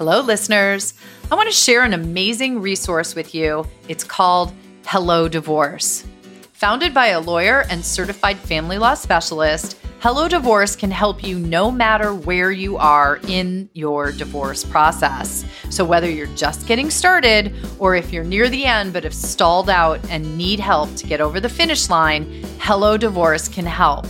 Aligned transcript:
Hello, 0.00 0.22
listeners. 0.22 0.94
I 1.30 1.34
want 1.34 1.50
to 1.50 1.54
share 1.54 1.82
an 1.82 1.92
amazing 1.92 2.62
resource 2.62 3.14
with 3.14 3.34
you. 3.34 3.66
It's 3.86 4.02
called 4.02 4.50
Hello 4.86 5.28
Divorce. 5.28 6.06
Founded 6.54 6.94
by 6.94 7.08
a 7.08 7.20
lawyer 7.20 7.66
and 7.68 7.84
certified 7.84 8.38
family 8.38 8.78
law 8.78 8.94
specialist, 8.94 9.76
Hello 9.98 10.26
Divorce 10.26 10.74
can 10.74 10.90
help 10.90 11.22
you 11.22 11.38
no 11.38 11.70
matter 11.70 12.14
where 12.14 12.50
you 12.50 12.78
are 12.78 13.20
in 13.28 13.68
your 13.74 14.10
divorce 14.10 14.64
process. 14.64 15.44
So, 15.68 15.84
whether 15.84 16.08
you're 16.08 16.34
just 16.34 16.66
getting 16.66 16.88
started 16.88 17.54
or 17.78 17.94
if 17.94 18.10
you're 18.10 18.24
near 18.24 18.48
the 18.48 18.64
end 18.64 18.94
but 18.94 19.04
have 19.04 19.12
stalled 19.12 19.68
out 19.68 20.00
and 20.08 20.38
need 20.38 20.60
help 20.60 20.94
to 20.96 21.06
get 21.06 21.20
over 21.20 21.40
the 21.40 21.50
finish 21.50 21.90
line, 21.90 22.42
Hello 22.58 22.96
Divorce 22.96 23.48
can 23.48 23.66
help. 23.66 24.06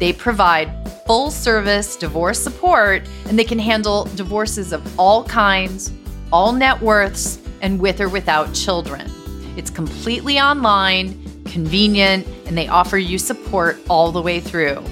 They 0.00 0.12
provide 0.12 0.81
full 1.06 1.30
service 1.30 1.96
divorce 1.96 2.38
support 2.38 3.02
and 3.26 3.38
they 3.38 3.44
can 3.44 3.58
handle 3.58 4.04
divorces 4.16 4.72
of 4.72 4.98
all 4.98 5.24
kinds, 5.24 5.92
all 6.32 6.52
net 6.52 6.80
worths, 6.80 7.38
and 7.60 7.80
with 7.80 8.00
or 8.00 8.08
without 8.08 8.52
children. 8.54 9.10
It's 9.56 9.70
completely 9.70 10.40
online, 10.40 11.22
convenient, 11.44 12.26
and 12.46 12.56
they 12.56 12.68
offer 12.68 12.98
you 12.98 13.18
support 13.18 13.78
all 13.88 14.12
the 14.12 14.22
way 14.22 14.40
through. 14.40 14.82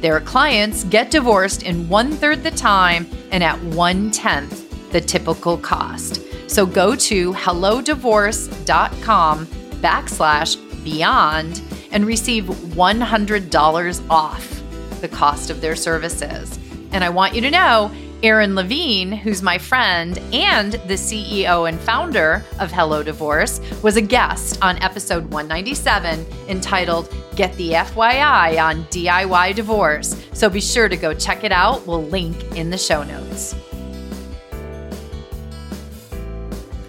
Their 0.00 0.20
clients 0.20 0.84
get 0.84 1.10
divorced 1.10 1.64
in 1.64 1.88
one 1.88 2.12
third 2.12 2.42
the 2.42 2.52
time 2.52 3.06
and 3.32 3.42
at 3.42 3.60
one 3.62 4.10
tenth 4.10 4.64
the 4.92 5.00
typical 5.00 5.58
cost. 5.58 6.22
So 6.48 6.64
go 6.64 6.94
to 6.96 7.32
hellodivorce.com 7.32 9.46
backslash 9.46 10.84
beyond 10.84 11.62
and 11.90 12.06
receive 12.06 12.44
$100 12.44 14.10
off 14.10 14.57
the 15.00 15.08
cost 15.08 15.50
of 15.50 15.60
their 15.60 15.76
services. 15.76 16.58
And 16.92 17.04
I 17.04 17.10
want 17.10 17.34
you 17.34 17.40
to 17.42 17.50
know, 17.50 17.90
Erin 18.22 18.56
Levine, 18.56 19.12
who's 19.12 19.42
my 19.42 19.58
friend 19.58 20.18
and 20.32 20.72
the 20.72 20.94
CEO 20.94 21.68
and 21.68 21.78
founder 21.78 22.44
of 22.58 22.72
Hello 22.72 23.02
Divorce, 23.02 23.60
was 23.82 23.96
a 23.96 24.00
guest 24.00 24.58
on 24.60 24.82
episode 24.82 25.24
197 25.30 26.26
entitled 26.48 27.14
Get 27.36 27.52
the 27.54 27.72
FYI 27.72 28.60
on 28.60 28.84
DIY 28.86 29.54
Divorce. 29.54 30.20
So 30.32 30.50
be 30.50 30.60
sure 30.60 30.88
to 30.88 30.96
go 30.96 31.14
check 31.14 31.44
it 31.44 31.52
out. 31.52 31.86
We'll 31.86 32.04
link 32.04 32.56
in 32.56 32.70
the 32.70 32.78
show 32.78 33.04
notes. 33.04 33.54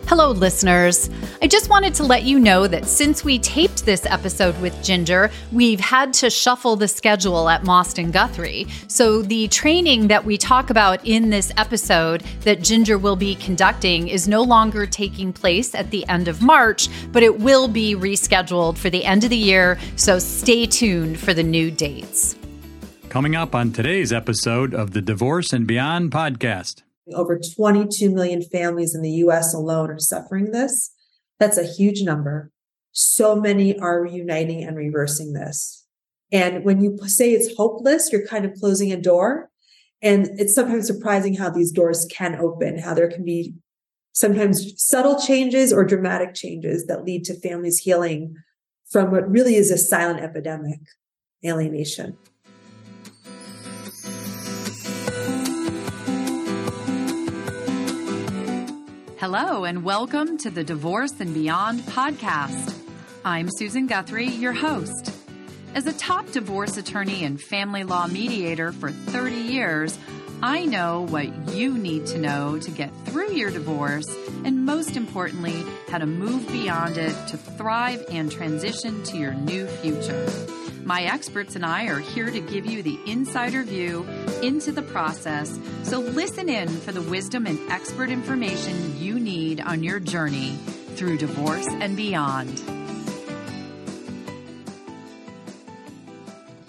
Hello, 0.10 0.32
listeners. 0.32 1.08
I 1.40 1.46
just 1.46 1.70
wanted 1.70 1.94
to 1.94 2.04
let 2.04 2.24
you 2.24 2.40
know 2.40 2.66
that 2.66 2.88
since 2.88 3.24
we 3.24 3.38
taped 3.38 3.86
this 3.86 4.08
episode 4.08 4.60
with 4.60 4.84
Ginger, 4.84 5.30
we've 5.52 5.80
had 5.80 6.14
to 6.14 6.32
shuffle 6.32 6.76
the 6.76 6.88
schedule 6.88 7.48
at 7.48 7.64
Mosten 7.64 8.10
Guthrie. 8.10 8.66
So, 8.88 9.22
the 9.22 9.48
training 9.50 10.08
that 10.08 10.26
we 10.26 10.36
talk 10.36 10.72
about 10.72 11.06
in 11.06 11.30
this 11.30 11.52
episode 11.58 12.24
that 12.42 12.64
Ginger 12.64 12.98
will 12.98 13.16
be 13.16 13.36
conducting 13.36 14.08
is 14.08 14.28
no 14.28 14.42
longer 14.42 14.88
taking 14.88 15.32
place 15.32 15.76
at 15.76 15.92
the 15.92 16.04
end 16.08 16.28
of 16.28 16.42
March, 16.42 16.90
but 17.12 17.22
it 17.22 17.40
will 17.40 17.68
be 17.68 17.94
rescheduled 17.94 18.80
for 18.80 18.90
the 18.90 19.06
end 19.06 19.24
of 19.24 19.30
the 19.30 19.38
year. 19.38 19.78
So, 19.96 20.18
stay 20.18 20.66
tuned 20.66 21.20
for 21.20 21.36
the 21.36 21.44
new 21.44 21.70
dates. 21.70 22.36
Coming 23.10 23.36
up 23.36 23.54
on 23.54 23.72
today's 23.72 24.12
episode 24.12 24.74
of 24.74 24.94
the 24.94 25.04
Divorce 25.04 25.54
and 25.54 25.68
Beyond 25.68 26.10
podcast. 26.10 26.82
Over 27.14 27.40
22 27.40 28.10
million 28.10 28.42
families 28.42 28.96
in 28.96 29.02
the 29.02 29.12
US 29.24 29.54
alone 29.54 29.90
are 29.90 30.00
suffering 30.00 30.52
this. 30.52 30.92
That's 31.40 31.58
a 31.58 31.64
huge 31.66 32.02
number. 32.02 32.52
So 32.92 33.36
many 33.36 33.78
are 33.80 34.02
reuniting 34.02 34.64
and 34.64 34.76
reversing 34.76 35.34
this. 35.34 35.86
And 36.32 36.64
when 36.64 36.82
you 36.82 36.98
say 37.08 37.32
it's 37.32 37.56
hopeless, 37.56 38.12
you're 38.12 38.28
kind 38.28 38.46
of 38.46 38.54
closing 38.54 38.92
a 38.92 39.02
door. 39.02 39.50
And 40.02 40.30
it's 40.40 40.56
sometimes 40.56 40.88
surprising 40.88 41.36
how 41.36 41.50
these 41.50 41.72
doors 41.72 42.08
can 42.12 42.36
open, 42.36 42.78
how 42.78 42.94
there 42.94 43.10
can 43.10 43.26
be 43.26 43.54
sometimes 44.14 44.74
subtle 44.82 45.20
changes 45.20 45.74
or 45.74 45.84
dramatic 45.84 46.34
changes 46.34 46.86
that 46.88 47.04
lead 47.04 47.24
to 47.26 47.40
families 47.40 47.80
healing 47.80 48.36
from 48.90 49.12
what 49.12 49.30
really 49.30 49.56
is 49.56 49.72
a 49.72 49.78
silent 49.78 50.20
epidemic 50.20 50.80
alienation. 51.46 52.18
Hello, 59.20 59.66
and 59.66 59.84
welcome 59.84 60.38
to 60.38 60.50
the 60.50 60.64
Divorce 60.64 61.20
and 61.20 61.34
Beyond 61.34 61.82
podcast. 61.82 62.74
I'm 63.26 63.50
Susan 63.52 63.86
Guthrie, 63.86 64.30
your 64.30 64.54
host. 64.54 65.14
As 65.76 65.86
a 65.88 65.92
top 65.92 66.32
divorce 66.32 66.78
attorney 66.78 67.26
and 67.26 67.40
family 67.40 67.84
law 67.84 68.08
mediator 68.08 68.72
for 68.72 68.92
30 68.92 69.36
years, 69.36 70.00
I 70.42 70.64
know 70.64 71.02
what 71.02 71.50
you 71.50 71.78
need 71.78 72.06
to 72.06 72.18
know 72.18 72.60
to 72.60 72.72
get 72.72 72.92
through 73.08 73.34
your 73.34 73.52
divorce, 73.52 74.08
and 74.46 74.66
most 74.66 74.96
importantly, 74.96 75.66
how 75.90 75.98
to 75.98 76.06
move 76.06 76.48
beyond 76.48 76.98
it 76.98 77.14
to 77.28 77.36
thrive 77.36 78.06
and 78.10 78.32
transition 78.32 79.04
to 79.04 79.18
your 79.18 79.34
new 79.34 79.68
future. 79.68 80.59
My 80.90 81.04
experts 81.04 81.56
and 81.56 81.64
I 81.64 81.86
are 81.86 82.00
here 82.00 82.32
to 82.32 82.40
give 82.40 82.66
you 82.66 82.82
the 82.82 82.98
insider 83.06 83.62
view 83.62 84.08
into 84.42 84.72
the 84.72 84.82
process, 84.82 85.60
so 85.84 86.00
listen 86.00 86.50
in 86.50 86.68
for 86.68 86.92
the 86.92 87.04
wisdom 87.04 87.46
and 87.46 87.60
expert 87.70 88.10
information 88.10 89.00
you 89.00 89.20
need 89.20 89.62
on 89.62 89.84
your 89.84 90.00
journey 90.00 90.58
through 90.96 91.20
divorce 91.20 91.68
and 91.68 91.96
beyond. 91.96 92.60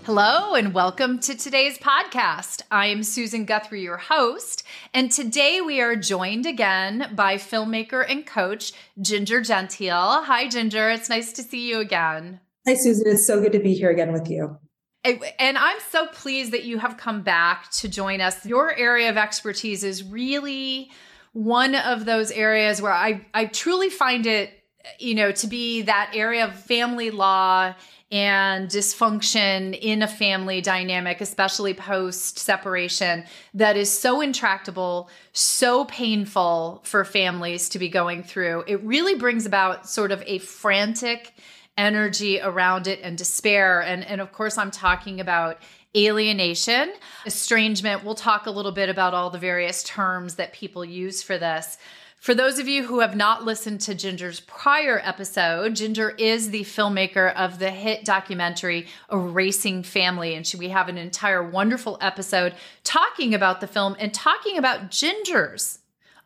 Hello, 0.05 0.55
and 0.55 0.75
welcome 0.75 1.19
to 1.21 1.35
today's 1.35 1.79
podcast. 1.79 2.61
I 2.71 2.89
am 2.89 3.03
Susan 3.03 3.47
Guthrie, 3.47 3.85
your 3.85 3.97
host, 3.97 4.65
and 4.93 5.11
today 5.11 5.63
we 5.63 5.81
are 5.81 5.97
joined 5.97 6.45
again 6.45 7.11
by 7.15 7.37
filmmaker 7.37 8.05
and 8.07 8.27
coach 8.27 8.75
Ginger 9.01 9.41
Gentile. 9.41 10.25
Hi, 10.25 10.47
Ginger. 10.47 10.91
It's 10.91 11.09
nice 11.09 11.33
to 11.33 11.43
see 11.43 11.67
you 11.67 11.79
again. 11.79 12.41
Hi, 12.67 12.75
Susan. 12.75 13.07
It's 13.09 13.27
so 13.27 13.41
good 13.41 13.53
to 13.53 13.59
be 13.59 13.75
here 13.75 13.91
again 13.91 14.13
with 14.13 14.29
you. 14.31 14.59
And 15.03 15.57
I'm 15.57 15.79
so 15.89 16.07
pleased 16.09 16.53
that 16.53 16.65
you 16.65 16.77
have 16.77 16.99
come 16.99 17.23
back 17.23 17.71
to 17.73 17.89
join 17.89 18.21
us. 18.21 18.45
Your 18.45 18.77
area 18.77 19.09
of 19.09 19.17
expertise 19.17 19.83
is 19.83 20.05
really 20.05 20.91
one 21.33 21.75
of 21.75 22.05
those 22.05 22.31
areas 22.31 22.83
where 22.83 22.93
I, 22.93 23.27
I 23.33 23.47
truly 23.47 23.89
find 23.89 24.27
it, 24.27 24.53
you 24.99 25.15
know, 25.15 25.33
to 25.33 25.47
be 25.47 25.83
that 25.83 26.13
area 26.15 26.45
of 26.45 26.55
family 26.55 27.11
law 27.11 27.75
and 28.13 28.69
dysfunction 28.69 29.79
in 29.81 30.03
a 30.03 30.09
family 30.09 30.61
dynamic, 30.61 31.23
especially 31.23 31.73
post 31.73 32.39
separation, 32.39 33.25
that 33.55 33.79
is 33.79 33.91
so 33.91 34.21
intractable, 34.21 35.09
so 35.33 35.87
painful 35.87 36.83
for 36.85 37.07
families 37.07 37.71
to 37.71 37.79
be 37.79 37.89
going 37.89 38.23
through. 38.23 38.65
It 38.67 38.83
really 38.83 39.15
brings 39.15 39.47
about 39.47 39.89
sort 39.89 40.13
of 40.13 40.23
a 40.27 40.39
frantic 40.41 41.33
energy 41.81 42.39
around 42.41 42.87
it 42.87 43.01
and 43.03 43.17
despair. 43.17 43.81
And, 43.81 44.05
and 44.05 44.21
of 44.21 44.33
course, 44.33 44.59
I'm 44.59 44.71
talking 44.71 45.19
about 45.19 45.59
alienation, 45.97 46.93
estrangement. 47.25 48.05
We'll 48.05 48.15
talk 48.15 48.47
a 48.47 48.51
little 48.51 48.71
bit 48.71 48.91
about 48.91 49.15
all 49.15 49.31
the 49.31 49.39
various 49.39 49.83
terms 49.83 50.35
that 50.35 50.53
people 50.53 50.85
use 50.85 51.23
for 51.23 51.39
this. 51.39 51.79
For 52.19 52.35
those 52.35 52.59
of 52.59 52.69
you 52.69 52.87
who 52.87 53.01
have 53.01 53.17
not 53.17 53.47
listened 53.47 53.81
to 53.81 53.95
Ginger's 53.95 54.41
prior 54.41 55.01
episode, 55.03 55.75
Ginger 55.75 56.11
is 56.11 56.51
the 56.51 56.65
filmmaker 56.65 57.35
of 57.35 57.59
the 57.59 57.71
hit 57.71 58.05
documentary 58.05 58.87
Erasing 59.11 59.83
Family. 59.83 60.35
And 60.35 60.53
we 60.59 60.69
have 60.69 60.91
an 60.91 60.99
entire 60.99 61.43
wonderful 61.43 61.97
episode 62.03 62.55
talking 62.85 63.33
about 63.35 63.63
the 63.63 63.67
film 63.67 63.97
and 63.99 64.13
talking 64.13 64.59
about 64.59 64.91
Ginger's 64.91 65.79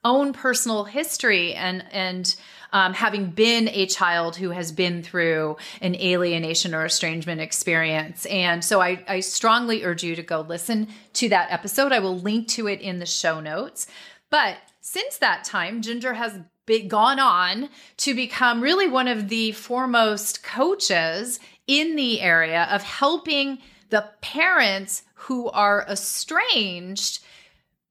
own 0.04 0.32
personal 0.32 0.82
history 0.82 1.54
and, 1.54 1.84
and, 1.93 2.34
um, 2.74 2.92
having 2.92 3.30
been 3.30 3.68
a 3.68 3.86
child 3.86 4.36
who 4.36 4.50
has 4.50 4.72
been 4.72 5.02
through 5.02 5.56
an 5.80 5.94
alienation 5.94 6.74
or 6.74 6.84
estrangement 6.84 7.40
experience. 7.40 8.26
And 8.26 8.62
so 8.64 8.82
I, 8.82 9.02
I 9.06 9.20
strongly 9.20 9.84
urge 9.84 10.02
you 10.02 10.16
to 10.16 10.22
go 10.22 10.40
listen 10.40 10.88
to 11.14 11.28
that 11.28 11.52
episode. 11.52 11.92
I 11.92 12.00
will 12.00 12.18
link 12.18 12.48
to 12.48 12.66
it 12.66 12.80
in 12.80 12.98
the 12.98 13.06
show 13.06 13.40
notes. 13.40 13.87
But 14.28 14.56
since 14.81 15.19
that 15.19 15.44
time, 15.44 15.81
Ginger 15.81 16.14
has 16.14 16.38
been, 16.66 16.88
gone 16.88 17.20
on 17.20 17.69
to 17.99 18.14
become 18.14 18.60
really 18.60 18.88
one 18.88 19.06
of 19.06 19.28
the 19.28 19.52
foremost 19.52 20.43
coaches 20.43 21.38
in 21.66 21.94
the 21.94 22.20
area 22.22 22.66
of 22.70 22.82
helping 22.82 23.58
the 23.90 24.08
parents 24.20 25.02
who 25.14 25.49
are 25.50 25.87
estranged 25.88 27.20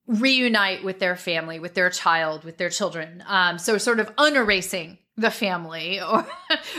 reunite 0.08 0.84
with 0.84 1.00
their 1.00 1.16
family, 1.16 1.60
with 1.60 1.74
their 1.74 1.90
child, 1.90 2.44
with 2.44 2.58
their 2.58 2.70
children. 2.70 3.24
Um, 3.28 3.58
so 3.58 3.78
sort 3.78 4.00
of 4.00 4.14
unerasing 4.18 4.98
the 5.16 5.30
family 5.30 6.02
or 6.10 6.26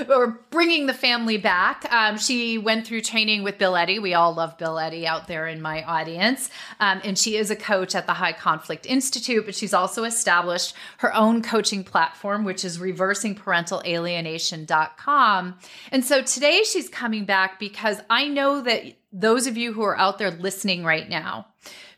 or 0.09 0.41
bringing 0.51 0.87
the 0.87 0.95
family 0.95 1.39
back. 1.39 1.87
Um, 1.93 2.19
she 2.19 2.59
went 2.59 2.85
through 2.87 3.03
training 3.03 3.45
with 3.45 3.59
Bill 3.59 3.77
Eddy. 3.77 4.01
We 4.01 4.15
all 4.15 4.35
love 4.35 4.59
Bill 4.59 4.79
Eddy 4.79 5.07
out 5.07 5.29
there 5.29 5.47
in 5.47 5.63
my 5.63 5.85
audience, 5.85 6.51
um, 6.81 7.01
and 7.05 7.17
she 7.19 7.37
is 7.37 7.51
a 7.51 7.57
coach 7.57 7.95
at 7.95 8.07
the 8.07 8.15
High 8.15 8.33
Conflict 8.33 8.87
Institute. 8.87 9.45
But 9.47 9.55
she's 9.55 9.73
also 9.73 10.03
established 10.05 10.75
her 10.99 11.15
own 11.15 11.43
coaching 11.43 11.85
platform, 11.85 12.45
which 12.45 12.65
is 12.65 12.79
ReversingParentalAlienation.com. 12.79 15.59
And 15.93 16.05
so 16.05 16.23
today 16.23 16.65
she's 16.65 16.89
coming 16.89 17.25
back 17.25 17.61
because 17.61 18.01
I 18.11 18.27
know 18.27 18.61
that 18.63 18.83
those 19.13 19.47
of 19.47 19.57
you 19.57 19.73
who 19.73 19.83
are 19.83 19.97
out 19.97 20.19
there 20.19 20.33
listening 20.33 20.83
right 20.85 21.09
now 21.09 21.47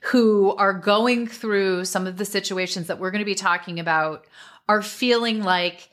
who 0.06 0.54
are 0.56 0.72
going 0.72 1.26
through 1.26 1.84
some 1.84 2.06
of 2.06 2.16
the 2.16 2.24
situations 2.24 2.86
that 2.86 2.98
we're 2.98 3.10
going 3.10 3.20
to 3.20 3.24
be 3.24 3.34
talking 3.34 3.80
about 3.80 4.24
are 4.68 4.82
feeling 4.82 5.42
like 5.42 5.88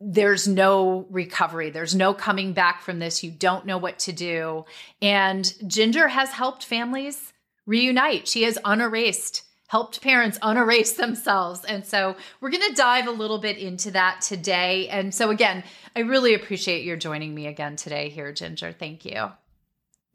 there's 0.00 0.48
no 0.48 1.06
recovery. 1.10 1.70
There's 1.70 1.94
no 1.94 2.14
coming 2.14 2.52
back 2.52 2.82
from 2.82 3.00
this. 3.00 3.22
You 3.22 3.30
don't 3.30 3.66
know 3.66 3.78
what 3.78 3.98
to 4.00 4.12
do. 4.12 4.64
And 5.02 5.52
Ginger 5.66 6.08
has 6.08 6.30
helped 6.30 6.64
families 6.64 7.32
reunite. 7.66 8.28
She 8.28 8.44
has 8.44 8.58
unerased, 8.64 9.42
helped 9.66 10.00
parents 10.00 10.38
unerase 10.38 10.96
themselves. 10.96 11.64
And 11.64 11.84
so 11.84 12.16
we're 12.40 12.50
going 12.50 12.68
to 12.68 12.74
dive 12.74 13.08
a 13.08 13.12
little 13.12 13.38
bit 13.38 13.58
into 13.58 13.90
that 13.90 14.22
today. 14.22 14.88
And 14.88 15.12
so, 15.14 15.30
again, 15.30 15.64
I 15.94 16.00
really 16.00 16.32
appreciate 16.32 16.84
your 16.84 16.96
joining 16.96 17.34
me 17.34 17.46
again 17.46 17.76
today 17.76 18.08
here, 18.08 18.32
Ginger. 18.32 18.72
Thank 18.72 19.04
you. 19.04 19.32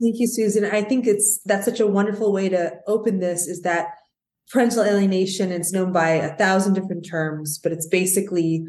Thank 0.03 0.19
you, 0.19 0.27
Susan. 0.27 0.65
I 0.65 0.81
think 0.81 1.07
it's 1.07 1.39
that's 1.45 1.63
such 1.63 1.79
a 1.79 1.87
wonderful 1.87 2.33
way 2.33 2.49
to 2.49 2.73
open 2.87 3.21
this 3.21 3.47
is 3.47 3.61
that 3.61 3.87
parental 4.51 4.83
alienation 4.83 5.49
is 5.49 5.71
known 5.71 5.93
by 5.93 6.09
a 6.09 6.35
thousand 6.35 6.73
different 6.73 7.07
terms, 7.09 7.57
but 7.57 7.71
it's 7.71 7.87
basically 7.87 8.65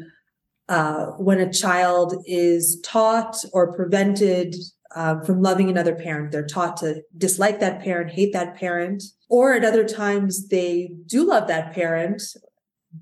uh, 0.69 1.07
when 1.17 1.41
a 1.41 1.51
child 1.51 2.23
is 2.25 2.79
taught 2.85 3.35
or 3.51 3.73
prevented 3.75 4.55
um, 4.95 5.25
from 5.25 5.41
loving 5.41 5.69
another 5.69 5.93
parent. 5.93 6.31
They're 6.31 6.45
taught 6.45 6.77
to 6.77 7.01
dislike 7.17 7.59
that 7.59 7.83
parent, 7.83 8.11
hate 8.11 8.31
that 8.31 8.55
parent, 8.55 9.03
or 9.27 9.51
at 9.55 9.65
other 9.65 9.83
times 9.83 10.47
they 10.47 10.91
do 11.05 11.25
love 11.25 11.49
that 11.49 11.73
parent, 11.73 12.23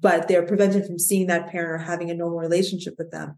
but 0.01 0.27
they're 0.27 0.47
prevented 0.47 0.87
from 0.87 0.97
seeing 0.97 1.27
that 1.27 1.51
parent 1.51 1.69
or 1.69 1.85
having 1.85 2.09
a 2.09 2.15
normal 2.15 2.39
relationship 2.39 2.95
with 2.97 3.11
them. 3.11 3.37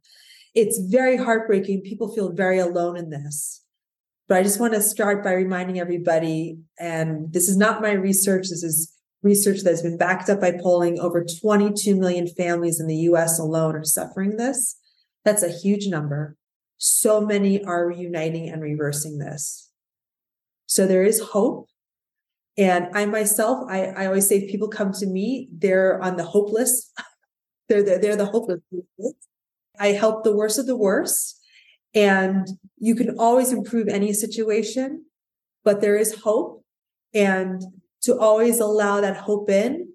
It's 0.53 0.79
very 0.79 1.17
heartbreaking. 1.17 1.81
People 1.81 2.15
feel 2.15 2.31
very 2.31 2.59
alone 2.59 2.95
in 2.95 3.09
this. 3.09 3.64
But 4.27 4.37
I 4.37 4.43
just 4.43 4.59
want 4.59 4.73
to 4.73 4.81
start 4.81 5.23
by 5.23 5.33
reminding 5.33 5.79
everybody, 5.79 6.57
and 6.79 7.31
this 7.31 7.47
is 7.47 7.57
not 7.57 7.81
my 7.81 7.91
research, 7.91 8.49
this 8.49 8.63
is 8.63 8.91
research 9.21 9.61
that 9.61 9.71
has 9.71 9.81
been 9.81 9.97
backed 9.97 10.29
up 10.29 10.39
by 10.39 10.51
polling. 10.51 10.99
Over 10.99 11.25
22 11.41 11.95
million 11.95 12.27
families 12.27 12.79
in 12.79 12.87
the 12.87 12.95
US 13.09 13.39
alone 13.39 13.75
are 13.75 13.83
suffering 13.83 14.37
this. 14.37 14.77
That's 15.25 15.43
a 15.43 15.51
huge 15.51 15.87
number. 15.87 16.37
So 16.77 17.21
many 17.21 17.63
are 17.63 17.87
reuniting 17.87 18.49
and 18.49 18.61
reversing 18.61 19.17
this. 19.17 19.71
So 20.67 20.85
there 20.85 21.03
is 21.03 21.19
hope. 21.19 21.67
And 22.57 22.87
I 22.93 23.05
myself, 23.05 23.65
I, 23.69 23.87
I 23.87 24.05
always 24.05 24.27
say 24.27 24.37
if 24.37 24.51
people 24.51 24.69
come 24.69 24.93
to 24.93 25.05
me, 25.05 25.49
they're 25.51 26.01
on 26.01 26.15
the 26.15 26.23
hopeless. 26.23 26.91
they're, 27.69 27.83
they're, 27.83 27.99
they're 27.99 28.15
the 28.15 28.27
hopeless. 28.27 28.61
I 29.79 29.87
help 29.87 30.23
the 30.23 30.35
worst 30.35 30.57
of 30.57 30.67
the 30.67 30.77
worst. 30.77 31.41
And 31.95 32.47
you 32.77 32.93
can 32.93 33.17
always 33.17 33.53
improve 33.53 33.87
any 33.87 34.13
situation, 34.13 35.05
but 35.63 35.81
there 35.81 35.95
is 35.95 36.21
hope. 36.21 36.63
And 37.13 37.63
to 38.01 38.19
always 38.19 38.59
allow 38.59 39.01
that 39.01 39.17
hope 39.17 39.49
in 39.49 39.93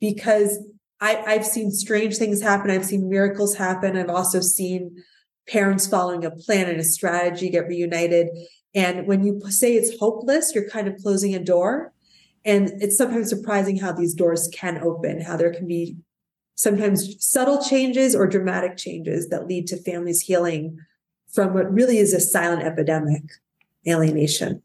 because 0.00 0.58
I, 1.00 1.22
I've 1.26 1.44
seen 1.44 1.70
strange 1.70 2.16
things 2.16 2.40
happen. 2.40 2.70
I've 2.70 2.86
seen 2.86 3.08
miracles 3.08 3.54
happen. 3.54 3.96
I've 3.96 4.08
also 4.08 4.40
seen 4.40 4.96
parents 5.46 5.86
following 5.86 6.24
a 6.24 6.30
plan 6.30 6.68
and 6.68 6.80
a 6.80 6.84
strategy 6.84 7.50
get 7.50 7.68
reunited. 7.68 8.28
And 8.74 9.06
when 9.06 9.22
you 9.22 9.40
say 9.50 9.74
it's 9.74 9.98
hopeless, 9.98 10.54
you're 10.54 10.68
kind 10.68 10.88
of 10.88 10.96
closing 10.96 11.34
a 11.34 11.44
door. 11.44 11.92
And 12.44 12.70
it's 12.80 12.96
sometimes 12.96 13.28
surprising 13.28 13.76
how 13.76 13.92
these 13.92 14.14
doors 14.14 14.48
can 14.52 14.78
open, 14.82 15.20
how 15.20 15.36
there 15.36 15.52
can 15.52 15.68
be 15.68 15.96
sometimes 16.56 17.16
subtle 17.24 17.62
changes 17.62 18.14
or 18.14 18.26
dramatic 18.26 18.76
changes 18.76 19.28
that 19.28 19.46
lead 19.46 19.66
to 19.66 19.82
families 19.82 20.22
healing 20.22 20.78
from 21.34 21.52
what 21.52 21.72
really 21.72 21.98
is 21.98 22.14
a 22.14 22.20
silent 22.20 22.62
epidemic 22.62 23.22
alienation. 23.86 24.62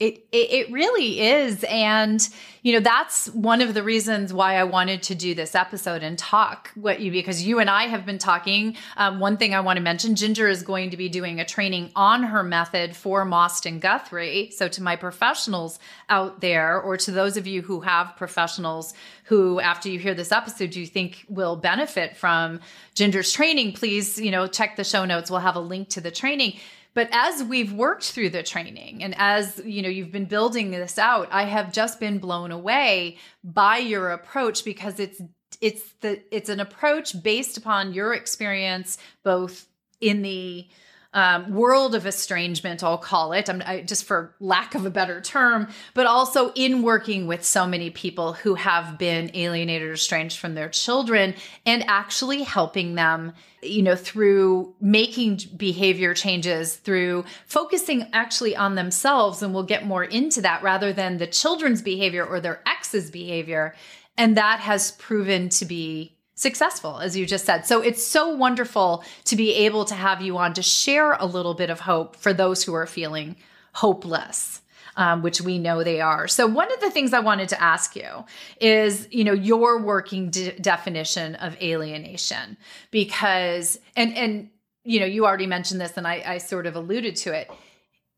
It, 0.00 0.26
it, 0.32 0.50
it 0.50 0.72
really 0.72 1.20
is. 1.20 1.64
And 1.64 2.28
you 2.64 2.72
know 2.72 2.80
that's 2.80 3.28
one 3.28 3.60
of 3.60 3.74
the 3.74 3.82
reasons 3.82 4.32
why 4.32 4.56
I 4.56 4.64
wanted 4.64 5.02
to 5.04 5.14
do 5.14 5.34
this 5.34 5.54
episode 5.54 6.02
and 6.02 6.18
talk 6.18 6.70
what 6.74 6.98
you 6.98 7.12
because 7.12 7.44
you 7.44 7.60
and 7.60 7.68
I 7.68 7.84
have 7.84 8.04
been 8.06 8.18
talking. 8.18 8.76
Um, 8.96 9.20
one 9.20 9.36
thing 9.36 9.54
I 9.54 9.60
want 9.60 9.76
to 9.76 9.82
mention 9.82 10.16
Ginger 10.16 10.48
is 10.48 10.62
going 10.62 10.90
to 10.90 10.96
be 10.96 11.10
doing 11.10 11.38
a 11.38 11.44
training 11.44 11.92
on 11.94 12.22
her 12.22 12.42
method 12.42 12.96
for 12.96 13.24
Mosten 13.26 13.80
Guthrie. 13.80 14.50
So 14.50 14.66
to 14.66 14.82
my 14.82 14.96
professionals 14.96 15.78
out 16.08 16.40
there 16.40 16.80
or 16.80 16.96
to 16.96 17.10
those 17.10 17.36
of 17.36 17.46
you 17.46 17.60
who 17.60 17.82
have 17.82 18.16
professionals 18.16 18.94
who 19.24 19.60
after 19.60 19.90
you 19.90 19.98
hear 19.98 20.14
this 20.14 20.32
episode 20.32 20.74
you 20.74 20.86
think 20.86 21.24
will 21.28 21.56
benefit 21.56 22.16
from 22.16 22.60
Ginger's 22.94 23.30
training 23.30 23.74
please 23.74 24.18
you 24.18 24.30
know 24.30 24.46
check 24.46 24.76
the 24.76 24.84
show 24.84 25.04
notes. 25.04 25.30
We'll 25.30 25.40
have 25.40 25.56
a 25.56 25.60
link 25.60 25.90
to 25.90 26.00
the 26.00 26.10
training 26.10 26.54
but 26.94 27.08
as 27.12 27.42
we've 27.42 27.72
worked 27.72 28.04
through 28.04 28.30
the 28.30 28.42
training 28.42 29.02
and 29.02 29.14
as 29.18 29.60
you 29.64 29.82
know 29.82 29.88
you've 29.88 30.12
been 30.12 30.24
building 30.24 30.70
this 30.70 30.98
out, 30.98 31.28
I 31.30 31.44
have 31.44 31.72
just 31.72 32.00
been 32.00 32.18
blown 32.18 32.50
away 32.52 33.18
by 33.42 33.78
your 33.78 34.10
approach 34.10 34.64
because 34.64 34.98
it's 35.00 35.20
it's 35.60 35.92
the 36.00 36.22
it's 36.34 36.48
an 36.48 36.60
approach 36.60 37.20
based 37.22 37.56
upon 37.56 37.92
your 37.92 38.14
experience 38.14 38.98
both 39.22 39.66
in 40.00 40.22
the 40.22 40.66
um, 41.14 41.54
world 41.54 41.94
of 41.94 42.06
estrangement, 42.06 42.82
I'll 42.82 42.98
call 42.98 43.32
it, 43.32 43.48
I, 43.48 43.82
just 43.82 44.04
for 44.04 44.34
lack 44.40 44.74
of 44.74 44.84
a 44.84 44.90
better 44.90 45.20
term, 45.20 45.68
but 45.94 46.06
also 46.06 46.52
in 46.54 46.82
working 46.82 47.28
with 47.28 47.44
so 47.44 47.66
many 47.66 47.90
people 47.90 48.32
who 48.32 48.56
have 48.56 48.98
been 48.98 49.30
alienated 49.32 49.88
or 49.88 49.92
estranged 49.92 50.38
from 50.38 50.54
their 50.54 50.68
children 50.68 51.34
and 51.64 51.84
actually 51.86 52.42
helping 52.42 52.96
them, 52.96 53.32
you 53.62 53.82
know, 53.82 53.94
through 53.94 54.74
making 54.80 55.38
behavior 55.56 56.14
changes, 56.14 56.74
through 56.74 57.24
focusing 57.46 58.10
actually 58.12 58.56
on 58.56 58.74
themselves. 58.74 59.40
And 59.40 59.54
we'll 59.54 59.62
get 59.62 59.86
more 59.86 60.04
into 60.04 60.40
that 60.42 60.64
rather 60.64 60.92
than 60.92 61.18
the 61.18 61.28
children's 61.28 61.80
behavior 61.80 62.24
or 62.24 62.40
their 62.40 62.60
ex's 62.66 63.10
behavior. 63.10 63.74
And 64.16 64.36
that 64.36 64.60
has 64.60 64.92
proven 64.92 65.48
to 65.50 65.64
be 65.64 66.13
successful, 66.34 66.98
as 66.98 67.16
you 67.16 67.26
just 67.26 67.44
said. 67.44 67.66
So 67.66 67.80
it's 67.80 68.04
so 68.04 68.28
wonderful 68.28 69.04
to 69.24 69.36
be 69.36 69.54
able 69.54 69.84
to 69.86 69.94
have 69.94 70.20
you 70.20 70.36
on 70.38 70.54
to 70.54 70.62
share 70.62 71.12
a 71.12 71.26
little 71.26 71.54
bit 71.54 71.70
of 71.70 71.80
hope 71.80 72.16
for 72.16 72.32
those 72.32 72.64
who 72.64 72.74
are 72.74 72.86
feeling 72.86 73.36
hopeless. 73.74 74.60
Um, 74.96 75.22
which 75.22 75.40
we 75.40 75.58
know 75.58 75.82
they 75.82 76.00
are. 76.00 76.28
So 76.28 76.46
one 76.46 76.72
of 76.72 76.78
the 76.78 76.88
things 76.88 77.12
I 77.12 77.18
wanted 77.18 77.48
to 77.48 77.60
ask 77.60 77.96
you 77.96 78.24
is, 78.60 79.08
you 79.10 79.24
know, 79.24 79.32
your 79.32 79.82
working 79.82 80.30
de- 80.30 80.56
definition 80.60 81.34
of 81.34 81.60
alienation, 81.60 82.56
because 82.92 83.76
and 83.96 84.16
and 84.16 84.50
you 84.84 85.00
know, 85.00 85.06
you 85.06 85.26
already 85.26 85.48
mentioned 85.48 85.80
this, 85.80 85.96
and 85.96 86.06
I, 86.06 86.22
I 86.24 86.38
sort 86.38 86.66
of 86.66 86.76
alluded 86.76 87.16
to 87.16 87.32
it. 87.32 87.50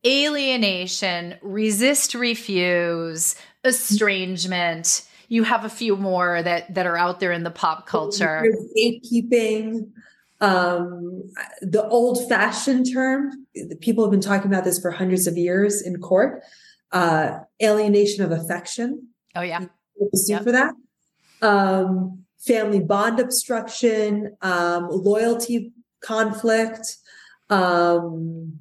Alienation, 0.06 1.36
resist, 1.40 2.14
refuse, 2.14 3.36
estrangement 3.64 5.02
you 5.28 5.42
have 5.44 5.64
a 5.64 5.68
few 5.68 5.96
more 5.96 6.42
that 6.42 6.74
that 6.74 6.86
are 6.86 6.96
out 6.96 7.20
there 7.20 7.32
in 7.32 7.42
the 7.42 7.50
pop 7.50 7.86
culture. 7.86 8.44
Gatekeeping, 8.76 9.90
um, 10.40 11.30
the 11.60 11.86
old-fashioned 11.88 12.92
term. 12.92 13.46
People 13.80 14.04
have 14.04 14.10
been 14.10 14.20
talking 14.20 14.50
about 14.50 14.64
this 14.64 14.78
for 14.78 14.90
hundreds 14.90 15.26
of 15.26 15.36
years 15.36 15.82
in 15.82 16.00
court. 16.00 16.42
Uh, 16.92 17.40
alienation 17.62 18.24
of 18.24 18.32
affection. 18.32 19.08
Oh 19.34 19.42
yeah, 19.42 19.66
yep. 20.26 20.42
for 20.44 20.52
that. 20.52 20.74
Um, 21.42 22.24
family 22.38 22.80
bond 22.80 23.20
obstruction, 23.20 24.36
um, 24.40 24.88
loyalty 24.90 25.72
conflict, 26.00 26.96
um, 27.50 28.60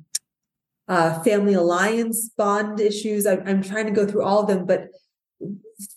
uh, 0.88 1.22
family 1.24 1.54
alliance 1.54 2.30
bond 2.36 2.80
issues. 2.80 3.26
I, 3.26 3.38
I'm 3.46 3.62
trying 3.62 3.86
to 3.86 3.92
go 3.92 4.06
through 4.06 4.24
all 4.24 4.42
of 4.42 4.48
them, 4.48 4.66
but 4.66 4.90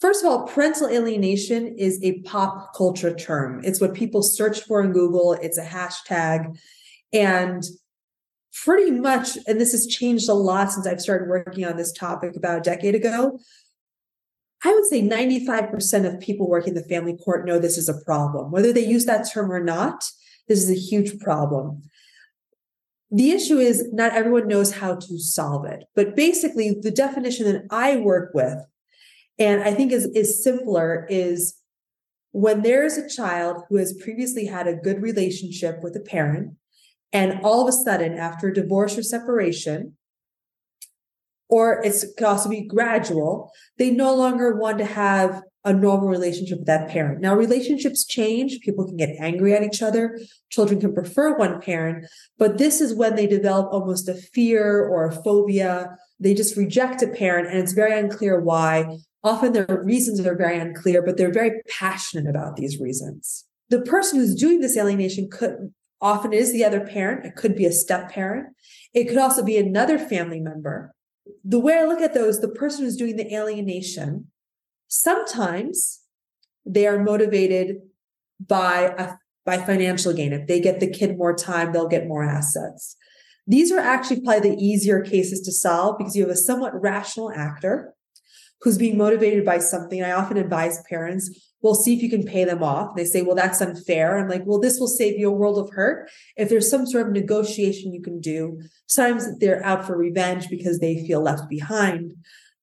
first 0.01 0.25
of 0.25 0.31
all, 0.31 0.47
parental 0.47 0.89
alienation 0.89 1.77
is 1.77 2.01
a 2.03 2.21
pop 2.23 2.75
culture 2.75 3.15
term. 3.15 3.61
It's 3.65 3.81
what 3.81 3.95
people 3.95 4.23
search 4.23 4.61
for 4.63 4.83
in 4.83 4.93
Google, 4.93 5.35
it's 5.35 5.59
a 5.59 5.65
hashtag. 5.65 6.59
And 7.13 7.65
pretty 8.65 8.91
much, 8.91 9.39
and 9.47 9.61
this 9.61 9.73
has 9.73 9.87
changed 9.87 10.29
a 10.29 10.35
lot 10.35 10.73
since 10.73 10.87
I've 10.87 11.01
started 11.01 11.29
working 11.29 11.65
on 11.65 11.77
this 11.77 11.93
topic 11.93 12.37
about 12.37 12.59
a 12.59 12.63
decade 12.63 12.95
ago. 12.95 13.39
I 14.65 14.73
would 14.73 14.87
say 14.87 15.01
95% 15.03 16.07
of 16.07 16.21
people 16.21 16.49
working 16.49 16.75
the 16.75 16.83
family 16.83 17.17
court 17.17 17.47
know 17.47 17.59
this 17.59 17.79
is 17.79 17.89
a 17.89 18.05
problem. 18.05 18.51
Whether 18.51 18.73
they 18.73 18.85
use 18.85 19.05
that 19.05 19.31
term 19.33 19.53
or 19.53 19.63
not, 19.63 20.05
this 20.49 20.63
is 20.63 20.71
a 20.71 20.75
huge 20.75 21.21
problem. 21.21 21.83
The 23.11 23.31
issue 23.31 23.59
is 23.59 23.89
not 23.93 24.13
everyone 24.13 24.49
knows 24.49 24.73
how 24.73 24.97
to 24.97 25.19
solve 25.19 25.65
it. 25.65 25.85
But 25.95 26.17
basically, 26.17 26.77
the 26.81 26.91
definition 26.91 27.47
that 27.47 27.65
I 27.71 27.97
work 27.97 28.35
with 28.35 28.59
and 29.39 29.63
I 29.63 29.73
think 29.73 29.93
is, 29.93 30.07
is 30.07 30.43
simpler 30.43 31.07
is 31.09 31.55
when 32.33 32.63
there 32.63 32.85
is 32.85 32.99
a 32.99 33.09
child 33.09 33.65
who 33.69 33.77
has 33.77 33.99
previously 34.01 34.47
had 34.47 34.67
a 34.67 34.75
good 34.75 35.03
relationship 35.03 35.83
with 35.83 35.97
a 35.97 36.01
parent, 36.01 36.55
and 37.13 37.41
all 37.43 37.63
of 37.63 37.69
a 37.69 37.73
sudden, 37.73 38.19
after 38.19 38.49
a 38.49 38.55
divorce 38.55 38.99
or 38.99 39.03
separation, 39.03 39.97
or 41.49 41.81
it 41.83 41.95
could 42.19 42.27
also 42.27 42.51
be 42.51 42.67
gradual, 42.67 43.51
they 43.79 43.91
no 43.91 44.15
longer 44.15 44.57
want 44.57 44.79
to 44.79 44.85
have 44.85 45.43
a 45.65 45.73
normal 45.73 46.09
relationship 46.09 46.59
with 46.59 46.67
that 46.67 46.89
parent. 46.89 47.21
Now, 47.21 47.35
relationships 47.35 48.05
change. 48.05 48.61
People 48.61 48.87
can 48.87 48.97
get 48.97 49.17
angry 49.19 49.55
at 49.55 49.63
each 49.63 49.83
other. 49.83 50.19
Children 50.51 50.81
can 50.81 50.95
prefer 50.95 51.37
one 51.37 51.61
parent, 51.61 52.07
but 52.39 52.59
this 52.59 52.81
is 52.81 52.95
when 52.95 53.17
they 53.17 53.27
develop 53.27 53.73
almost 53.73 54.09
a 54.09 54.15
fear 54.15 54.87
or 54.87 55.07
a 55.07 55.13
phobia 55.13 55.97
they 56.21 56.35
just 56.35 56.57
reject 56.57 57.03
a 57.03 57.09
parent 57.09 57.49
and 57.49 57.59
it's 57.59 57.73
very 57.73 57.99
unclear 57.99 58.41
why. 58.41 58.99
Often 59.29 59.53
their 59.53 59.83
reasons 59.85 60.25
are 60.25 60.35
very 60.35 60.59
unclear, 60.59 61.03
but 61.03 61.19
they're 61.19 61.31
very 61.31 61.61
passionate 61.69 62.27
about 62.27 62.57
these 62.57 62.81
reasons. 62.81 63.45
The 63.69 63.83
person 63.83 64.19
who's 64.19 64.35
doing 64.35 64.61
this 64.61 64.75
alienation 64.75 65.29
could 65.31 65.75
often 66.01 66.33
is 66.33 66.51
the 66.51 66.65
other 66.65 66.81
parent. 66.81 67.27
It 67.27 67.37
could 67.37 67.55
be 67.55 67.67
a 67.67 67.73
step 67.73 68.11
parent. 68.11 68.47
It 68.95 69.07
could 69.07 69.19
also 69.19 69.45
be 69.45 69.59
another 69.59 69.99
family 69.99 70.41
member. 70.41 70.95
The 71.45 71.59
way 71.59 71.75
I 71.75 71.85
look 71.85 72.01
at 72.01 72.15
those, 72.15 72.41
the 72.41 72.49
person 72.49 72.85
who's 72.85 72.97
doing 72.97 73.17
the 73.17 73.35
alienation, 73.35 74.29
sometimes 74.87 76.01
they 76.65 76.87
are 76.87 77.05
motivated 77.05 77.83
by 78.41 78.95
a 78.97 79.15
by 79.45 79.59
financial 79.59 80.15
gain. 80.15 80.33
If 80.33 80.47
they 80.47 80.59
get 80.59 80.81
the 80.81 80.91
kid 80.91 81.19
more 81.19 81.35
time, 81.35 81.73
they'll 81.73 81.87
get 81.89 82.09
more 82.09 82.25
assets. 82.25 82.97
These 83.47 83.73
are 83.73 83.79
actually 83.79 84.23
probably 84.23 84.51
the 84.51 84.63
easier 84.63 85.03
cases 85.03 85.43
to 85.43 85.53
solve 85.53 85.99
because 85.99 86.17
you 86.17 86.23
have 86.23 86.31
a 86.31 86.37
somewhat 86.37 86.81
rational 86.81 87.31
actor 87.31 87.95
who's 88.61 88.79
being 88.79 88.97
motivated 88.97 89.45
by 89.45 89.59
something. 89.59 90.03
I 90.03 90.13
often 90.13 90.37
advise 90.37 90.83
parents, 90.89 91.31
well, 91.61 91.75
see 91.75 91.95
if 91.95 92.03
you 92.03 92.11
can 92.11 92.25
pay 92.25 92.45
them 92.45 92.63
off. 92.63 92.95
They 92.95 93.05
say, 93.05 93.23
well, 93.23 93.35
that's 93.35 93.61
unfair. 93.61 94.19
I'm 94.19 94.29
like, 94.29 94.43
well, 94.47 94.61
this 94.61 94.79
will 94.79 94.89
save 94.89 95.19
you 95.19 95.29
a 95.29 95.35
world 95.35 95.59
of 95.59 95.75
hurt. 95.75 96.11
If 96.37 96.49
there's 96.49 96.71
some 96.71 96.87
sort 96.87 97.07
of 97.07 97.13
negotiation 97.13 97.93
you 97.93 98.03
can 98.03 98.21
do, 98.21 98.61
sometimes 98.87 99.39
they're 99.39 99.65
out 99.65 99.85
for 99.85 99.97
revenge 99.97 100.49
because 100.49 100.79
they 100.79 101.05
feel 101.07 101.21
left 101.21 101.49
behind, 101.49 102.15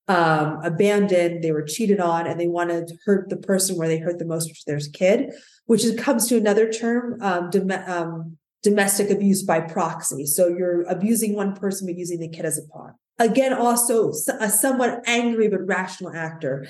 um, 0.07 0.59
abandoned, 0.63 1.43
they 1.43 1.51
were 1.51 1.63
cheated 1.63 1.99
on, 1.99 2.27
and 2.27 2.39
they 2.39 2.47
want 2.47 2.69
to 2.69 2.95
hurt 3.05 3.29
the 3.29 3.37
person 3.37 3.75
where 3.75 3.87
they 3.87 3.97
hurt 3.97 4.19
the 4.19 4.25
most, 4.25 4.47
which 4.47 4.59
is 4.59 4.63
their 4.65 4.79
kid, 4.93 5.33
which 5.65 5.83
is, 5.83 5.99
comes 5.99 6.27
to 6.27 6.37
another 6.37 6.71
term, 6.71 7.21
um, 7.21 7.49
um, 7.87 8.37
domestic 8.63 9.09
abuse 9.09 9.43
by 9.43 9.59
proxy. 9.59 10.25
So 10.25 10.47
you're 10.47 10.83
abusing 10.83 11.35
one 11.35 11.55
person, 11.55 11.87
but 11.87 11.97
using 11.97 12.19
the 12.19 12.29
kid 12.29 12.45
as 12.45 12.57
a 12.57 12.63
pawn. 12.63 12.93
Again, 13.17 13.53
also 13.53 14.11
a 14.39 14.49
somewhat 14.49 15.01
angry 15.05 15.47
but 15.47 15.65
rational 15.65 16.13
actor. 16.13 16.67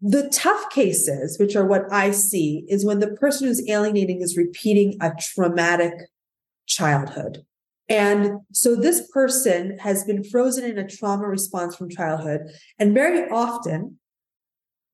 The 0.00 0.28
tough 0.30 0.70
cases, 0.70 1.38
which 1.38 1.56
are 1.56 1.66
what 1.66 1.92
I 1.92 2.12
see, 2.12 2.64
is 2.68 2.86
when 2.86 3.00
the 3.00 3.12
person 3.16 3.48
who's 3.48 3.68
alienating 3.68 4.22
is 4.22 4.36
repeating 4.36 4.96
a 5.00 5.12
traumatic 5.18 5.92
childhood. 6.66 7.44
And 7.88 8.40
so 8.52 8.76
this 8.76 9.10
person 9.10 9.78
has 9.78 10.04
been 10.04 10.22
frozen 10.22 10.64
in 10.64 10.78
a 10.78 10.86
trauma 10.86 11.26
response 11.26 11.74
from 11.74 11.88
childhood. 11.88 12.50
And 12.78 12.94
very 12.94 13.28
often 13.30 13.98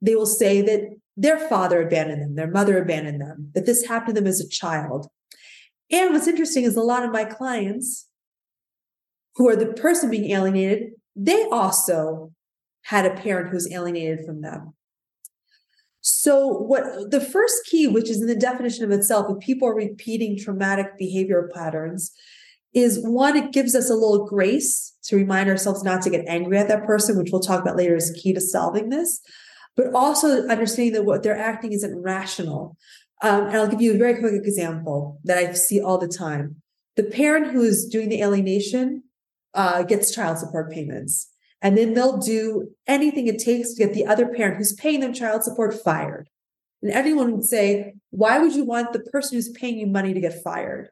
they 0.00 0.14
will 0.14 0.26
say 0.26 0.60
that 0.62 0.82
their 1.16 1.38
father 1.48 1.82
abandoned 1.82 2.22
them, 2.22 2.34
their 2.34 2.50
mother 2.50 2.78
abandoned 2.78 3.20
them, 3.20 3.50
that 3.54 3.66
this 3.66 3.86
happened 3.86 4.16
to 4.16 4.20
them 4.20 4.28
as 4.28 4.40
a 4.40 4.48
child. 4.48 5.08
And 5.90 6.12
what's 6.12 6.28
interesting 6.28 6.64
is 6.64 6.76
a 6.76 6.82
lot 6.82 7.04
of 7.04 7.12
my 7.12 7.24
clients 7.24 8.08
who 9.36 9.48
are 9.48 9.56
the 9.56 9.72
person 9.72 10.10
being 10.10 10.30
alienated, 10.30 10.92
they 11.16 11.44
also 11.50 12.32
had 12.82 13.06
a 13.06 13.14
parent 13.14 13.50
who's 13.50 13.70
alienated 13.72 14.24
from 14.24 14.40
them. 14.40 14.74
So, 16.00 16.46
what 16.46 17.10
the 17.10 17.20
first 17.20 17.64
key, 17.64 17.88
which 17.88 18.10
is 18.10 18.20
in 18.20 18.26
the 18.26 18.36
definition 18.36 18.84
of 18.84 18.90
itself, 18.90 19.26
if 19.30 19.38
people 19.38 19.68
are 19.68 19.74
repeating 19.74 20.36
traumatic 20.36 20.98
behavior 20.98 21.50
patterns, 21.54 22.12
is 22.74 23.00
one, 23.02 23.36
it 23.36 23.52
gives 23.52 23.74
us 23.74 23.88
a 23.88 23.94
little 23.94 24.26
grace 24.26 24.94
to 25.04 25.16
remind 25.16 25.48
ourselves 25.48 25.82
not 25.82 26.02
to 26.02 26.10
get 26.10 26.26
angry 26.26 26.58
at 26.58 26.68
that 26.68 26.84
person, 26.84 27.16
which 27.16 27.30
we'll 27.32 27.40
talk 27.40 27.62
about 27.62 27.76
later 27.76 27.96
is 27.96 28.18
key 28.22 28.34
to 28.34 28.40
solving 28.40 28.90
this, 28.90 29.20
but 29.76 29.94
also 29.94 30.46
understanding 30.48 30.92
that 30.92 31.04
what 31.04 31.22
they're 31.22 31.38
acting 31.38 31.72
isn't 31.72 32.02
rational. 32.02 32.76
Um, 33.22 33.46
and 33.46 33.56
I'll 33.56 33.68
give 33.68 33.80
you 33.80 33.94
a 33.94 33.98
very 33.98 34.18
quick 34.18 34.34
example 34.34 35.20
that 35.24 35.38
I 35.38 35.52
see 35.54 35.80
all 35.80 35.98
the 35.98 36.08
time. 36.08 36.56
The 36.96 37.04
parent 37.04 37.52
who 37.52 37.62
is 37.62 37.86
doing 37.86 38.08
the 38.08 38.20
alienation 38.20 39.04
uh, 39.54 39.82
gets 39.82 40.14
child 40.14 40.38
support 40.38 40.70
payments. 40.70 41.28
And 41.62 41.78
then 41.78 41.94
they'll 41.94 42.18
do 42.18 42.70
anything 42.86 43.26
it 43.26 43.38
takes 43.38 43.72
to 43.72 43.86
get 43.86 43.94
the 43.94 44.06
other 44.06 44.26
parent 44.26 44.58
who's 44.58 44.74
paying 44.74 45.00
them 45.00 45.14
child 45.14 45.42
support 45.42 45.74
fired. 45.74 46.28
And 46.82 46.92
everyone 46.92 47.32
would 47.32 47.44
say, 47.44 47.94
why 48.10 48.38
would 48.38 48.54
you 48.54 48.64
want 48.64 48.92
the 48.92 49.00
person 49.00 49.36
who's 49.36 49.48
paying 49.48 49.78
you 49.78 49.86
money 49.86 50.12
to 50.12 50.20
get 50.20 50.42
fired? 50.42 50.90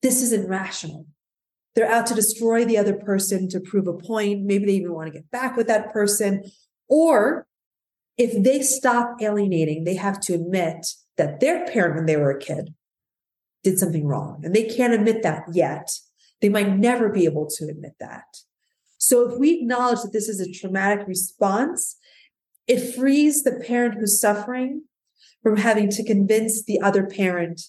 This 0.00 0.22
isn't 0.22 0.48
rational. 0.48 1.06
They're 1.74 1.90
out 1.90 2.06
to 2.06 2.14
destroy 2.14 2.64
the 2.64 2.78
other 2.78 2.94
person 2.94 3.48
to 3.50 3.60
prove 3.60 3.86
a 3.86 3.92
point. 3.92 4.44
Maybe 4.44 4.64
they 4.64 4.72
even 4.72 4.94
want 4.94 5.12
to 5.12 5.18
get 5.18 5.30
back 5.30 5.56
with 5.56 5.66
that 5.66 5.92
person. 5.92 6.44
Or 6.88 7.46
if 8.16 8.42
they 8.42 8.62
stop 8.62 9.20
alienating, 9.20 9.84
they 9.84 9.96
have 9.96 10.20
to 10.20 10.34
admit 10.34 10.86
that 11.16 11.40
their 11.40 11.66
parent, 11.66 11.96
when 11.96 12.06
they 12.06 12.16
were 12.16 12.30
a 12.30 12.38
kid, 12.38 12.74
did 13.62 13.78
something 13.78 14.06
wrong. 14.06 14.40
And 14.44 14.54
they 14.54 14.64
can't 14.64 14.94
admit 14.94 15.22
that 15.22 15.44
yet. 15.52 15.90
They 16.42 16.50
might 16.50 16.76
never 16.76 17.08
be 17.08 17.24
able 17.24 17.46
to 17.56 17.68
admit 17.68 17.94
that. 18.00 18.24
So 18.98 19.28
if 19.28 19.38
we 19.38 19.60
acknowledge 19.60 20.02
that 20.02 20.12
this 20.12 20.28
is 20.28 20.40
a 20.40 20.52
traumatic 20.52 21.08
response, 21.08 21.96
it 22.66 22.94
frees 22.94 23.42
the 23.42 23.52
parent 23.52 23.94
who's 23.94 24.20
suffering 24.20 24.84
from 25.42 25.56
having 25.56 25.88
to 25.90 26.04
convince 26.04 26.62
the 26.64 26.80
other 26.80 27.06
parent 27.06 27.62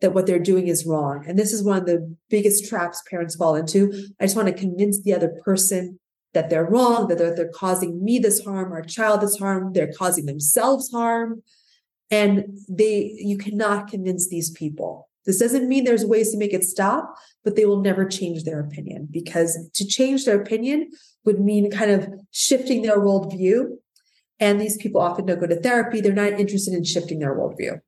that 0.00 0.12
what 0.12 0.26
they're 0.26 0.38
doing 0.38 0.68
is 0.68 0.86
wrong. 0.86 1.24
And 1.26 1.38
this 1.38 1.52
is 1.52 1.62
one 1.62 1.78
of 1.78 1.86
the 1.86 2.16
biggest 2.28 2.68
traps 2.68 3.02
parents 3.08 3.36
fall 3.36 3.54
into. 3.54 3.92
I 4.20 4.24
just 4.24 4.36
want 4.36 4.48
to 4.48 4.54
convince 4.54 5.02
the 5.02 5.14
other 5.14 5.40
person 5.44 5.98
that 6.34 6.50
they're 6.50 6.66
wrong, 6.66 7.08
that 7.08 7.18
they're, 7.18 7.34
they're 7.34 7.48
causing 7.48 8.04
me 8.04 8.18
this 8.18 8.44
harm, 8.44 8.72
our 8.72 8.82
child 8.82 9.22
this 9.22 9.38
harm, 9.38 9.72
they're 9.72 9.92
causing 9.92 10.26
themselves 10.26 10.90
harm. 10.90 11.42
And 12.10 12.58
they, 12.68 13.16
you 13.18 13.38
cannot 13.38 13.88
convince 13.88 14.28
these 14.28 14.50
people. 14.50 15.05
This 15.26 15.38
doesn't 15.38 15.68
mean 15.68 15.84
there's 15.84 16.04
ways 16.04 16.30
to 16.30 16.38
make 16.38 16.54
it 16.54 16.64
stop, 16.64 17.16
but 17.44 17.56
they 17.56 17.64
will 17.64 17.80
never 17.80 18.04
change 18.04 18.44
their 18.44 18.60
opinion 18.60 19.08
because 19.10 19.58
to 19.74 19.86
change 19.86 20.24
their 20.24 20.40
opinion 20.40 20.90
would 21.24 21.40
mean 21.40 21.70
kind 21.70 21.90
of 21.90 22.08
shifting 22.30 22.82
their 22.82 22.98
worldview. 22.98 23.76
And 24.38 24.60
these 24.60 24.76
people 24.76 25.00
often 25.00 25.26
don't 25.26 25.40
go 25.40 25.46
to 25.46 25.60
therapy. 25.60 26.00
They're 26.00 26.12
not 26.12 26.38
interested 26.40 26.74
in 26.74 26.84
shifting 26.84 27.18
their 27.18 27.34
worldview. 27.36 27.80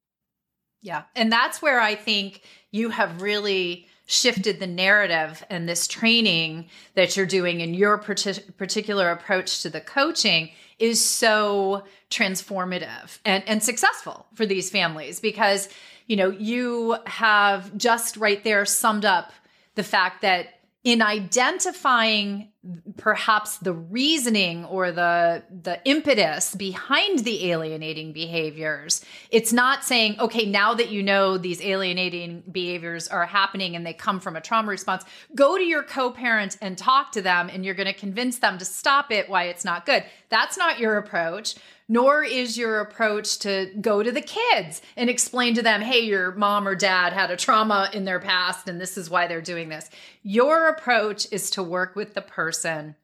Yeah. 0.81 1.05
And 1.15 1.31
that's 1.31 1.61
where 1.61 1.81
I 1.81 1.95
think 1.95 2.43
you 2.71 2.91
have 2.91 3.23
really 3.23 3.89
shifted 4.07 4.59
the 4.59 4.67
narrative 4.67 5.45
and 5.51 5.69
this 5.69 5.87
training 5.87 6.67
that 6.95 7.17
you're 7.17 7.27
doing 7.27 7.61
and 7.61 7.77
your 7.77 7.99
particular 7.99 9.11
approach 9.11 9.63
to 9.63 9.69
the 9.69 9.83
coaching 9.83 10.51
is 10.79 11.05
so 11.05 11.83
transformative 12.11 13.19
and, 13.25 13.47
and 13.47 13.63
successful 13.63 14.27
for 14.35 14.47
these 14.47 14.71
families 14.71 15.21
because 15.21 15.69
you 16.09 16.17
know 16.17 16.31
you 16.31 16.97
have 17.07 17.77
just 17.77 18.17
right 18.17 18.43
there 18.43 18.65
summed 18.65 19.05
up 19.05 19.33
the 19.77 19.85
fact 19.85 20.23
that 20.23 20.55
in 20.85 21.03
identifying 21.03 22.49
perhaps 22.97 23.59
the 23.59 23.73
reasoning 23.73 24.65
or 24.65 24.91
the 24.93 25.43
the 25.63 25.81
impetus 25.85 26.55
behind 26.55 27.21
the 27.21 27.51
alienating 27.51 28.13
behaviors 28.13 29.05
it's 29.31 29.53
not 29.53 29.85
saying 29.85 30.19
okay 30.21 30.45
now 30.45 30.75
that 30.75 30.91
you 30.91 31.03
know 31.03 31.39
these 31.39 31.61
alienating 31.63 32.43
behaviors 32.51 33.09
are 33.09 33.27
happening 33.27 33.75
and 33.75 33.87
they 33.87 33.93
come 33.93 34.21
from 34.21 34.37
a 34.37 34.41
trauma 34.41 34.69
response 34.69 35.05
go 35.35 35.57
to 35.57 35.65
your 35.65 35.83
co-parent 35.83 36.57
and 36.61 36.77
talk 36.79 37.13
to 37.13 37.23
them 37.23 37.49
and 37.53 37.65
you're 37.65 37.75
going 37.75 37.87
to 37.87 37.93
convince 37.93 38.39
them 38.39 38.59
to 38.59 38.65
stop 38.65 39.11
it 39.11 39.29
why 39.29 39.45
it's 39.45 39.65
not 39.65 39.85
good. 39.85 40.05
That's 40.29 40.57
not 40.57 40.79
your 40.79 40.97
approach 40.97 41.57
nor 41.89 42.23
is 42.23 42.59
your 42.59 42.81
approach 42.81 43.39
to 43.41 43.73
go 43.81 44.03
to 44.03 44.13
the 44.13 44.21
kids 44.21 44.83
and 44.97 45.09
explain 45.09 45.55
to 45.55 45.63
them, 45.63 45.81
hey, 45.81 46.01
your 46.01 46.33
mom 46.33 46.69
or 46.69 46.75
dad 46.75 47.13
had 47.13 47.31
a 47.31 47.37
trauma 47.37 47.91
in 47.93 48.05
their 48.05 48.21
past 48.21 48.69
and 48.69 48.81
this 48.81 48.99
is 48.99 49.09
why 49.09 49.27
they're 49.27 49.41
doing 49.41 49.69
this. 49.69 49.89
Your 50.23 50.69
approach 50.69 51.27
is 51.33 51.51
to 51.51 51.63
work 51.63 51.97
with 51.97 52.15
the 52.15 52.23
person 52.23 52.95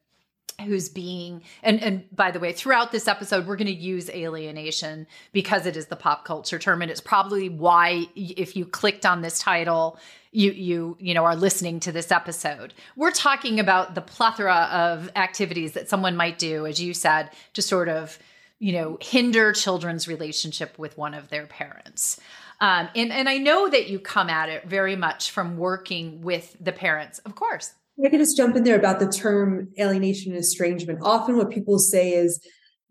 who's 0.63 0.87
being 0.87 1.41
and 1.63 1.81
and 1.81 2.05
by 2.15 2.31
the 2.31 2.39
way 2.39 2.53
throughout 2.53 2.91
this 2.93 3.09
episode 3.09 3.45
we're 3.45 3.57
going 3.57 3.67
to 3.67 3.73
use 3.73 4.09
alienation 4.09 5.05
because 5.33 5.65
it 5.65 5.75
is 5.75 5.87
the 5.87 5.97
pop 5.97 6.23
culture 6.23 6.57
term 6.57 6.81
and 6.81 6.89
it's 6.89 7.01
probably 7.01 7.49
why 7.49 8.05
if 8.15 8.55
you 8.55 8.65
clicked 8.65 9.05
on 9.05 9.21
this 9.21 9.37
title 9.37 9.99
you 10.31 10.51
you 10.51 10.95
you 10.97 11.13
know 11.13 11.25
are 11.25 11.35
listening 11.35 11.81
to 11.81 11.91
this 11.91 12.09
episode 12.09 12.73
we're 12.95 13.11
talking 13.11 13.59
about 13.59 13.95
the 13.95 14.01
plethora 14.01 14.69
of 14.71 15.09
activities 15.17 15.73
that 15.73 15.89
someone 15.89 16.15
might 16.15 16.37
do 16.37 16.65
as 16.65 16.81
you 16.81 16.93
said 16.93 17.29
to 17.51 17.61
sort 17.61 17.89
of 17.89 18.17
you 18.59 18.73
know, 18.73 18.97
hinder 19.01 19.51
children's 19.53 20.07
relationship 20.07 20.77
with 20.79 20.97
one 20.97 21.13
of 21.13 21.29
their 21.29 21.45
parents. 21.45 22.19
Um, 22.61 22.87
and, 22.95 23.11
and 23.11 23.27
I 23.27 23.37
know 23.37 23.69
that 23.69 23.89
you 23.89 23.99
come 23.99 24.29
at 24.29 24.49
it 24.49 24.65
very 24.65 24.95
much 24.95 25.31
from 25.31 25.57
working 25.57 26.21
with 26.21 26.55
the 26.59 26.71
parents, 26.71 27.19
of 27.19 27.35
course. 27.35 27.73
I 28.03 28.09
can 28.09 28.19
just 28.19 28.35
jump 28.35 28.55
in 28.55 28.63
there 28.63 28.77
about 28.77 28.99
the 28.99 29.07
term 29.07 29.69
alienation 29.79 30.31
and 30.33 30.39
estrangement. 30.39 30.99
Often, 31.01 31.37
what 31.37 31.49
people 31.49 31.79
say 31.79 32.11
is 32.11 32.41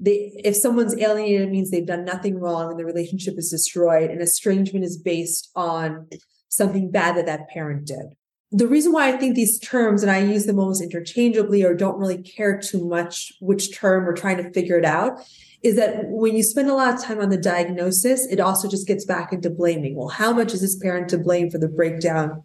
they, 0.00 0.32
if 0.36 0.56
someone's 0.56 0.96
alienated, 0.98 1.50
means 1.50 1.70
they've 1.70 1.86
done 1.86 2.04
nothing 2.04 2.38
wrong 2.38 2.70
and 2.70 2.78
the 2.78 2.84
relationship 2.84 3.34
is 3.36 3.50
destroyed. 3.50 4.10
And 4.10 4.22
estrangement 4.22 4.84
is 4.84 4.96
based 4.96 5.50
on 5.54 6.08
something 6.48 6.90
bad 6.90 7.16
that 7.16 7.26
that 7.26 7.48
parent 7.48 7.86
did. 7.86 8.14
The 8.50 8.66
reason 8.66 8.92
why 8.92 9.08
I 9.08 9.16
think 9.16 9.34
these 9.34 9.58
terms, 9.58 10.02
and 10.02 10.10
I 10.10 10.18
use 10.18 10.46
them 10.46 10.58
almost 10.58 10.82
interchangeably 10.82 11.64
or 11.64 11.74
don't 11.74 11.98
really 11.98 12.22
care 12.22 12.58
too 12.58 12.86
much 12.86 13.32
which 13.40 13.76
term 13.76 14.04
we're 14.04 14.14
trying 14.14 14.36
to 14.36 14.50
figure 14.52 14.78
it 14.78 14.84
out, 14.84 15.18
is 15.64 15.76
that 15.76 16.04
when 16.08 16.36
you 16.36 16.42
spend 16.42 16.68
a 16.68 16.74
lot 16.74 16.94
of 16.94 17.02
time 17.02 17.20
on 17.20 17.30
the 17.30 17.38
diagnosis, 17.38 18.26
it 18.26 18.38
also 18.38 18.68
just 18.68 18.86
gets 18.86 19.06
back 19.06 19.32
into 19.32 19.48
blaming. 19.48 19.96
Well, 19.96 20.08
how 20.08 20.30
much 20.32 20.52
is 20.52 20.60
this 20.60 20.76
parent 20.76 21.08
to 21.08 21.18
blame 21.18 21.50
for 21.50 21.56
the 21.56 21.68
breakdown 21.68 22.42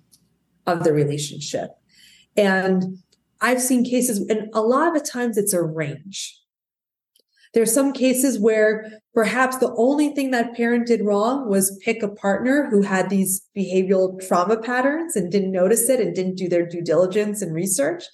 of 0.65 0.85
the 0.85 0.93
relationship? 0.93 1.71
And 2.37 2.99
I've 3.41 3.61
seen 3.61 3.83
cases, 3.83 4.19
and 4.29 4.49
a 4.53 4.61
lot 4.61 4.87
of 4.87 4.93
the 4.93 5.07
times 5.07 5.37
it's 5.37 5.53
a 5.53 5.61
range. 5.61 6.39
There 7.53 7.63
are 7.63 7.65
some 7.65 7.91
cases 7.91 8.39
where 8.39 8.89
perhaps 9.13 9.57
the 9.57 9.73
only 9.75 10.09
thing 10.09 10.31
that 10.31 10.55
parent 10.55 10.87
did 10.87 11.03
wrong 11.03 11.49
was 11.49 11.77
pick 11.83 12.01
a 12.01 12.07
partner 12.07 12.69
who 12.69 12.83
had 12.83 13.09
these 13.09 13.45
behavioral 13.57 14.25
trauma 14.25 14.55
patterns 14.55 15.17
and 15.17 15.31
didn't 15.31 15.51
notice 15.51 15.89
it 15.89 15.99
and 15.99 16.15
didn't 16.15 16.35
do 16.35 16.47
their 16.47 16.65
due 16.65 16.83
diligence 16.83 17.41
and 17.41 17.53
research. 17.53 18.05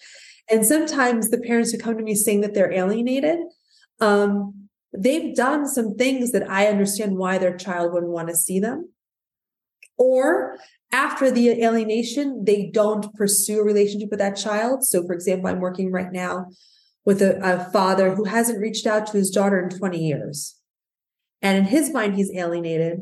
And 0.49 0.65
sometimes 0.65 1.29
the 1.29 1.37
parents 1.37 1.71
who 1.71 1.77
come 1.77 1.97
to 1.97 2.03
me 2.03 2.15
saying 2.15 2.41
that 2.41 2.55
they're 2.55 2.71
alienated, 2.71 3.39
um, 3.99 4.64
they've 4.97 5.35
done 5.35 5.67
some 5.67 5.95
things 5.95 6.31
that 6.31 6.49
I 6.49 6.67
understand 6.67 7.17
why 7.17 7.37
their 7.37 7.55
child 7.55 7.93
wouldn't 7.93 8.11
want 8.11 8.29
to 8.29 8.35
see 8.35 8.59
them. 8.59 8.89
Or 9.97 10.57
after 10.91 11.31
the 11.31 11.63
alienation, 11.63 12.43
they 12.45 12.69
don't 12.73 13.13
pursue 13.15 13.61
a 13.61 13.63
relationship 13.63 14.09
with 14.09 14.19
that 14.19 14.35
child. 14.35 14.85
So, 14.85 15.05
for 15.05 15.13
example, 15.13 15.49
I'm 15.49 15.59
working 15.59 15.91
right 15.91 16.11
now 16.11 16.47
with 17.05 17.21
a, 17.21 17.39
a 17.43 17.71
father 17.71 18.15
who 18.15 18.25
hasn't 18.25 18.59
reached 18.59 18.85
out 18.87 19.07
to 19.07 19.17
his 19.17 19.29
daughter 19.29 19.59
in 19.59 19.69
20 19.69 19.97
years. 19.97 20.55
And 21.41 21.57
in 21.57 21.65
his 21.65 21.91
mind, 21.91 22.15
he's 22.15 22.31
alienated. 22.33 22.99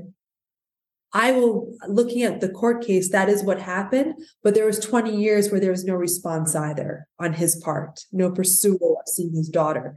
I 1.13 1.31
will, 1.31 1.75
looking 1.88 2.23
at 2.23 2.41
the 2.41 2.50
court 2.50 2.83
case, 2.85 3.09
that 3.12 3.29
is 3.29 3.43
what 3.43 3.62
happened. 3.62 4.15
But 4.43 4.55
there 4.55 4.65
was 4.65 4.79
20 4.79 5.15
years 5.15 5.51
where 5.51 5.59
there 5.59 5.71
was 5.71 5.85
no 5.85 5.93
response 5.93 6.55
either 6.55 7.07
on 7.19 7.33
his 7.33 7.55
part, 7.55 8.01
no 8.12 8.31
pursuit 8.31 8.81
of 8.81 8.97
seeing 9.07 9.33
his 9.35 9.50
daughter. 9.50 9.95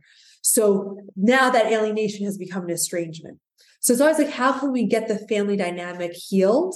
So 0.49 0.99
now 1.17 1.51
that 1.51 1.73
alienation 1.73 2.25
has 2.25 2.39
become 2.39 2.65
an 2.65 2.71
estrangement. 2.71 3.39
So 3.81 3.93
it's 3.93 4.01
always 4.01 4.19
like, 4.19 4.31
how 4.31 4.53
can 4.53 4.73
we 4.73 4.87
get 4.87 5.09
the 5.09 5.19
family 5.29 5.57
dynamic 5.57 6.13
healed? 6.13 6.75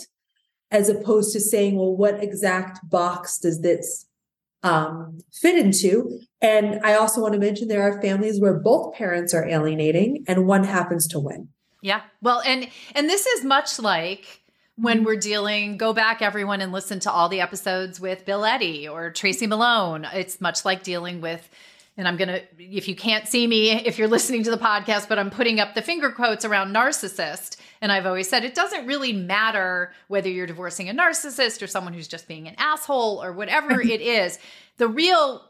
As 0.72 0.88
opposed 0.88 1.32
to 1.32 1.40
saying, 1.40 1.76
well, 1.76 1.96
what 1.96 2.22
exact 2.22 2.78
box 2.88 3.38
does 3.38 3.60
this 3.60 4.06
um, 4.62 5.18
fit 5.32 5.56
into. 5.58 6.20
And 6.40 6.80
I 6.84 6.94
also 6.94 7.20
want 7.20 7.34
to 7.34 7.40
mention 7.40 7.68
there 7.68 7.82
are 7.82 8.00
families 8.02 8.40
where 8.40 8.58
both 8.58 8.94
parents 8.94 9.32
are 9.34 9.48
alienating 9.48 10.24
and 10.28 10.46
one 10.46 10.64
happens 10.64 11.06
to 11.08 11.18
win. 11.18 11.48
Yeah. 11.82 12.02
Well, 12.20 12.42
and 12.44 12.68
and 12.94 13.08
this 13.08 13.26
is 13.26 13.44
much 13.44 13.78
like 13.78 14.42
when 14.76 15.02
we're 15.02 15.16
dealing 15.16 15.76
go 15.76 15.92
back 15.92 16.20
everyone 16.20 16.60
and 16.60 16.72
listen 16.72 17.00
to 17.00 17.10
all 17.10 17.28
the 17.28 17.40
episodes 17.40 17.98
with 17.98 18.26
Bill 18.26 18.44
Eddy 18.44 18.86
or 18.86 19.10
Tracy 19.10 19.46
Malone. 19.46 20.06
It's 20.12 20.40
much 20.40 20.64
like 20.64 20.82
dealing 20.82 21.22
with 21.22 21.48
and 22.00 22.08
I'm 22.08 22.16
going 22.16 22.28
to 22.28 22.42
if 22.58 22.88
you 22.88 22.96
can't 22.96 23.28
see 23.28 23.46
me 23.46 23.72
if 23.72 23.98
you're 23.98 24.08
listening 24.08 24.42
to 24.44 24.50
the 24.50 24.56
podcast, 24.56 25.06
but 25.06 25.18
I'm 25.18 25.28
putting 25.28 25.60
up 25.60 25.74
the 25.74 25.82
finger 25.82 26.10
quotes 26.10 26.46
around 26.46 26.74
narcissist 26.74 27.58
and 27.82 27.92
I've 27.92 28.06
always 28.06 28.26
said 28.26 28.42
it 28.42 28.54
doesn't 28.54 28.86
really 28.86 29.12
matter 29.12 29.92
whether 30.08 30.30
you're 30.30 30.46
divorcing 30.46 30.88
a 30.88 30.94
narcissist 30.94 31.60
or 31.60 31.66
someone 31.66 31.92
who's 31.92 32.08
just 32.08 32.26
being 32.26 32.48
an 32.48 32.54
asshole 32.56 33.22
or 33.22 33.32
whatever 33.32 33.80
it 33.82 34.00
is. 34.00 34.38
The 34.78 34.88
real 34.88 35.44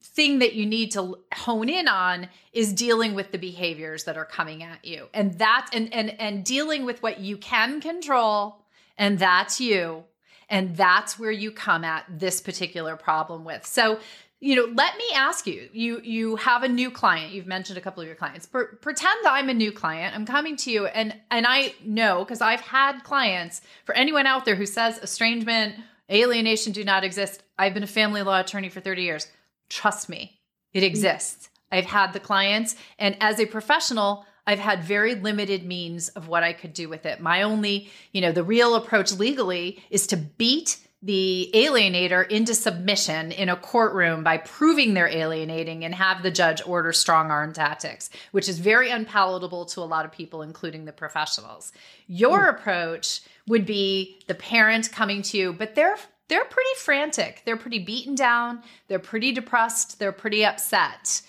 thing 0.00 0.38
that 0.38 0.54
you 0.54 0.64
need 0.64 0.92
to 0.92 1.18
hone 1.34 1.68
in 1.68 1.88
on 1.88 2.28
is 2.52 2.72
dealing 2.72 3.16
with 3.16 3.32
the 3.32 3.38
behaviors 3.38 4.04
that 4.04 4.16
are 4.16 4.24
coming 4.24 4.62
at 4.62 4.84
you. 4.84 5.08
And 5.12 5.36
that 5.40 5.68
and 5.72 5.92
and 5.92 6.10
and 6.20 6.44
dealing 6.44 6.84
with 6.84 7.02
what 7.02 7.18
you 7.18 7.36
can 7.36 7.80
control 7.80 8.62
and 8.96 9.18
that's 9.18 9.60
you. 9.60 10.04
And 10.48 10.76
that's 10.76 11.18
where 11.18 11.32
you 11.32 11.50
come 11.50 11.82
at 11.82 12.04
this 12.08 12.40
particular 12.40 12.94
problem 12.94 13.44
with. 13.44 13.66
So 13.66 13.98
you 14.40 14.54
know 14.54 14.70
let 14.74 14.96
me 14.96 15.04
ask 15.14 15.46
you 15.46 15.68
you 15.72 16.00
you 16.02 16.36
have 16.36 16.62
a 16.62 16.68
new 16.68 16.90
client 16.90 17.32
you've 17.32 17.46
mentioned 17.46 17.78
a 17.78 17.80
couple 17.80 18.00
of 18.00 18.06
your 18.06 18.16
clients 18.16 18.46
pretend 18.46 19.26
i'm 19.26 19.48
a 19.48 19.54
new 19.54 19.72
client 19.72 20.14
i'm 20.14 20.26
coming 20.26 20.56
to 20.56 20.70
you 20.70 20.86
and 20.86 21.14
and 21.30 21.46
i 21.48 21.74
know 21.84 22.24
because 22.24 22.40
i've 22.40 22.60
had 22.60 23.02
clients 23.02 23.62
for 23.84 23.94
anyone 23.94 24.26
out 24.26 24.44
there 24.44 24.54
who 24.54 24.66
says 24.66 24.98
estrangement 24.98 25.74
alienation 26.10 26.72
do 26.72 26.84
not 26.84 27.02
exist 27.02 27.42
i've 27.58 27.74
been 27.74 27.82
a 27.82 27.88
family 27.88 28.22
law 28.22 28.40
attorney 28.40 28.68
for 28.68 28.80
30 28.80 29.02
years 29.02 29.26
trust 29.68 30.08
me 30.08 30.38
it 30.72 30.80
mm-hmm. 30.80 30.86
exists 30.86 31.48
i've 31.72 31.86
had 31.86 32.12
the 32.12 32.20
clients 32.20 32.76
and 32.98 33.16
as 33.20 33.40
a 33.40 33.46
professional 33.46 34.24
I've 34.48 34.60
had 34.60 34.84
very 34.84 35.16
limited 35.16 35.66
means 35.66 36.08
of 36.10 36.28
what 36.28 36.44
I 36.44 36.52
could 36.52 36.72
do 36.72 36.88
with 36.88 37.04
it. 37.04 37.20
My 37.20 37.42
only, 37.42 37.90
you 38.12 38.20
know, 38.20 38.30
the 38.30 38.44
real 38.44 38.76
approach 38.76 39.12
legally 39.12 39.82
is 39.90 40.06
to 40.06 40.16
beat 40.16 40.85
the 41.02 41.50
alienator 41.54 42.28
into 42.30 42.54
submission 42.54 43.30
in 43.30 43.48
a 43.48 43.56
courtroom 43.56 44.24
by 44.24 44.38
proving 44.38 44.94
they're 44.94 45.08
alienating 45.08 45.84
and 45.84 45.94
have 45.94 46.22
the 46.22 46.30
judge 46.30 46.62
order 46.66 46.92
strong 46.92 47.30
arm 47.30 47.52
tactics, 47.52 48.10
which 48.32 48.48
is 48.48 48.58
very 48.58 48.90
unpalatable 48.90 49.66
to 49.66 49.80
a 49.80 49.82
lot 49.82 50.04
of 50.04 50.12
people, 50.12 50.42
including 50.42 50.84
the 50.84 50.92
professionals. 50.92 51.72
Your 52.06 52.40
mm. 52.40 52.58
approach 52.58 53.20
would 53.46 53.66
be 53.66 54.20
the 54.26 54.34
parent 54.34 54.90
coming 54.90 55.22
to 55.22 55.36
you, 55.36 55.52
but 55.52 55.74
they're 55.74 55.96
they're 56.28 56.44
pretty 56.44 56.74
frantic. 56.78 57.42
They're 57.44 57.56
pretty 57.56 57.78
beaten 57.78 58.14
down. 58.16 58.62
They're 58.88 58.98
pretty 58.98 59.30
depressed. 59.30 60.00
They're 60.00 60.10
pretty 60.10 60.44
upset. 60.44 61.22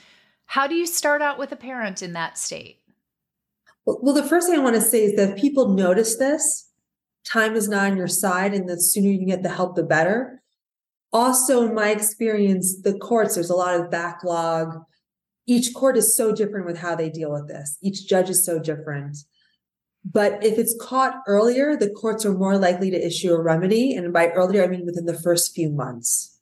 How 0.46 0.66
do 0.66 0.76
you 0.76 0.88
start 0.88 1.22
out 1.22 1.38
with 1.38 1.52
a 1.52 1.56
parent 1.56 2.02
in 2.02 2.14
that 2.14 2.38
state? 2.38 2.80
Well, 3.86 4.16
the 4.16 4.24
first 4.24 4.48
thing 4.48 4.60
I 4.60 4.64
want 4.64 4.76
to 4.76 4.82
say 4.82 5.04
is 5.04 5.16
that 5.16 5.30
if 5.30 5.38
people 5.38 5.70
notice 5.70 6.18
this, 6.18 6.67
time 7.28 7.56
is 7.56 7.68
not 7.68 7.92
on 7.92 7.98
your 7.98 8.08
side 8.08 8.54
and 8.54 8.68
the 8.68 8.80
sooner 8.80 9.10
you 9.10 9.26
get 9.26 9.44
the 9.44 9.50
help 9.50 9.76
the 9.76 9.84
better. 9.84 10.42
Also 11.14 11.66
in 11.66 11.74
my 11.74 11.90
experience 11.90 12.82
the 12.82 12.98
courts 12.98 13.36
there's 13.36 13.50
a 13.50 13.56
lot 13.56 13.80
of 13.80 13.92
backlog. 13.92 14.84
Each 15.46 15.74
court 15.74 15.98
is 15.98 16.16
so 16.16 16.34
different 16.34 16.66
with 16.66 16.78
how 16.78 16.96
they 16.96 17.10
deal 17.10 17.32
with 17.32 17.48
this. 17.48 17.78
Each 17.82 18.08
judge 18.08 18.30
is 18.30 18.46
so 18.46 18.60
different. 18.60 19.18
But 20.04 20.44
if 20.44 20.58
it's 20.58 20.78
caught 20.80 21.22
earlier 21.28 21.76
the 21.76 21.90
courts 21.90 22.26
are 22.26 22.34
more 22.34 22.58
likely 22.58 22.92
to 22.92 23.06
issue 23.06 23.34
a 23.34 23.42
remedy 23.42 23.94
and 23.94 24.14
by 24.14 24.30
earlier 24.30 24.64
i 24.64 24.68
mean 24.68 24.86
within 24.86 25.06
the 25.06 25.20
first 25.20 25.54
few 25.54 25.70
months. 25.70 26.40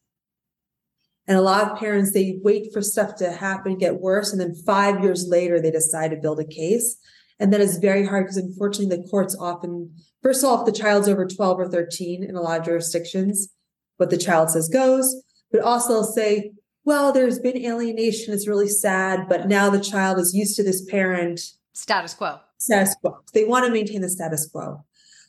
And 1.27 1.37
a 1.37 1.41
lot 1.41 1.71
of 1.71 1.79
parents 1.79 2.13
they 2.13 2.39
wait 2.43 2.71
for 2.71 2.81
stuff 2.81 3.15
to 3.15 3.31
happen 3.31 3.77
get 3.77 3.99
worse 3.99 4.31
and 4.31 4.39
then 4.39 4.53
five 4.53 5.03
years 5.03 5.27
later 5.27 5.59
they 5.59 5.71
decide 5.71 6.11
to 6.11 6.17
build 6.17 6.39
a 6.39 6.45
case. 6.45 6.97
And 7.39 7.51
that 7.51 7.61
is 7.61 7.77
very 7.77 8.05
hard 8.05 8.25
because 8.25 8.37
unfortunately 8.37 8.95
the 8.95 9.09
courts 9.09 9.35
often 9.39 9.91
First 10.25 10.43
of 10.43 10.49
all, 10.49 10.59
if 10.61 10.65
the 10.65 10.71
child's 10.71 11.07
over 11.07 11.27
12 11.27 11.59
or 11.59 11.67
13 11.67 12.23
in 12.23 12.35
a 12.35 12.41
lot 12.41 12.59
of 12.59 12.65
jurisdictions, 12.65 13.49
what 13.97 14.09
the 14.09 14.17
child 14.17 14.49
says 14.49 14.67
goes. 14.67 15.21
But 15.51 15.61
also 15.61 15.89
they'll 15.89 16.03
say, 16.03 16.53
well, 16.83 17.11
there's 17.11 17.37
been 17.37 17.63
alienation. 17.63 18.33
It's 18.33 18.47
really 18.47 18.67
sad. 18.67 19.29
But 19.29 19.47
now 19.47 19.69
the 19.69 19.79
child 19.79 20.17
is 20.17 20.33
used 20.33 20.55
to 20.55 20.63
this 20.63 20.83
parent. 20.83 21.41
Status 21.73 22.15
quo. 22.15 22.39
Status 22.57 22.95
quo. 22.95 23.19
They 23.35 23.43
want 23.43 23.67
to 23.67 23.71
maintain 23.71 24.01
the 24.01 24.09
status 24.09 24.49
quo. 24.51 24.83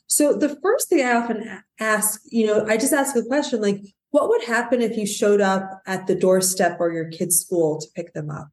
So 0.07 0.33
the 0.33 0.57
first 0.63 0.89
thing 0.89 1.05
I 1.05 1.13
often 1.13 1.61
ask, 1.79 2.19
you 2.31 2.47
know, 2.47 2.65
I 2.65 2.75
just 2.77 2.91
ask 2.91 3.15
a 3.15 3.21
question 3.21 3.61
like, 3.61 3.81
what 4.09 4.29
would 4.29 4.45
happen 4.45 4.81
if 4.81 4.97
you 4.97 5.05
showed 5.05 5.41
up 5.41 5.79
at 5.85 6.07
the 6.07 6.15
doorstep 6.15 6.77
or 6.79 6.91
your 6.91 7.09
kid's 7.11 7.39
school 7.39 7.79
to 7.79 7.87
pick 7.95 8.15
them 8.15 8.31
up? 8.31 8.49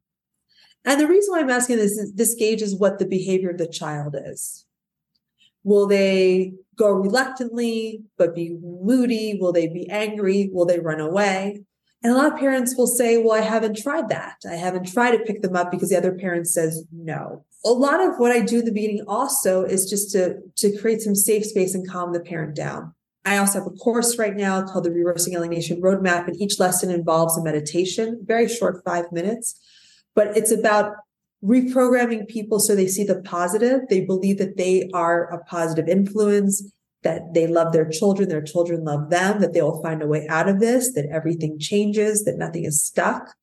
And 0.85 1.01
the 1.01 1.07
reason 1.07 1.33
why 1.33 1.39
I'm 1.39 1.49
asking 1.49 1.77
this 1.77 1.97
is 1.97 2.13
this 2.13 2.35
gauges 2.35 2.75
what 2.75 2.99
the 2.99 3.07
behavior 3.07 3.49
of 3.49 3.57
the 3.57 3.67
child 3.67 4.15
is. 4.15 4.64
Will 5.65 5.87
they 5.87 6.53
go 6.77 6.91
reluctantly, 6.91 8.03
but 8.17 8.35
be 8.35 8.57
moody? 8.61 9.37
Will 9.41 9.51
they 9.51 9.67
be 9.67 9.89
angry? 9.89 10.49
Will 10.53 10.65
they 10.65 10.79
run 10.79 11.01
away? 11.01 11.63
And 12.03 12.13
a 12.13 12.15
lot 12.15 12.31
of 12.31 12.39
parents 12.39 12.75
will 12.77 12.87
say, 12.87 13.17
well, 13.17 13.33
I 13.33 13.41
haven't 13.41 13.77
tried 13.77 14.09
that. 14.09 14.37
I 14.47 14.53
haven't 14.53 14.93
tried 14.93 15.17
to 15.17 15.23
pick 15.23 15.41
them 15.41 15.55
up 15.55 15.71
because 15.71 15.89
the 15.89 15.97
other 15.97 16.13
parent 16.13 16.47
says 16.47 16.85
no. 16.91 17.43
A 17.65 17.69
lot 17.69 17.99
of 17.99 18.17
what 18.17 18.31
I 18.31 18.41
do 18.41 18.59
in 18.59 18.65
the 18.65 18.71
beginning 18.71 19.03
also 19.07 19.63
is 19.63 19.89
just 19.89 20.11
to, 20.11 20.37
to 20.57 20.77
create 20.77 21.01
some 21.01 21.15
safe 21.15 21.45
space 21.45 21.73
and 21.73 21.89
calm 21.89 22.13
the 22.13 22.19
parent 22.19 22.55
down. 22.55 22.93
I 23.25 23.37
also 23.37 23.57
have 23.57 23.67
a 23.67 23.71
course 23.71 24.19
right 24.19 24.35
now 24.35 24.61
called 24.61 24.83
the 24.83 24.91
Reversing 24.91 25.33
Alienation 25.33 25.81
Roadmap, 25.81 26.27
and 26.27 26.39
each 26.39 26.59
lesson 26.59 26.91
involves 26.91 27.35
a 27.37 27.43
meditation, 27.43 28.21
very 28.23 28.47
short, 28.47 28.83
five 28.85 29.11
minutes. 29.11 29.59
But 30.13 30.37
it's 30.37 30.51
about 30.51 30.93
reprogramming 31.43 32.27
people 32.27 32.59
so 32.59 32.75
they 32.75 32.87
see 32.87 33.03
the 33.03 33.21
positive. 33.21 33.81
They 33.89 34.01
believe 34.01 34.37
that 34.39 34.57
they 34.57 34.89
are 34.93 35.25
a 35.25 35.43
positive 35.45 35.87
influence, 35.87 36.63
that 37.03 37.33
they 37.33 37.47
love 37.47 37.71
their 37.71 37.87
children, 37.87 38.29
their 38.29 38.41
children 38.41 38.83
love 38.83 39.09
them, 39.09 39.39
that 39.39 39.53
they 39.53 39.61
will 39.61 39.81
find 39.81 40.01
a 40.01 40.07
way 40.07 40.27
out 40.27 40.49
of 40.49 40.59
this, 40.59 40.93
that 40.93 41.07
everything 41.11 41.59
changes, 41.59 42.23
that 42.25 42.37
nothing 42.37 42.65
is 42.65 42.83
stuck. 42.83 43.35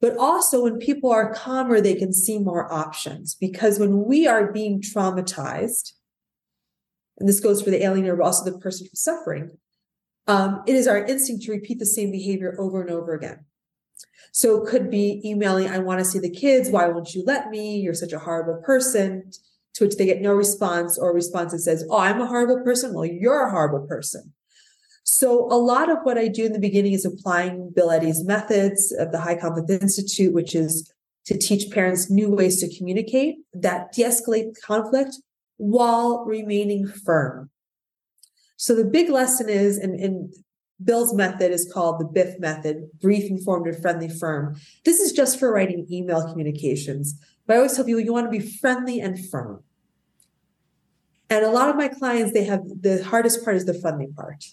But 0.00 0.16
also, 0.16 0.62
when 0.62 0.78
people 0.78 1.10
are 1.10 1.32
calmer, 1.32 1.80
they 1.80 1.94
can 1.94 2.12
see 2.12 2.38
more 2.38 2.72
options 2.72 3.34
because 3.34 3.78
when 3.78 4.04
we 4.04 4.26
are 4.26 4.52
being 4.52 4.80
traumatized, 4.80 5.92
and 7.18 7.28
this 7.28 7.40
goes 7.40 7.62
for 7.62 7.70
the 7.70 7.82
alien 7.82 8.16
but 8.16 8.24
also 8.24 8.48
the 8.48 8.58
person 8.58 8.86
who's 8.90 9.02
suffering, 9.02 9.58
um, 10.28 10.62
it 10.66 10.76
is 10.76 10.86
our 10.86 11.04
instinct 11.04 11.44
to 11.44 11.52
repeat 11.52 11.78
the 11.78 11.86
same 11.86 12.12
behavior 12.12 12.54
over 12.60 12.80
and 12.80 12.90
over 12.90 13.14
again. 13.14 13.44
So 14.38 14.62
it 14.62 14.68
could 14.68 14.88
be 14.88 15.20
emailing, 15.24 15.66
I 15.66 15.80
want 15.80 15.98
to 15.98 16.04
see 16.04 16.20
the 16.20 16.30
kids. 16.30 16.70
Why 16.70 16.86
won't 16.86 17.12
you 17.12 17.24
let 17.26 17.50
me? 17.50 17.80
You're 17.80 17.92
such 17.92 18.12
a 18.12 18.20
horrible 18.20 18.62
person. 18.62 19.32
To 19.74 19.84
which 19.84 19.96
they 19.96 20.06
get 20.06 20.20
no 20.20 20.32
response 20.32 20.96
or 20.96 21.12
response 21.12 21.50
that 21.50 21.58
says, 21.58 21.84
Oh, 21.90 21.98
I'm 21.98 22.20
a 22.20 22.26
horrible 22.26 22.62
person. 22.62 22.94
Well, 22.94 23.04
you're 23.04 23.48
a 23.48 23.50
horrible 23.50 23.84
person. 23.88 24.32
So 25.02 25.50
a 25.50 25.58
lot 25.58 25.90
of 25.90 25.98
what 26.04 26.18
I 26.18 26.28
do 26.28 26.46
in 26.46 26.52
the 26.52 26.60
beginning 26.60 26.92
is 26.92 27.04
applying 27.04 27.72
Bill 27.74 27.90
Eddy's 27.90 28.22
methods 28.22 28.94
of 28.96 29.10
the 29.10 29.18
High 29.18 29.34
Conflict 29.34 29.70
Institute, 29.70 30.32
which 30.32 30.54
is 30.54 30.88
to 31.26 31.36
teach 31.36 31.72
parents 31.72 32.08
new 32.08 32.30
ways 32.30 32.60
to 32.60 32.78
communicate 32.78 33.38
that 33.54 33.90
de-escalate 33.90 34.52
conflict 34.62 35.16
while 35.56 36.24
remaining 36.24 36.86
firm. 36.86 37.50
So 38.56 38.76
the 38.76 38.84
big 38.84 39.10
lesson 39.10 39.48
is, 39.48 39.78
and, 39.78 39.98
and 39.98 40.32
Bill's 40.82 41.12
method 41.14 41.50
is 41.50 41.70
called 41.72 42.00
the 42.00 42.04
BIFF 42.04 42.38
method, 42.38 42.88
brief, 43.00 43.28
informed, 43.28 43.66
and 43.66 43.80
friendly 43.80 44.08
firm. 44.08 44.56
This 44.84 45.00
is 45.00 45.12
just 45.12 45.38
for 45.38 45.52
writing 45.52 45.86
email 45.90 46.28
communications. 46.28 47.14
But 47.46 47.54
I 47.54 47.56
always 47.58 47.74
tell 47.74 47.84
people 47.84 48.00
you 48.00 48.12
want 48.12 48.30
to 48.30 48.38
be 48.38 48.46
friendly 48.46 49.00
and 49.00 49.18
firm. 49.28 49.64
And 51.30 51.44
a 51.44 51.50
lot 51.50 51.68
of 51.68 51.76
my 51.76 51.88
clients, 51.88 52.32
they 52.32 52.44
have 52.44 52.62
the 52.80 53.02
hardest 53.02 53.44
part 53.44 53.56
is 53.56 53.64
the 53.64 53.74
friendly 53.74 54.06
part. 54.06 54.44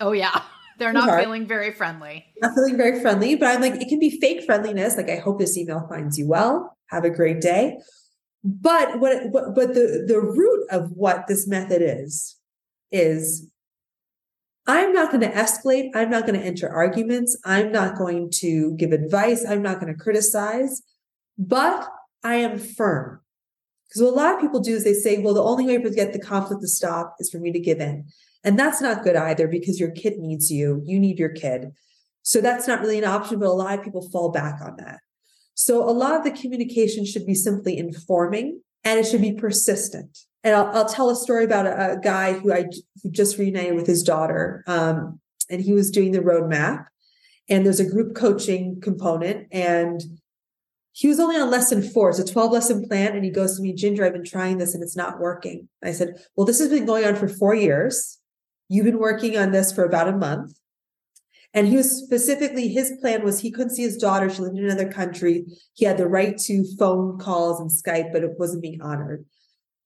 Oh, 0.00 0.12
yeah. 0.12 0.42
They're 0.78 0.94
not 0.94 1.10
hard. 1.10 1.22
feeling 1.22 1.46
very 1.46 1.72
friendly. 1.72 2.24
Not 2.40 2.54
feeling 2.54 2.78
very 2.78 3.00
friendly, 3.02 3.34
but 3.34 3.48
I'm 3.48 3.60
like, 3.60 3.74
it 3.74 3.88
can 3.88 3.98
be 3.98 4.18
fake 4.18 4.44
friendliness. 4.44 4.96
Like, 4.96 5.10
I 5.10 5.16
hope 5.16 5.38
this 5.38 5.58
email 5.58 5.86
finds 5.90 6.18
you 6.18 6.26
well. 6.26 6.74
Have 6.86 7.04
a 7.04 7.10
great 7.10 7.42
day. 7.42 7.76
But 8.42 8.98
what, 8.98 9.30
but, 9.30 9.54
but 9.54 9.74
the, 9.74 10.04
the 10.08 10.18
root 10.18 10.66
of 10.70 10.90
what 10.92 11.26
this 11.26 11.46
method 11.46 11.82
is, 11.82 12.36
is 12.90 13.50
I'm 14.66 14.92
not 14.92 15.10
going 15.10 15.22
to 15.22 15.32
escalate. 15.32 15.90
I'm 15.94 16.10
not 16.10 16.26
going 16.26 16.38
to 16.38 16.46
enter 16.46 16.68
arguments. 16.68 17.36
I'm 17.44 17.72
not 17.72 17.96
going 17.96 18.30
to 18.36 18.74
give 18.76 18.92
advice. 18.92 19.44
I'm 19.48 19.62
not 19.62 19.80
going 19.80 19.92
to 19.92 19.98
criticize, 19.98 20.82
but 21.38 21.88
I 22.22 22.36
am 22.36 22.58
firm. 22.58 23.20
Because 23.88 24.02
what 24.02 24.12
a 24.12 24.16
lot 24.16 24.34
of 24.34 24.40
people 24.40 24.60
do 24.60 24.74
is 24.74 24.84
they 24.84 24.94
say, 24.94 25.18
well, 25.18 25.34
the 25.34 25.42
only 25.42 25.66
way 25.66 25.82
to 25.82 25.90
get 25.90 26.12
the 26.12 26.20
conflict 26.20 26.62
to 26.62 26.68
stop 26.68 27.16
is 27.18 27.30
for 27.30 27.38
me 27.38 27.50
to 27.52 27.58
give 27.58 27.80
in. 27.80 28.06
And 28.44 28.58
that's 28.58 28.80
not 28.80 29.02
good 29.02 29.16
either 29.16 29.48
because 29.48 29.80
your 29.80 29.90
kid 29.90 30.18
needs 30.18 30.50
you. 30.50 30.82
You 30.84 31.00
need 31.00 31.18
your 31.18 31.30
kid. 31.30 31.72
So 32.22 32.40
that's 32.40 32.68
not 32.68 32.80
really 32.80 32.98
an 32.98 33.04
option, 33.04 33.38
but 33.38 33.48
a 33.48 33.52
lot 33.52 33.78
of 33.78 33.84
people 33.84 34.08
fall 34.10 34.30
back 34.30 34.60
on 34.62 34.76
that. 34.76 35.00
So 35.54 35.82
a 35.82 35.90
lot 35.90 36.14
of 36.14 36.24
the 36.24 36.30
communication 36.30 37.04
should 37.04 37.26
be 37.26 37.34
simply 37.34 37.76
informing 37.76 38.60
and 38.84 38.98
it 38.98 39.06
should 39.06 39.20
be 39.20 39.32
persistent 39.32 40.18
and 40.42 40.54
I'll, 40.54 40.66
I'll 40.68 40.88
tell 40.88 41.10
a 41.10 41.16
story 41.16 41.44
about 41.44 41.66
a, 41.66 41.92
a, 41.92 42.00
guy 42.00 42.32
who 42.32 42.52
I 42.52 42.66
who 43.02 43.10
just 43.10 43.38
reunited 43.38 43.74
with 43.74 43.86
his 43.86 44.02
daughter, 44.02 44.64
um, 44.66 45.20
and 45.50 45.60
he 45.60 45.72
was 45.72 45.90
doing 45.90 46.12
the 46.12 46.20
roadmap, 46.20 46.86
and 47.48 47.64
there's 47.64 47.80
a 47.80 47.90
group 47.90 48.14
coaching 48.14 48.80
component, 48.80 49.48
and 49.52 50.02
he 50.92 51.08
was 51.08 51.20
only 51.20 51.36
on 51.36 51.50
lesson 51.50 51.82
four. 51.82 52.10
It's 52.10 52.18
a 52.18 52.24
12 52.24 52.52
lesson 52.52 52.88
plan, 52.88 53.14
and 53.14 53.24
he 53.24 53.30
goes 53.30 53.56
to 53.56 53.62
me, 53.62 53.72
Ginger, 53.72 54.04
I've 54.04 54.12
been 54.12 54.24
trying 54.24 54.58
this 54.58 54.74
and 54.74 54.82
it's 54.82 54.96
not 54.96 55.20
working. 55.20 55.68
I 55.82 55.92
said, 55.92 56.14
Well, 56.36 56.46
this 56.46 56.58
has 56.58 56.68
been 56.68 56.84
going 56.84 57.04
on 57.04 57.16
for 57.16 57.28
four 57.28 57.54
years. 57.54 58.18
You've 58.68 58.86
been 58.86 58.98
working 58.98 59.36
on 59.36 59.50
this 59.50 59.72
for 59.72 59.84
about 59.84 60.08
a 60.08 60.16
month. 60.16 60.52
And 61.52 61.66
he 61.66 61.76
was 61.76 61.90
specifically, 61.90 62.68
his 62.68 62.92
plan 63.00 63.24
was 63.24 63.40
he 63.40 63.50
couldn't 63.50 63.74
see 63.74 63.82
his 63.82 63.96
daughter. 63.96 64.30
She 64.30 64.42
lived 64.42 64.56
in 64.56 64.64
another 64.64 64.90
country. 64.90 65.44
He 65.74 65.84
had 65.84 65.96
the 65.96 66.06
right 66.06 66.38
to 66.38 66.64
phone 66.78 67.18
calls 67.18 67.60
and 67.60 67.70
Skype, 67.70 68.12
but 68.12 68.22
it 68.22 68.38
wasn't 68.38 68.62
being 68.62 68.80
honored. 68.80 69.24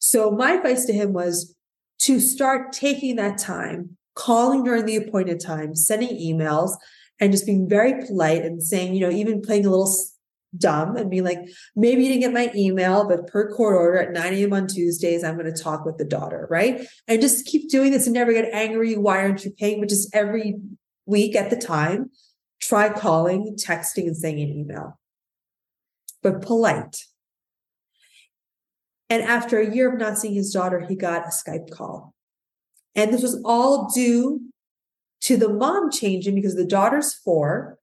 So 0.06 0.30
my 0.30 0.52
advice 0.52 0.84
to 0.84 0.92
him 0.92 1.14
was 1.14 1.56
to 2.00 2.20
start 2.20 2.74
taking 2.74 3.16
that 3.16 3.38
time, 3.38 3.96
calling 4.14 4.62
during 4.62 4.84
the 4.84 4.96
appointed 4.96 5.40
time, 5.40 5.74
sending 5.74 6.10
emails, 6.10 6.76
and 7.18 7.32
just 7.32 7.46
being 7.46 7.66
very 7.66 8.04
polite 8.04 8.44
and 8.44 8.62
saying, 8.62 8.92
you 8.92 9.00
know, 9.00 9.10
even 9.10 9.40
playing 9.40 9.64
a 9.64 9.70
little 9.70 9.90
dumb 10.58 10.96
and 10.96 11.08
being 11.08 11.24
like, 11.24 11.38
maybe 11.74 12.02
you 12.02 12.08
didn't 12.10 12.20
get 12.20 12.34
my 12.34 12.52
email, 12.54 13.08
but 13.08 13.26
per 13.28 13.50
court 13.50 13.76
order 13.76 13.96
at 13.96 14.12
9 14.12 14.34
a.m. 14.34 14.52
on 14.52 14.66
Tuesdays, 14.66 15.24
I'm 15.24 15.38
going 15.38 15.52
to 15.52 15.62
talk 15.62 15.86
with 15.86 15.96
the 15.96 16.04
daughter, 16.04 16.46
right? 16.50 16.86
And 17.08 17.22
just 17.22 17.46
keep 17.46 17.70
doing 17.70 17.90
this 17.90 18.06
and 18.06 18.12
never 18.12 18.34
get 18.34 18.52
angry. 18.52 18.98
Why 18.98 19.20
aren't 19.20 19.46
you 19.46 19.52
paying? 19.52 19.80
But 19.80 19.88
just 19.88 20.14
every 20.14 20.56
week 21.06 21.34
at 21.34 21.48
the 21.48 21.56
time, 21.56 22.10
try 22.60 22.90
calling, 22.90 23.56
texting, 23.58 24.06
and 24.06 24.16
sending 24.16 24.50
an 24.50 24.54
email. 24.54 25.00
But 26.22 26.42
polite. 26.42 27.06
And 29.10 29.22
after 29.22 29.58
a 29.58 29.74
year 29.74 29.92
of 29.92 29.98
not 29.98 30.18
seeing 30.18 30.34
his 30.34 30.52
daughter, 30.52 30.80
he 30.80 30.96
got 30.96 31.26
a 31.26 31.28
Skype 31.28 31.70
call. 31.70 32.14
And 32.94 33.12
this 33.12 33.22
was 33.22 33.40
all 33.44 33.90
due 33.94 34.40
to 35.22 35.36
the 35.36 35.48
mom 35.48 35.90
changing 35.90 36.34
because 36.34 36.54
the 36.54 36.66
daughter's 36.66 37.14
four. 37.14 37.78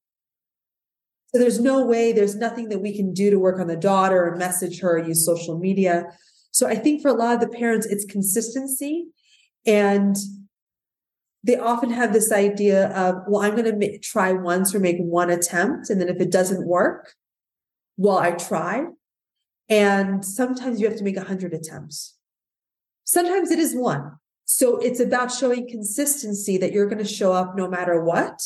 So 1.27 1.39
there's 1.39 1.59
no 1.59 1.85
way, 1.85 2.11
there's 2.11 2.35
nothing 2.35 2.69
that 2.69 2.79
we 2.79 2.95
can 2.95 3.13
do 3.13 3.29
to 3.29 3.39
work 3.39 3.59
on 3.59 3.67
the 3.67 3.77
daughter 3.77 4.27
and 4.27 4.37
message 4.37 4.79
her, 4.81 4.97
use 4.97 5.25
social 5.25 5.57
media. 5.57 6.05
So 6.51 6.67
I 6.67 6.75
think 6.75 7.01
for 7.01 7.07
a 7.07 7.13
lot 7.13 7.35
of 7.35 7.39
the 7.39 7.57
parents, 7.57 7.85
it's 7.85 8.05
consistency. 8.05 9.07
And 9.65 10.15
they 11.43 11.57
often 11.57 11.89
have 11.89 12.13
this 12.13 12.31
idea 12.31 12.89
of, 12.89 13.23
well, 13.27 13.41
I'm 13.41 13.55
going 13.55 13.79
to 13.79 13.99
try 13.99 14.33
once 14.33 14.75
or 14.75 14.79
make 14.79 14.97
one 14.97 15.29
attempt. 15.29 15.89
And 15.89 15.99
then 15.99 16.09
if 16.09 16.19
it 16.19 16.31
doesn't 16.31 16.67
work, 16.67 17.13
well, 17.97 18.17
I 18.17 18.31
tried. 18.31 18.87
And 19.69 20.25
sometimes 20.25 20.79
you 20.79 20.87
have 20.87 20.97
to 20.97 21.03
make 21.03 21.15
100 21.15 21.53
attempts. 21.53 22.15
Sometimes 23.03 23.51
it 23.51 23.59
is 23.59 23.75
one. 23.75 24.13
So 24.45 24.77
it's 24.77 24.99
about 24.99 25.31
showing 25.31 25.67
consistency 25.67 26.57
that 26.57 26.73
you're 26.73 26.87
going 26.87 27.03
to 27.03 27.05
show 27.05 27.33
up 27.33 27.55
no 27.55 27.67
matter 27.67 28.03
what. 28.03 28.39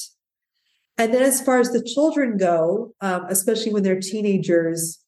And 0.97 1.13
then 1.13 1.23
as 1.23 1.41
far 1.41 1.60
as 1.60 1.71
the 1.71 1.84
children 1.84 2.38
go, 2.38 2.93
um, 3.01 3.25
especially 3.30 3.73
when 3.73 3.84
they're 3.84 3.99
teenagers, 3.99 4.99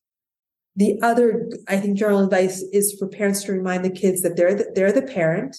the 0.75 0.99
other, 1.01 1.49
I 1.67 1.77
think, 1.77 1.97
general 1.97 2.23
advice 2.23 2.61
is 2.71 2.95
for 2.99 3.07
parents 3.07 3.43
to 3.43 3.51
remind 3.51 3.83
the 3.83 3.89
kids 3.89 4.21
that 4.21 4.35
they're 4.37 4.53
the, 4.53 4.71
they're 4.75 4.91
the 4.91 5.01
parent. 5.01 5.57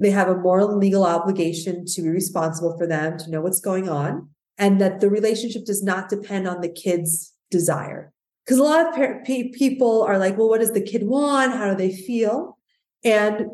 They 0.00 0.10
have 0.10 0.28
a 0.28 0.36
moral 0.36 0.70
and 0.70 0.80
legal 0.80 1.04
obligation 1.04 1.84
to 1.86 2.02
be 2.02 2.08
responsible 2.08 2.76
for 2.78 2.86
them, 2.86 3.18
to 3.18 3.30
know 3.30 3.42
what's 3.42 3.60
going 3.60 3.88
on, 3.88 4.30
and 4.56 4.80
that 4.80 5.00
the 5.00 5.10
relationship 5.10 5.66
does 5.66 5.82
not 5.82 6.08
depend 6.08 6.48
on 6.48 6.62
the 6.62 6.70
kid's 6.70 7.34
desire 7.50 8.13
because 8.44 8.58
a 8.58 8.62
lot 8.62 8.86
of 8.86 8.94
par- 8.94 9.22
people 9.24 10.02
are 10.02 10.18
like, 10.18 10.36
well, 10.36 10.48
what 10.48 10.60
does 10.60 10.72
the 10.72 10.82
kid 10.82 11.04
want? 11.04 11.52
How 11.52 11.70
do 11.70 11.76
they 11.76 11.94
feel? 11.94 12.58
And 13.04 13.46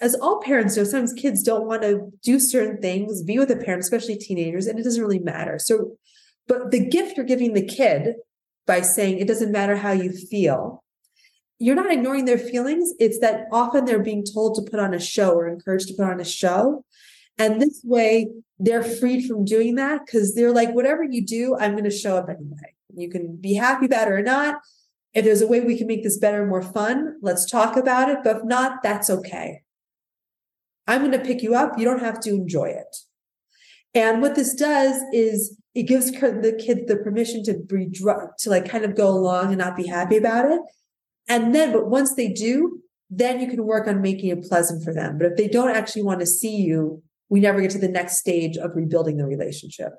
as 0.00 0.14
all 0.14 0.40
parents 0.40 0.76
know, 0.76 0.84
sometimes 0.84 1.12
kids 1.12 1.42
don't 1.42 1.66
want 1.66 1.82
to 1.82 2.10
do 2.22 2.40
certain 2.40 2.80
things, 2.80 3.22
be 3.22 3.38
with 3.38 3.50
a 3.50 3.56
parent, 3.56 3.82
especially 3.82 4.16
teenagers, 4.16 4.66
and 4.66 4.78
it 4.78 4.82
doesn't 4.82 5.02
really 5.02 5.18
matter. 5.18 5.58
So, 5.58 5.96
but 6.48 6.70
the 6.70 6.84
gift 6.84 7.16
you're 7.16 7.26
giving 7.26 7.54
the 7.54 7.64
kid 7.64 8.16
by 8.66 8.80
saying 8.80 9.18
it 9.18 9.28
doesn't 9.28 9.52
matter 9.52 9.76
how 9.76 9.92
you 9.92 10.12
feel, 10.12 10.82
you're 11.58 11.76
not 11.76 11.92
ignoring 11.92 12.24
their 12.24 12.38
feelings. 12.38 12.92
It's 12.98 13.20
that 13.20 13.46
often 13.52 13.84
they're 13.84 14.02
being 14.02 14.24
told 14.24 14.56
to 14.56 14.68
put 14.68 14.80
on 14.80 14.92
a 14.92 14.98
show 14.98 15.34
or 15.34 15.46
encouraged 15.46 15.88
to 15.88 15.94
put 15.94 16.06
on 16.06 16.20
a 16.20 16.24
show. 16.24 16.84
And 17.38 17.62
this 17.62 17.80
way, 17.84 18.28
they're 18.58 18.82
freed 18.82 19.26
from 19.26 19.44
doing 19.44 19.76
that 19.76 20.04
because 20.04 20.34
they're 20.34 20.52
like, 20.52 20.72
whatever 20.72 21.04
you 21.04 21.24
do, 21.24 21.56
I'm 21.56 21.72
going 21.72 21.84
to 21.84 21.90
show 21.90 22.16
up 22.16 22.28
anyway. 22.28 22.74
You 22.94 23.10
can 23.10 23.36
be 23.36 23.54
happy 23.54 23.86
about 23.86 24.08
it 24.08 24.12
or 24.12 24.22
not. 24.22 24.56
If 25.14 25.24
there's 25.24 25.42
a 25.42 25.46
way 25.46 25.60
we 25.60 25.76
can 25.76 25.86
make 25.86 26.02
this 26.02 26.18
better, 26.18 26.40
and 26.40 26.48
more 26.48 26.62
fun, 26.62 27.16
let's 27.20 27.48
talk 27.50 27.76
about 27.76 28.08
it. 28.08 28.18
But 28.24 28.36
if 28.36 28.44
not, 28.44 28.82
that's 28.82 29.10
okay. 29.10 29.62
I'm 30.86 31.00
going 31.00 31.12
to 31.12 31.18
pick 31.18 31.42
you 31.42 31.54
up. 31.54 31.78
You 31.78 31.84
don't 31.84 32.00
have 32.00 32.20
to 32.20 32.30
enjoy 32.30 32.66
it. 32.66 32.96
And 33.94 34.22
what 34.22 34.34
this 34.34 34.54
does 34.54 35.02
is 35.12 35.58
it 35.74 35.84
gives 35.84 36.10
the 36.10 36.60
kids 36.64 36.82
the 36.86 36.96
permission 36.96 37.42
to 37.44 37.54
be 37.54 37.90
to 37.90 38.50
like 38.50 38.68
kind 38.68 38.84
of 38.84 38.96
go 38.96 39.08
along 39.08 39.48
and 39.48 39.58
not 39.58 39.76
be 39.76 39.86
happy 39.86 40.16
about 40.16 40.50
it. 40.50 40.60
And 41.28 41.54
then, 41.54 41.72
but 41.72 41.88
once 41.88 42.14
they 42.14 42.28
do, 42.28 42.80
then 43.10 43.40
you 43.40 43.48
can 43.48 43.64
work 43.64 43.86
on 43.86 44.00
making 44.00 44.30
it 44.30 44.42
pleasant 44.42 44.82
for 44.82 44.94
them. 44.94 45.18
But 45.18 45.32
if 45.32 45.36
they 45.36 45.48
don't 45.48 45.76
actually 45.76 46.02
want 46.02 46.20
to 46.20 46.26
see 46.26 46.56
you, 46.56 47.02
we 47.28 47.40
never 47.40 47.60
get 47.60 47.70
to 47.72 47.78
the 47.78 47.88
next 47.88 48.16
stage 48.16 48.56
of 48.56 48.74
rebuilding 48.74 49.18
the 49.18 49.26
relationship. 49.26 49.92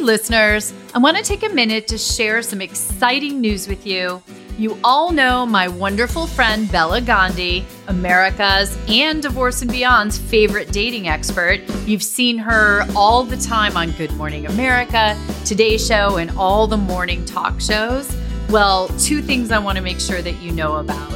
Listeners, 0.00 0.72
I 0.94 0.98
want 0.98 1.16
to 1.16 1.22
take 1.22 1.42
a 1.42 1.52
minute 1.52 1.88
to 1.88 1.98
share 1.98 2.40
some 2.40 2.60
exciting 2.60 3.40
news 3.40 3.68
with 3.68 3.86
you. 3.86 4.22
You 4.56 4.78
all 4.82 5.12
know 5.12 5.44
my 5.44 5.68
wonderful 5.68 6.26
friend 6.26 6.70
Bella 6.70 7.00
Gandhi, 7.00 7.64
America's 7.88 8.78
and 8.88 9.20
Divorce 9.20 9.60
and 9.60 9.70
Beyond's 9.70 10.16
favorite 10.16 10.72
dating 10.72 11.08
expert. 11.08 11.60
You've 11.84 12.02
seen 12.02 12.38
her 12.38 12.86
all 12.96 13.24
the 13.24 13.36
time 13.36 13.76
on 13.76 13.90
Good 13.92 14.12
Morning 14.12 14.46
America, 14.46 15.20
Today 15.44 15.76
Show, 15.76 16.16
and 16.16 16.30
all 16.38 16.66
the 16.66 16.76
morning 16.76 17.24
talk 17.24 17.60
shows. 17.60 18.10
Well, 18.48 18.88
two 18.98 19.20
things 19.20 19.50
I 19.50 19.58
want 19.58 19.76
to 19.76 19.82
make 19.82 20.00
sure 20.00 20.22
that 20.22 20.40
you 20.40 20.52
know 20.52 20.76
about. 20.76 21.12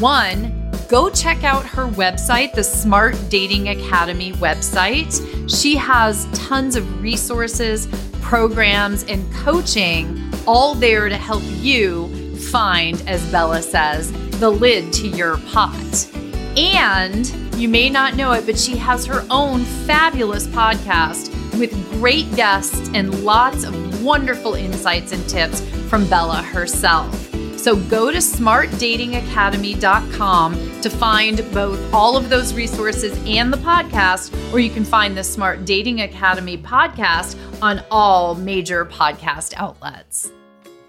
One, 0.00 0.70
go 0.88 1.10
check 1.10 1.44
out 1.44 1.66
her 1.66 1.86
website, 1.88 2.54
the 2.54 2.64
Smart 2.64 3.16
Dating 3.28 3.68
Academy 3.68 4.32
website. 4.34 5.20
She 5.48 5.76
has 5.76 6.26
tons 6.32 6.76
of 6.76 7.02
resources, 7.02 7.88
programs, 8.22 9.04
and 9.04 9.30
coaching 9.34 10.32
all 10.46 10.74
there 10.74 11.08
to 11.08 11.16
help 11.16 11.42
you 11.44 12.08
find, 12.36 13.02
as 13.06 13.22
Bella 13.30 13.60
says, 13.60 14.12
the 14.38 14.50
lid 14.50 14.92
to 14.94 15.08
your 15.08 15.36
pot. 15.52 16.08
And 16.56 17.26
you 17.56 17.68
may 17.68 17.88
not 17.88 18.16
know 18.16 18.32
it, 18.32 18.46
but 18.46 18.58
she 18.58 18.76
has 18.76 19.06
her 19.06 19.24
own 19.30 19.64
fabulous 19.64 20.46
podcast 20.46 21.30
with 21.58 21.72
great 21.92 22.34
guests 22.34 22.90
and 22.94 23.24
lots 23.24 23.64
of 23.64 24.02
wonderful 24.02 24.54
insights 24.54 25.12
and 25.12 25.28
tips 25.28 25.60
from 25.88 26.08
Bella 26.08 26.42
herself. 26.42 27.21
So 27.62 27.76
go 27.76 28.10
to 28.10 28.18
smartdatingacademy.com 28.18 30.80
to 30.80 30.90
find 30.90 31.54
both 31.54 31.94
all 31.94 32.16
of 32.16 32.28
those 32.28 32.54
resources 32.54 33.16
and 33.24 33.52
the 33.52 33.58
podcast, 33.58 34.52
or 34.52 34.58
you 34.58 34.68
can 34.68 34.84
find 34.84 35.16
the 35.16 35.22
Smart 35.22 35.64
Dating 35.64 36.00
Academy 36.00 36.58
podcast 36.58 37.38
on 37.62 37.80
all 37.88 38.34
major 38.34 38.84
podcast 38.84 39.54
outlets. 39.56 40.32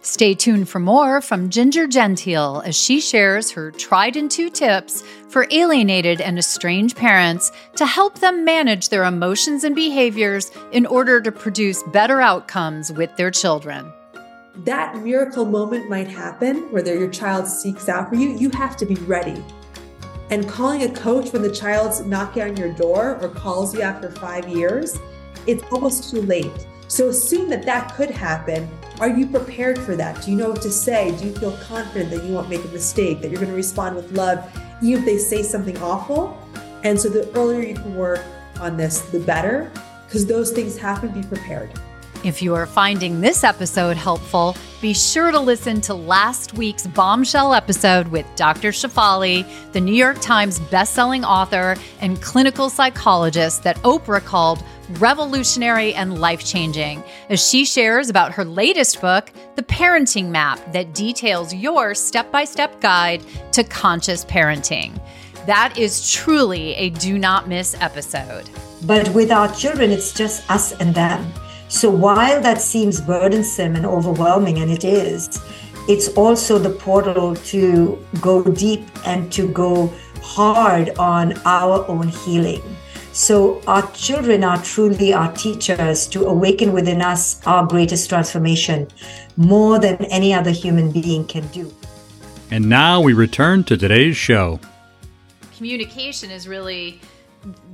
Stay 0.01 0.33
tuned 0.33 0.67
for 0.67 0.79
more 0.79 1.21
from 1.21 1.51
Ginger 1.51 1.86
Gentile 1.86 2.63
as 2.65 2.75
she 2.75 2.99
shares 2.99 3.51
her 3.51 3.69
tried 3.69 4.15
and 4.15 4.31
true 4.31 4.49
tips 4.49 5.03
for 5.29 5.45
alienated 5.51 6.21
and 6.21 6.39
estranged 6.39 6.97
parents 6.97 7.51
to 7.75 7.86
help 7.86 8.17
them 8.17 8.43
manage 8.43 8.89
their 8.89 9.03
emotions 9.03 9.63
and 9.63 9.75
behaviors 9.75 10.49
in 10.71 10.88
order 10.88 11.21
to 11.21 11.31
produce 11.31 11.83
better 11.93 12.19
outcomes 12.19 12.91
with 12.91 13.15
their 13.15 13.29
children. 13.29 13.93
That 14.57 14.97
miracle 14.97 15.45
moment 15.45 15.89
might 15.89 16.07
happen 16.07 16.71
where 16.71 16.85
your 16.85 17.09
child 17.09 17.47
seeks 17.47 17.89
out 17.89 18.09
for 18.09 18.15
you. 18.15 18.29
You 18.37 18.51
have 18.51 18.77
to 18.77 18.85
be 18.85 18.93
ready. 18.95 19.43
And 20.29 20.47
calling 20.47 20.83
a 20.83 20.93
coach 20.93 21.33
when 21.33 21.41
the 21.41 21.51
child's 21.51 22.01
knocking 22.05 22.43
on 22.43 22.55
your 22.55 22.71
door 22.71 23.17
or 23.19 23.29
calls 23.29 23.73
you 23.73 23.81
after 23.81 24.11
five 24.11 24.47
years, 24.47 24.99
it's 25.47 25.63
almost 25.71 26.11
too 26.11 26.21
late. 26.21 26.51
So 26.87 27.09
assume 27.09 27.49
that 27.49 27.65
that 27.65 27.95
could 27.95 28.11
happen. 28.11 28.69
Are 28.99 29.09
you 29.09 29.25
prepared 29.25 29.79
for 29.79 29.95
that? 29.95 30.23
Do 30.23 30.29
you 30.29 30.37
know 30.37 30.51
what 30.51 30.61
to 30.61 30.71
say? 30.71 31.17
Do 31.17 31.25
you 31.25 31.33
feel 31.33 31.57
confident 31.57 32.11
that 32.11 32.23
you 32.23 32.35
won't 32.35 32.47
make 32.47 32.63
a 32.63 32.67
mistake, 32.67 33.21
that 33.21 33.31
you're 33.31 33.39
going 33.39 33.49
to 33.49 33.55
respond 33.55 33.95
with 33.95 34.11
love, 34.11 34.47
even 34.83 34.99
if 34.99 35.05
they 35.05 35.17
say 35.17 35.41
something 35.41 35.77
awful? 35.79 36.39
And 36.83 36.99
so 36.99 37.09
the 37.09 37.27
earlier 37.35 37.61
you 37.61 37.73
can 37.73 37.95
work 37.95 38.23
on 38.59 38.77
this, 38.77 39.01
the 39.01 39.19
better, 39.19 39.71
because 40.05 40.27
those 40.27 40.51
things 40.51 40.77
happen. 40.77 41.09
Be 41.09 41.27
prepared. 41.27 41.71
If 42.23 42.41
you 42.41 42.55
are 42.55 42.65
finding 42.65 43.19
this 43.19 43.43
episode 43.43 43.97
helpful, 43.97 44.55
be 44.81 44.93
sure 44.93 45.29
to 45.29 45.39
listen 45.41 45.81
to 45.81 45.93
last 45.93 46.53
week's 46.53 46.88
bombshell 46.88 47.53
episode 47.53 48.07
with 48.07 48.25
Dr. 48.38 48.69
Shefali, 48.69 49.45
the 49.73 49.81
New 49.81 49.93
York 49.93 50.21
Times 50.21 50.62
bestselling 50.62 51.25
author 51.25 51.75
and 51.99 52.21
clinical 52.21 52.69
psychologist 52.69 53.63
that 53.63 53.75
Oprah 53.79 54.23
called 54.23 54.63
revolutionary 54.91 55.93
and 55.95 56.21
life 56.21 56.45
changing, 56.45 57.03
as 57.29 57.45
she 57.45 57.65
shares 57.65 58.09
about 58.09 58.31
her 58.31 58.45
latest 58.45 59.01
book, 59.01 59.29
The 59.55 59.63
Parenting 59.63 60.29
Map, 60.29 60.62
that 60.71 60.93
details 60.93 61.53
your 61.53 61.93
step 61.93 62.31
by 62.31 62.45
step 62.45 62.79
guide 62.79 63.21
to 63.51 63.65
conscious 63.65 64.23
parenting. 64.23 64.97
That 65.45 65.77
is 65.77 66.09
truly 66.09 66.73
a 66.75 66.89
do 66.89 67.19
not 67.19 67.49
miss 67.49 67.75
episode. 67.81 68.49
But 68.86 69.09
with 69.09 69.29
our 69.29 69.53
children, 69.53 69.91
it's 69.91 70.13
just 70.13 70.49
us 70.49 70.71
and 70.73 70.95
them. 70.95 71.33
So 71.73 71.89
while 71.89 72.39
that 72.39 72.62
seems 72.62 73.01
burdensome 73.01 73.75
and 73.75 73.83
overwhelming, 73.83 74.59
and 74.59 74.69
it 74.69 74.83
is, 74.83 75.41
it's 75.89 76.07
also 76.09 76.59
the 76.59 76.69
portal 76.69 77.36
to 77.36 77.97
go 78.21 78.43
deep 78.43 78.86
and 79.07 79.31
to 79.33 79.51
go 79.51 79.91
hard 80.21 80.91
on 80.99 81.33
our 81.45 81.83
own 81.88 82.09
healing. 82.09 82.62
So 83.12 83.59
our 83.65 83.91
children 83.93 84.43
are 84.43 84.62
truly 84.62 85.13
our 85.13 85.33
teachers 85.33 86.05
to 86.09 86.27
awaken 86.27 86.73
within 86.73 87.01
us 87.01 87.41
our 87.47 87.65
greatest 87.65 88.07
transformation 88.07 88.88
more 89.36 89.79
than 89.79 89.95
any 90.05 90.31
other 90.31 90.51
human 90.51 90.91
being 90.91 91.25
can 91.25 91.47
do. 91.47 91.73
And 92.51 92.69
now 92.69 93.01
we 93.01 93.13
return 93.13 93.63
to 93.63 93.75
today's 93.75 94.15
show. 94.15 94.59
Communication 95.57 96.29
is 96.29 96.47
really 96.47 97.01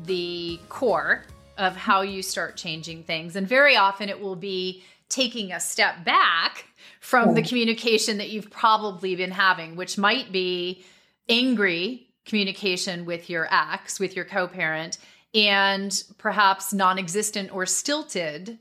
the 0.06 0.58
core 0.70 1.26
of 1.60 1.76
how 1.76 2.02
you 2.02 2.24
start 2.24 2.58
changing 2.58 3.04
things. 3.04 3.36
And 3.36 3.48
very 3.48 3.76
often 3.76 4.10
it 4.10 4.20
will 4.20 4.36
be 4.36 4.84
taking 5.10 5.52
a 5.52 5.60
step 5.60 6.04
back 6.06 6.66
from 7.02 7.34
the 7.34 7.42
communication 7.42 8.18
that 8.18 8.30
you've 8.30 8.50
probably 8.50 9.16
been 9.16 9.32
having, 9.32 9.76
which 9.76 9.98
might 9.98 10.32
be 10.32 10.84
angry 11.28 12.08
communication 12.26 13.06
with 13.06 13.30
your 13.30 13.48
ex, 13.52 14.00
with 14.00 14.16
your 14.16 14.26
co 14.26 14.48
parent, 14.48 14.98
and 15.34 16.04
perhaps 16.18 16.74
non 16.74 16.98
existent 16.98 17.54
or 17.54 17.66
stilted. 17.66 18.58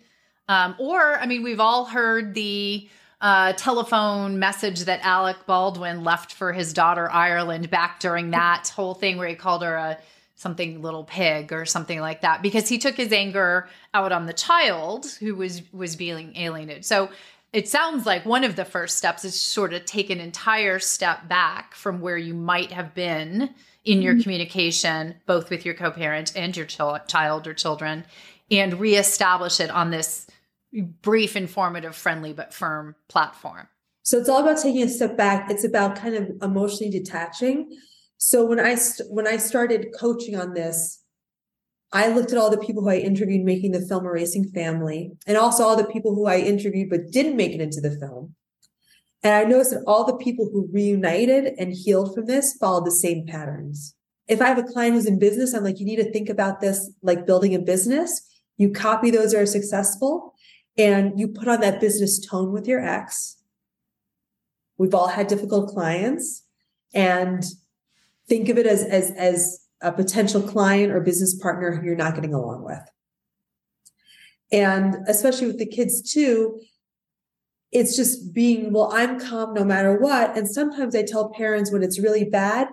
Um, 0.48 0.74
or, 0.78 1.18
I 1.18 1.26
mean, 1.26 1.42
we've 1.42 1.60
all 1.60 1.84
heard 1.84 2.34
the 2.34 2.88
uh, 3.20 3.52
telephone 3.54 4.38
message 4.38 4.80
that 4.82 5.00
Alec 5.02 5.36
Baldwin 5.46 6.04
left 6.04 6.32
for 6.32 6.52
his 6.52 6.72
daughter 6.72 7.10
Ireland 7.10 7.70
back 7.70 8.00
during 8.00 8.30
that 8.30 8.68
whole 8.74 8.94
thing 8.94 9.18
where 9.18 9.28
he 9.28 9.34
called 9.34 9.62
her 9.62 9.74
a 9.74 9.98
something 10.38 10.80
little 10.80 11.02
pig 11.02 11.52
or 11.52 11.66
something 11.66 12.00
like 12.00 12.20
that 12.20 12.42
because 12.42 12.68
he 12.68 12.78
took 12.78 12.94
his 12.94 13.12
anger 13.12 13.68
out 13.92 14.12
on 14.12 14.26
the 14.26 14.32
child 14.32 15.06
who 15.18 15.34
was 15.34 15.62
was 15.72 15.96
being 15.96 16.34
alienated. 16.36 16.84
So 16.84 17.10
it 17.52 17.68
sounds 17.68 18.06
like 18.06 18.24
one 18.24 18.44
of 18.44 18.54
the 18.54 18.64
first 18.64 18.96
steps 18.98 19.24
is 19.24 19.38
sort 19.38 19.74
of 19.74 19.84
take 19.84 20.10
an 20.10 20.20
entire 20.20 20.78
step 20.78 21.28
back 21.28 21.74
from 21.74 22.00
where 22.00 22.16
you 22.16 22.34
might 22.34 22.70
have 22.70 22.94
been 22.94 23.52
in 23.84 24.00
your 24.00 24.14
mm-hmm. 24.14 24.22
communication 24.22 25.16
both 25.26 25.50
with 25.50 25.64
your 25.64 25.74
co-parent 25.74 26.32
and 26.36 26.56
your 26.56 26.66
ch- 26.66 27.08
child 27.08 27.46
or 27.48 27.54
children 27.54 28.04
and 28.48 28.78
reestablish 28.78 29.58
it 29.58 29.70
on 29.70 29.90
this 29.90 30.28
brief 31.02 31.34
informative 31.34 31.96
friendly 31.96 32.32
but 32.32 32.54
firm 32.54 32.94
platform. 33.08 33.66
So 34.02 34.18
it's 34.18 34.28
all 34.28 34.40
about 34.40 34.62
taking 34.62 34.82
a 34.82 34.88
step 34.88 35.16
back. 35.16 35.50
It's 35.50 35.64
about 35.64 35.96
kind 35.96 36.14
of 36.14 36.30
emotionally 36.42 36.90
detaching 36.90 37.76
so 38.18 38.44
when 38.44 38.60
I 38.60 38.74
st- 38.74 39.10
when 39.10 39.26
I 39.26 39.36
started 39.36 39.94
coaching 39.98 40.36
on 40.36 40.52
this, 40.52 41.02
I 41.92 42.08
looked 42.08 42.32
at 42.32 42.38
all 42.38 42.50
the 42.50 42.58
people 42.58 42.82
who 42.82 42.90
I 42.90 42.98
interviewed 42.98 43.44
making 43.44 43.72
the 43.72 43.80
film 43.80 44.04
Erasing 44.04 44.50
Family, 44.50 45.12
and 45.26 45.36
also 45.36 45.62
all 45.62 45.76
the 45.76 45.86
people 45.86 46.14
who 46.14 46.26
I 46.26 46.38
interviewed 46.38 46.90
but 46.90 47.12
didn't 47.12 47.36
make 47.36 47.52
it 47.52 47.60
into 47.60 47.80
the 47.80 47.96
film. 47.98 48.34
And 49.22 49.34
I 49.34 49.44
noticed 49.44 49.70
that 49.70 49.84
all 49.86 50.04
the 50.04 50.16
people 50.16 50.48
who 50.52 50.68
reunited 50.72 51.54
and 51.58 51.72
healed 51.72 52.14
from 52.14 52.26
this 52.26 52.54
followed 52.54 52.86
the 52.86 52.90
same 52.90 53.26
patterns. 53.26 53.94
If 54.28 54.42
I 54.42 54.46
have 54.46 54.58
a 54.58 54.62
client 54.62 54.94
who's 54.94 55.06
in 55.06 55.18
business, 55.18 55.54
I'm 55.54 55.64
like, 55.64 55.80
you 55.80 55.86
need 55.86 55.96
to 55.96 56.12
think 56.12 56.28
about 56.28 56.60
this 56.60 56.90
like 57.02 57.26
building 57.26 57.54
a 57.54 57.58
business. 57.58 58.22
You 58.58 58.70
copy 58.70 59.10
those 59.10 59.32
that 59.32 59.40
are 59.40 59.46
successful 59.46 60.34
and 60.76 61.18
you 61.18 61.28
put 61.28 61.48
on 61.48 61.60
that 61.60 61.80
business 61.80 62.24
tone 62.24 62.52
with 62.52 62.68
your 62.68 62.84
ex. 62.84 63.36
We've 64.76 64.94
all 64.94 65.08
had 65.08 65.26
difficult 65.26 65.70
clients 65.70 66.44
and 66.94 67.44
think 68.28 68.48
of 68.48 68.58
it 68.58 68.66
as 68.66 68.84
as 68.84 69.10
as 69.12 69.60
a 69.80 69.92
potential 69.92 70.42
client 70.42 70.92
or 70.92 71.00
business 71.00 71.34
partner 71.34 71.76
who 71.76 71.86
you're 71.86 71.96
not 71.96 72.14
getting 72.14 72.34
along 72.34 72.64
with. 72.64 72.80
And 74.50 74.96
especially 75.06 75.46
with 75.46 75.58
the 75.58 75.66
kids 75.66 76.12
too 76.12 76.60
it's 77.70 77.94
just 77.96 78.32
being 78.32 78.72
well 78.72 78.90
i'm 78.94 79.20
calm 79.20 79.54
no 79.54 79.64
matter 79.64 79.98
what. 79.98 80.36
And 80.36 80.48
sometimes 80.48 80.94
i 80.96 81.02
tell 81.02 81.30
parents 81.30 81.70
when 81.70 81.82
it's 81.82 82.00
really 82.00 82.24
bad 82.24 82.68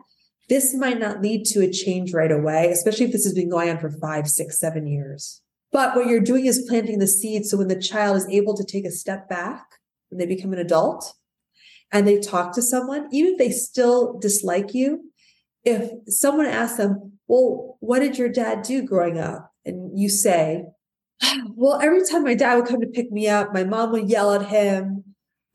this 0.47 0.75
might 0.75 0.99
not 0.99 1.21
lead 1.21 1.43
to 1.43 1.61
a 1.61 1.71
change 1.71 2.13
right 2.13 2.31
away 2.31 2.69
especially 2.71 3.05
if 3.05 3.11
this 3.11 3.25
has 3.25 3.33
been 3.33 3.49
going 3.49 3.69
on 3.69 3.77
for 3.77 3.89
five 3.89 4.27
six 4.27 4.59
seven 4.59 4.87
years. 4.87 5.41
But 5.71 5.95
what 5.95 6.07
you're 6.07 6.21
doing 6.21 6.45
is 6.45 6.65
planting 6.69 6.99
the 6.99 7.07
seed 7.07 7.45
so 7.45 7.57
when 7.57 7.67
the 7.67 7.79
child 7.79 8.17
is 8.17 8.27
able 8.29 8.55
to 8.55 8.63
take 8.63 8.85
a 8.85 8.91
step 8.91 9.27
back 9.27 9.65
when 10.09 10.17
they 10.17 10.25
become 10.25 10.53
an 10.53 10.59
adult 10.59 11.13
and 11.91 12.07
they 12.07 12.19
talk 12.19 12.53
to 12.55 12.61
someone 12.61 13.09
even 13.11 13.33
if 13.33 13.37
they 13.37 13.51
still 13.51 14.17
dislike 14.19 14.73
you 14.73 15.11
if 15.65 15.91
someone 16.07 16.45
asks 16.45 16.77
them, 16.77 17.13
well, 17.27 17.77
what 17.79 17.99
did 17.99 18.17
your 18.17 18.29
dad 18.29 18.61
do 18.61 18.83
growing 18.83 19.19
up? 19.19 19.51
And 19.65 19.99
you 19.99 20.09
say, 20.09 20.65
well, 21.55 21.81
every 21.81 22.05
time 22.05 22.23
my 22.23 22.35
dad 22.35 22.55
would 22.55 22.67
come 22.67 22.81
to 22.81 22.87
pick 22.87 23.11
me 23.11 23.27
up, 23.27 23.53
my 23.53 23.63
mom 23.63 23.91
would 23.91 24.09
yell 24.09 24.33
at 24.33 24.47
him. 24.47 25.03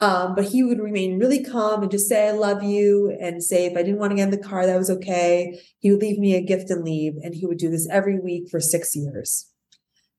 Um, 0.01 0.35
but 0.35 0.47
he 0.47 0.63
would 0.63 0.81
remain 0.81 1.19
really 1.19 1.45
calm 1.45 1.83
and 1.83 1.91
just 1.91 2.09
say, 2.09 2.29
I 2.29 2.33
love 2.33 2.63
you. 2.63 3.15
And 3.21 3.43
say, 3.43 3.67
if 3.67 3.77
I 3.77 3.83
didn't 3.83 3.99
want 3.99 4.13
to 4.13 4.17
get 4.17 4.25
in 4.25 4.31
the 4.31 4.39
car, 4.39 4.65
that 4.65 4.79
was 4.79 4.89
okay. 4.91 5.61
He 5.79 5.91
would 5.91 6.01
leave 6.01 6.19
me 6.19 6.35
a 6.35 6.43
gift 6.43 6.71
and 6.71 6.83
leave. 6.83 7.15
And 7.23 7.35
he 7.35 7.47
would 7.47 7.59
do 7.59 7.71
this 7.71 7.87
every 7.91 8.19
week 8.19 8.49
for 8.51 8.61
six 8.61 8.97
years. 8.97 9.51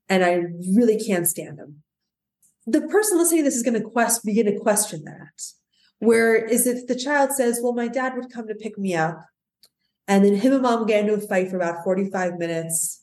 And 0.07 0.23
I 0.23 0.43
really 0.75 1.03
can't 1.03 1.27
stand 1.27 1.57
him. 1.57 1.81
The 2.67 2.81
person 2.81 3.17
listening 3.17 3.39
to 3.39 3.45
this 3.45 3.55
is 3.55 3.63
going 3.63 3.81
to 3.81 3.89
quest, 3.89 4.23
begin 4.23 4.45
to 4.45 4.59
question 4.59 5.03
that. 5.05 5.41
Where 5.97 6.35
is 6.35 6.67
if 6.67 6.85
the 6.85 6.95
child 6.95 7.31
says, 7.31 7.59
well, 7.61 7.73
my 7.73 7.87
dad 7.87 8.13
would 8.15 8.31
come 8.31 8.47
to 8.47 8.55
pick 8.55 8.77
me 8.77 8.93
up 8.93 9.25
and 10.07 10.25
then 10.25 10.35
him 10.35 10.53
and 10.53 10.61
mom 10.61 10.85
get 10.85 11.01
into 11.01 11.13
a 11.13 11.27
fight 11.27 11.49
for 11.49 11.55
about 11.55 11.83
45 11.83 12.37
minutes. 12.37 13.01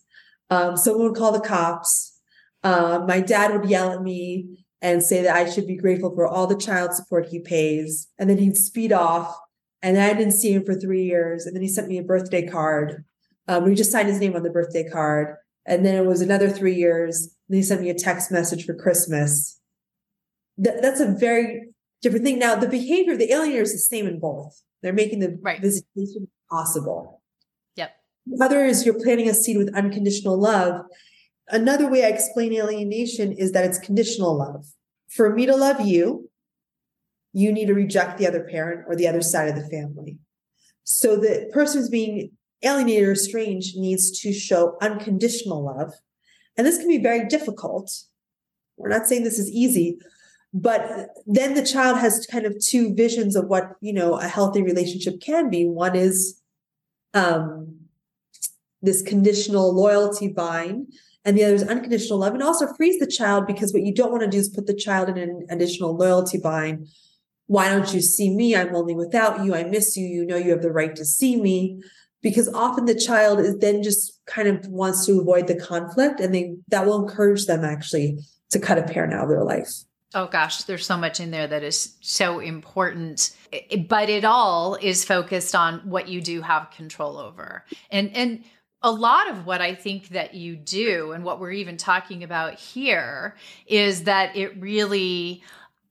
Um, 0.51 0.77
someone 0.77 1.09
would 1.09 1.17
call 1.17 1.33
the 1.33 1.41
cops. 1.41 2.19
Uh, 2.63 3.05
my 3.07 3.21
dad 3.21 3.53
would 3.53 3.69
yell 3.69 3.93
at 3.93 4.03
me 4.03 4.65
and 4.81 5.03
say 5.03 5.23
that 5.23 5.37
I 5.37 5.49
should 5.49 5.67
be 5.67 5.77
grateful 5.77 6.15
for 6.15 6.27
all 6.27 6.47
the 6.47 6.57
child 6.57 6.95
support 6.95 7.29
he 7.29 7.41
pays. 7.41 8.09
And 8.19 8.29
then 8.29 8.39
he'd 8.39 8.57
speed 8.57 8.93
off. 8.93 9.37
And 9.83 9.99
I 9.99 10.13
didn't 10.13 10.33
see 10.33 10.53
him 10.53 10.65
for 10.65 10.75
three 10.75 11.05
years. 11.05 11.47
And 11.47 11.55
then 11.55 11.63
he 11.63 11.69
sent 11.69 11.89
me 11.89 11.99
a 11.99 12.03
birthday 12.03 12.47
card. 12.47 13.05
Um, 13.47 13.65
we 13.65 13.75
just 13.75 13.93
signed 13.93 14.09
his 14.09 14.21
name 14.21 14.35
on 14.35 14.43
the 14.43 14.51
birthday 14.51 14.89
card. 14.89 15.37
And 15.67 15.85
then 15.85 15.95
it 15.95 16.07
was 16.07 16.21
another 16.21 16.49
three 16.49 16.75
years. 16.75 17.35
And 17.49 17.57
he 17.57 17.63
sent 17.63 17.81
me 17.81 17.91
a 17.91 17.95
text 17.95 18.31
message 18.31 18.65
for 18.65 18.75
Christmas. 18.75 19.61
Th- 20.63 20.81
that's 20.81 21.01
a 21.01 21.07
very 21.13 21.69
different 22.03 22.25
thing. 22.25 22.39
Now, 22.39 22.57
the 22.57 22.69
behavior 22.69 23.13
of 23.13 23.19
the 23.19 23.31
alienator 23.31 23.63
is 23.63 23.73
the 23.73 23.79
same 23.79 24.07
in 24.07 24.19
both. 24.19 24.63
They're 24.83 24.93
making 24.93 25.21
the 25.21 25.39
right. 25.43 25.61
visitation 25.61 26.29
possible. 26.51 27.23
Yep. 27.77 27.93
Other 28.41 28.65
is 28.65 28.85
you're 28.85 29.03
planting 29.03 29.29
a 29.29 29.35
seed 29.35 29.57
with 29.57 29.75
unconditional 29.75 30.39
love. 30.39 30.83
Another 31.49 31.89
way 31.89 32.05
I 32.05 32.09
explain 32.09 32.53
alienation 32.53 33.33
is 33.33 33.53
that 33.53 33.65
it's 33.65 33.79
conditional 33.79 34.37
love. 34.37 34.67
For 35.09 35.35
me 35.35 35.47
to 35.47 35.57
love 35.57 35.81
you, 35.81 36.29
you 37.33 37.53
need 37.53 37.67
to 37.67 37.75
reject 37.75 38.19
the 38.19 38.27
other 38.27 38.45
parent 38.45 38.85
or 38.89 38.97
the 38.97 39.09
other 39.09 39.23
side 39.23 39.49
of 39.49 39.55
the 39.55 39.69
family. 39.69 40.19
So 40.85 41.17
the 41.17 41.51
person 41.53 41.81
who's 41.81 41.91
being 41.91 42.33
alienated 42.63 43.09
or 43.09 43.13
estranged 43.13 43.77
needs 43.77 44.19
to 44.21 44.33
show 44.33 44.77
unconditional 44.81 45.65
love. 45.65 45.93
And 46.57 46.67
this 46.67 46.79
can 46.79 46.89
be 46.89 46.99
very 46.99 47.27
difficult. 47.27 47.93
We're 48.77 48.89
not 48.89 49.07
saying 49.07 49.25
this 49.25 49.39
is 49.39 49.51
easy, 49.51 49.99
but 50.53 51.09
then 51.27 51.55
the 51.55 51.65
child 51.65 51.99
has 51.99 52.27
kind 52.31 52.47
of 52.47 52.59
two 52.59 52.95
visions 52.95 53.37
of 53.37 53.47
what 53.47 53.73
you 53.81 53.93
know 53.93 54.15
a 54.15 54.27
healthy 54.27 54.63
relationship 54.63 55.21
can 55.21 55.51
be 55.51 55.67
one 55.67 55.95
is 55.95 56.38
um 57.15 57.79
this 58.83 59.03
conditional 59.03 59.75
loyalty 59.75 60.29
bind 60.29 60.87
and 61.25 61.37
the 61.37 61.45
other 61.45 61.55
is 61.55 61.63
unconditional 61.63 62.21
love 62.21 62.35
and 62.35 62.43
also 62.43 62.73
frees 62.75 62.99
the 62.99 63.07
child 63.07 63.47
because 63.47 63.73
what 63.73 63.83
you 63.83 63.93
don't 63.93 64.11
want 64.11 64.23
to 64.23 64.31
do 64.31 64.39
is 64.39 64.49
put 64.49 64.67
the 64.67 64.75
child 64.75 65.09
in 65.09 65.19
an 65.19 65.47
additional 65.51 65.97
loyalty 65.97 66.39
bind. 66.39 66.89
Why 67.47 67.69
don't 67.69 67.93
you 67.93 68.01
see 68.01 68.35
me? 68.35 68.57
I'm 68.57 68.73
lonely 68.73 68.95
without 68.95 69.45
you. 69.45 69.55
I 69.55 69.65
miss 69.65 69.97
you. 69.97 70.07
You 70.07 70.25
know 70.25 70.37
you 70.37 70.51
have 70.53 70.63
the 70.63 70.73
right 70.73 70.95
to 70.97 71.05
see 71.05 71.41
me. 71.41 71.83
Because 72.23 72.49
often 72.53 72.87
the 72.87 72.99
child 72.99 73.41
is 73.41 73.59
then 73.59 73.83
just 73.83 74.19
kind 74.27 74.49
of 74.49 74.67
wants 74.69 75.07
to 75.07 75.21
avoid 75.21 75.49
the 75.49 75.55
conflict 75.55 76.19
and 76.19 76.35
they 76.35 76.57
that 76.69 76.87
will 76.87 77.03
encourage 77.03 77.47
them 77.47 77.65
actually 77.65 78.19
to 78.51 78.59
cut 78.59 78.79
a 78.79 78.83
parent 78.83 79.13
out 79.13 79.25
of 79.25 79.29
their 79.29 79.45
life. 79.45 79.71
Oh 80.15 80.27
gosh, 80.27 80.63
there's 80.63 80.87
so 80.87 80.97
much 80.97 81.21
in 81.21 81.31
there 81.31 81.47
that 81.47 81.63
is 81.63 81.95
so 82.01 82.41
important. 82.41 83.37
But 83.89 84.09
it 84.09 84.25
all 84.25 84.75
is 84.75 85.05
focused 85.05 85.55
on 85.55 85.81
what 85.81 86.09
you 86.09 86.21
do 86.21 86.43
have 86.43 86.71
control 86.71 87.19
over. 87.19 87.65
And 87.91 88.15
and 88.17 88.45
a 88.83 88.91
lot 88.91 89.29
of 89.29 89.45
what 89.45 89.61
I 89.61 89.75
think 89.75 90.11
that 90.11 90.35
you 90.35 90.57
do 90.57 91.13
and 91.13 91.25
what 91.25 91.41
we're 91.41 91.53
even 91.53 91.77
talking 91.77 92.23
about 92.23 92.55
here 92.55 93.35
is 93.67 94.05
that 94.05 94.37
it 94.37 94.61
really 94.61 95.43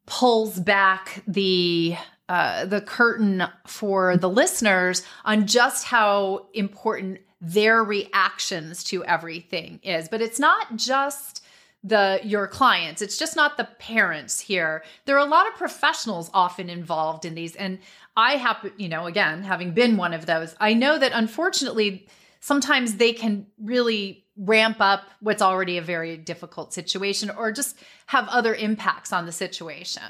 pulls 0.06 0.60
back 0.60 1.22
the 1.28 1.98
uh, 2.30 2.66
the 2.66 2.82
curtain 2.82 3.44
for 3.66 4.18
the 4.18 4.30
listeners 4.30 5.04
on 5.24 5.48
just 5.48 5.86
how 5.86 6.48
important 6.54 7.20
their 7.40 7.84
reactions 7.84 8.84
to 8.84 9.04
everything 9.06 9.80
is. 9.84 10.10
But 10.10 10.22
it's 10.22 10.40
not 10.40 10.76
just 10.76 11.44
the 11.88 12.20
your 12.24 12.48
clients. 12.48 13.02
It's 13.02 13.18
just 13.18 13.36
not 13.36 13.58
the 13.58 13.66
parents 13.80 14.40
here. 14.40 14.84
There 15.06 15.18
are 15.18 15.26
a 15.26 15.30
lot 15.30 15.48
of 15.48 15.54
professionals 15.56 16.30
often 16.34 16.70
involved 16.70 17.26
in 17.26 17.36
these 17.36 17.56
and 17.56 17.80
i 18.16 18.34
happen 18.34 18.72
you 18.78 18.90
know 18.90 19.06
again 19.06 19.44
having 19.44 19.72
been 19.72 19.96
one 19.96 20.12
of 20.12 20.26
those 20.26 20.56
i 20.60 20.74
know 20.74 20.98
that 20.98 21.12
unfortunately 21.14 22.08
sometimes 22.40 22.96
they 22.96 23.14
can 23.14 23.46
really 23.60 24.26
ramp 24.38 24.78
up 24.80 25.04
what's 25.20 25.42
already 25.42 25.78
a 25.78 25.82
very 25.82 26.16
difficult 26.18 26.74
situation 26.74 27.30
or 27.32 27.52
just 27.52 27.78
have 28.08 28.28
other 28.30 28.54
impacts 28.54 29.12
on 29.12 29.26
the 29.26 29.32
situation. 29.32 30.04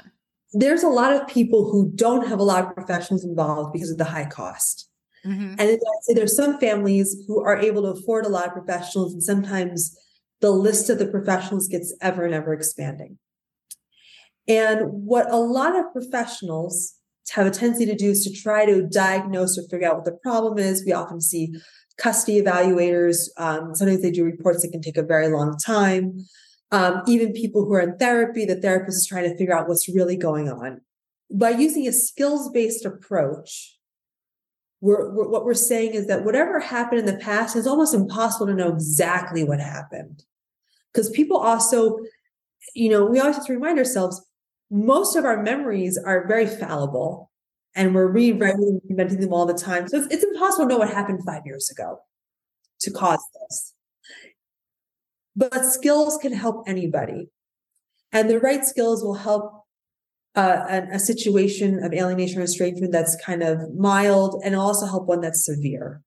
There's 0.52 0.82
a 0.82 0.88
lot 0.88 1.12
of 1.14 1.26
people 1.26 1.70
who 1.70 1.90
don't 1.94 2.26
have 2.26 2.38
a 2.38 2.42
lot 2.42 2.64
of 2.64 2.74
professionals 2.74 3.24
involved 3.24 3.72
because 3.72 3.90
of 3.90 3.98
the 3.98 4.04
high 4.04 4.26
cost. 4.26 4.86
Mm-hmm. 5.26 5.54
and 5.58 5.60
I'd 5.60 5.78
say 6.02 6.14
there's 6.14 6.36
some 6.36 6.60
families 6.60 7.24
who 7.26 7.42
are 7.42 7.56
able 7.56 7.82
to 7.82 7.88
afford 7.88 8.24
a 8.24 8.28
lot 8.28 8.46
of 8.46 8.52
professionals 8.52 9.12
and 9.12 9.20
sometimes 9.20 9.98
the 10.40 10.50
list 10.50 10.88
of 10.90 10.98
the 10.98 11.06
professionals 11.06 11.68
gets 11.68 11.94
ever 12.00 12.24
and 12.24 12.34
ever 12.34 12.52
expanding. 12.52 13.18
And 14.46 14.90
what 14.90 15.30
a 15.30 15.36
lot 15.36 15.76
of 15.76 15.92
professionals 15.92 16.94
have 17.32 17.46
a 17.46 17.50
tendency 17.50 17.84
to 17.86 17.94
do 17.94 18.10
is 18.10 18.24
to 18.24 18.32
try 18.32 18.64
to 18.64 18.86
diagnose 18.86 19.58
or 19.58 19.62
figure 19.68 19.88
out 19.88 19.96
what 19.96 20.04
the 20.06 20.18
problem 20.22 20.58
is. 20.58 20.84
We 20.84 20.92
often 20.92 21.20
see 21.20 21.54
custody 21.98 22.40
evaluators. 22.40 23.28
Um, 23.36 23.74
sometimes 23.74 24.02
they 24.02 24.10
do 24.10 24.24
reports 24.24 24.62
that 24.62 24.70
can 24.70 24.80
take 24.80 24.96
a 24.96 25.02
very 25.02 25.28
long 25.28 25.58
time. 25.58 26.24
Um, 26.70 27.02
even 27.06 27.32
people 27.32 27.64
who 27.64 27.74
are 27.74 27.80
in 27.80 27.98
therapy, 27.98 28.44
the 28.44 28.60
therapist 28.60 28.98
is 28.98 29.06
trying 29.06 29.28
to 29.28 29.36
figure 29.36 29.56
out 29.56 29.68
what's 29.68 29.88
really 29.88 30.16
going 30.16 30.48
on. 30.48 30.80
By 31.30 31.50
using 31.50 31.86
a 31.86 31.92
skills 31.92 32.50
based 32.50 32.86
approach, 32.86 33.76
we're, 34.80 35.12
we're, 35.12 35.28
what 35.28 35.44
we're 35.44 35.54
saying 35.54 35.92
is 35.92 36.06
that 36.06 36.24
whatever 36.24 36.60
happened 36.60 37.00
in 37.00 37.06
the 37.06 37.18
past 37.18 37.56
is 37.56 37.66
almost 37.66 37.94
impossible 37.94 38.46
to 38.46 38.54
know 38.54 38.72
exactly 38.72 39.44
what 39.44 39.60
happened 39.60 40.24
because 40.98 41.10
people 41.10 41.36
also 41.36 41.96
you 42.74 42.90
know 42.90 43.04
we 43.04 43.20
always 43.20 43.36
have 43.36 43.46
to 43.46 43.52
remind 43.52 43.78
ourselves 43.78 44.26
most 44.68 45.14
of 45.14 45.24
our 45.24 45.42
memories 45.42 45.96
are 45.96 46.26
very 46.26 46.46
fallible 46.46 47.30
and 47.76 47.94
we're 47.94 48.08
rewriting 48.08 48.80
reinventing 48.90 49.20
them 49.20 49.32
all 49.32 49.46
the 49.46 49.54
time. 49.54 49.86
So 49.86 49.98
it's, 49.98 50.12
it's 50.12 50.24
impossible 50.24 50.64
to 50.64 50.68
know 50.68 50.78
what 50.78 50.92
happened 50.92 51.20
five 51.24 51.42
years 51.46 51.70
ago 51.70 52.00
to 52.80 52.90
cause 52.90 53.24
this. 53.34 53.74
But 55.36 55.64
skills 55.64 56.18
can 56.20 56.32
help 56.32 56.64
anybody. 56.66 57.28
And 58.10 58.28
the 58.28 58.40
right 58.40 58.64
skills 58.64 59.02
will 59.02 59.14
help 59.14 59.64
uh, 60.34 60.64
a, 60.68 60.94
a 60.94 60.98
situation 60.98 61.82
of 61.82 61.92
alienation 61.92 62.40
or 62.40 62.44
estrangement 62.44 62.92
that's 62.92 63.16
kind 63.24 63.42
of 63.42 63.74
mild 63.74 64.42
and 64.44 64.56
also 64.56 64.86
help 64.86 65.06
one 65.06 65.20
that's 65.20 65.46
severe 65.46 66.02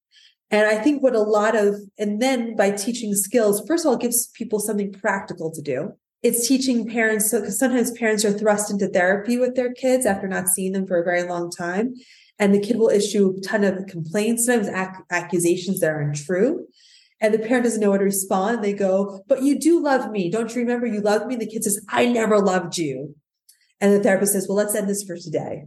and 0.51 0.67
I 0.67 0.77
think 0.77 1.01
what 1.01 1.15
a 1.15 1.21
lot 1.21 1.55
of, 1.55 1.75
and 1.97 2.21
then 2.21 2.57
by 2.57 2.71
teaching 2.71 3.15
skills, 3.15 3.63
first 3.65 3.85
of 3.85 3.89
all, 3.89 3.97
gives 3.97 4.27
people 4.35 4.59
something 4.59 4.91
practical 4.91 5.49
to 5.49 5.61
do. 5.61 5.93
It's 6.21 6.47
teaching 6.47 6.87
parents, 6.87 7.31
because 7.31 7.57
sometimes 7.57 7.91
parents 7.91 8.25
are 8.25 8.37
thrust 8.37 8.69
into 8.69 8.89
therapy 8.89 9.39
with 9.39 9.55
their 9.55 9.73
kids 9.73 10.05
after 10.05 10.27
not 10.27 10.49
seeing 10.49 10.73
them 10.73 10.85
for 10.85 10.99
a 10.99 11.05
very 11.05 11.23
long 11.23 11.49
time. 11.49 11.95
And 12.37 12.53
the 12.53 12.59
kid 12.59 12.77
will 12.77 12.89
issue 12.89 13.33
a 13.37 13.41
ton 13.41 13.63
of 13.63 13.87
complaints, 13.87 14.45
sometimes 14.45 14.67
ac- 14.67 15.03
accusations 15.09 15.79
that 15.79 15.89
are 15.89 16.01
untrue. 16.01 16.67
And 17.21 17.33
the 17.33 17.39
parent 17.39 17.63
doesn't 17.63 17.79
know 17.79 17.91
how 17.91 17.97
to 17.99 18.03
respond. 18.03 18.63
They 18.63 18.73
go, 18.73 19.23
But 19.27 19.43
you 19.43 19.57
do 19.57 19.81
love 19.81 20.11
me. 20.11 20.29
Don't 20.29 20.53
you 20.53 20.61
remember 20.61 20.85
you 20.85 21.01
loved 21.01 21.27
me? 21.27 21.35
And 21.35 21.41
the 21.41 21.47
kid 21.47 21.63
says, 21.63 21.83
I 21.87 22.07
never 22.07 22.39
loved 22.39 22.77
you. 22.77 23.15
And 23.79 23.93
the 23.93 23.99
therapist 24.01 24.33
says, 24.33 24.47
Well, 24.49 24.57
let's 24.57 24.75
end 24.75 24.89
this 24.89 25.03
for 25.03 25.15
today. 25.15 25.63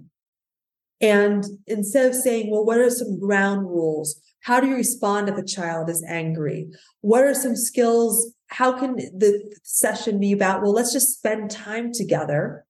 And 1.01 1.44
instead 1.66 2.07
of 2.07 2.14
saying, 2.14 2.51
Well, 2.51 2.64
what 2.64 2.79
are 2.79 2.90
some 2.90 3.18
ground 3.20 3.62
rules? 3.62 4.20
How 4.44 4.61
do 4.61 4.68
you 4.68 4.74
respond 4.74 5.30
if 5.30 5.38
a 5.38 5.42
child 5.42 5.88
is 5.88 6.04
angry? 6.07 6.68
What 7.00 7.24
are 7.24 7.33
some 7.33 7.57
skills? 7.57 8.35
How 8.48 8.78
can 8.78 8.96
the 8.96 9.50
session 9.62 10.20
be 10.20 10.33
about, 10.33 10.61
well, 10.61 10.72
let's 10.72 10.92
just 10.92 11.16
spend 11.16 11.50
time 11.50 11.94
together, 11.94 12.66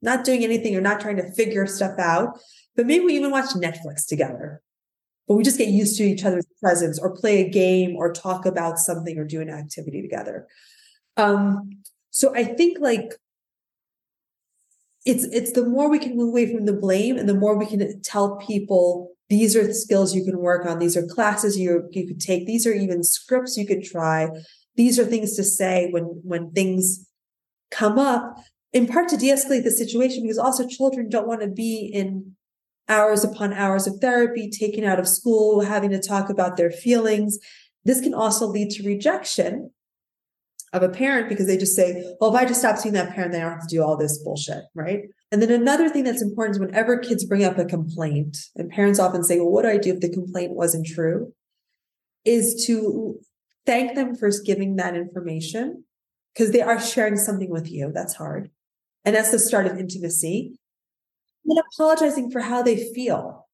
not 0.00 0.24
doing 0.24 0.42
anything 0.42 0.74
or 0.74 0.80
not 0.80 1.00
trying 1.00 1.16
to 1.16 1.30
figure 1.32 1.66
stuff 1.66 1.98
out, 1.98 2.38
but 2.74 2.86
maybe 2.86 3.04
we 3.04 3.14
even 3.14 3.30
watch 3.30 3.50
Netflix 3.50 4.06
together. 4.06 4.62
But 5.26 5.34
we 5.34 5.44
just 5.44 5.58
get 5.58 5.68
used 5.68 5.98
to 5.98 6.04
each 6.04 6.24
other's 6.24 6.46
presence 6.62 6.98
or 6.98 7.14
play 7.14 7.44
a 7.44 7.50
game 7.50 7.94
or 7.94 8.10
talk 8.10 8.46
about 8.46 8.78
something 8.78 9.18
or 9.18 9.26
do 9.26 9.42
an 9.42 9.50
activity 9.50 10.00
together. 10.00 10.46
Um, 11.18 11.82
so 12.08 12.34
I 12.34 12.44
think 12.44 12.78
like 12.80 13.12
it's 15.04 15.24
it's 15.24 15.52
the 15.52 15.66
more 15.66 15.90
we 15.90 15.98
can 15.98 16.16
move 16.16 16.28
away 16.28 16.50
from 16.50 16.64
the 16.64 16.72
blame 16.72 17.18
and 17.18 17.28
the 17.28 17.34
more 17.34 17.58
we 17.58 17.66
can 17.66 18.00
tell 18.00 18.36
people 18.36 19.12
these 19.28 19.54
are 19.56 19.66
the 19.66 19.74
skills 19.74 20.14
you 20.14 20.24
can 20.24 20.38
work 20.38 20.66
on. 20.66 20.78
These 20.78 20.96
are 20.96 21.06
classes 21.06 21.58
you, 21.58 21.88
you 21.90 22.06
could 22.06 22.20
take. 22.20 22.46
These 22.46 22.66
are 22.66 22.72
even 22.72 23.02
scripts 23.02 23.56
you 23.56 23.66
could 23.66 23.84
try. 23.84 24.28
These 24.76 24.98
are 24.98 25.04
things 25.04 25.36
to 25.36 25.44
say 25.44 25.88
when, 25.90 26.04
when 26.24 26.50
things 26.52 27.06
come 27.70 27.98
up, 27.98 28.36
in 28.72 28.86
part 28.86 29.08
to 29.08 29.16
de-escalate 29.16 29.64
the 29.64 29.70
situation, 29.70 30.22
because 30.22 30.38
also 30.38 30.66
children 30.66 31.08
don't 31.08 31.28
want 31.28 31.42
to 31.42 31.48
be 31.48 31.90
in 31.92 32.34
hours 32.88 33.22
upon 33.22 33.52
hours 33.52 33.86
of 33.86 33.98
therapy, 34.00 34.50
taken 34.50 34.84
out 34.84 34.98
of 34.98 35.06
school, 35.06 35.60
having 35.60 35.90
to 35.90 36.00
talk 36.00 36.30
about 36.30 36.56
their 36.56 36.70
feelings. 36.70 37.38
This 37.84 38.00
can 38.00 38.14
also 38.14 38.46
lead 38.46 38.70
to 38.70 38.86
rejection 38.86 39.70
of 40.72 40.82
a 40.82 40.88
parent 40.88 41.28
because 41.28 41.46
they 41.46 41.56
just 41.56 41.74
say, 41.74 42.04
well, 42.20 42.34
if 42.34 42.36
I 42.36 42.44
just 42.44 42.60
stop 42.60 42.76
seeing 42.76 42.94
that 42.94 43.14
parent, 43.14 43.32
then 43.32 43.40
I 43.40 43.44
don't 43.44 43.58
have 43.58 43.68
to 43.68 43.74
do 43.74 43.82
all 43.82 43.96
this 43.96 44.18
bullshit, 44.22 44.64
right? 44.74 45.04
And 45.30 45.42
then 45.42 45.50
another 45.50 45.88
thing 45.88 46.04
that's 46.04 46.22
important 46.22 46.56
is 46.56 46.60
whenever 46.60 46.98
kids 46.98 47.24
bring 47.24 47.44
up 47.44 47.58
a 47.58 47.64
complaint, 47.64 48.38
and 48.56 48.70
parents 48.70 48.98
often 48.98 49.24
say, 49.24 49.38
well, 49.38 49.50
what 49.50 49.62
do 49.62 49.68
I 49.68 49.78
do 49.78 49.94
if 49.94 50.00
the 50.00 50.10
complaint 50.10 50.52
wasn't 50.52 50.86
true? 50.86 51.32
Is 52.24 52.64
to 52.66 53.18
thank 53.66 53.94
them 53.94 54.14
for 54.14 54.30
giving 54.44 54.76
that 54.76 54.96
information 54.96 55.84
because 56.34 56.52
they 56.52 56.62
are 56.62 56.80
sharing 56.80 57.16
something 57.16 57.50
with 57.50 57.70
you. 57.70 57.90
That's 57.92 58.14
hard. 58.14 58.50
And 59.04 59.14
that's 59.14 59.30
the 59.30 59.38
start 59.38 59.66
of 59.66 59.78
intimacy. 59.78 60.54
And 61.46 61.58
apologizing 61.58 62.30
for 62.30 62.40
how 62.40 62.62
they 62.62 62.92
feel. 62.92 63.46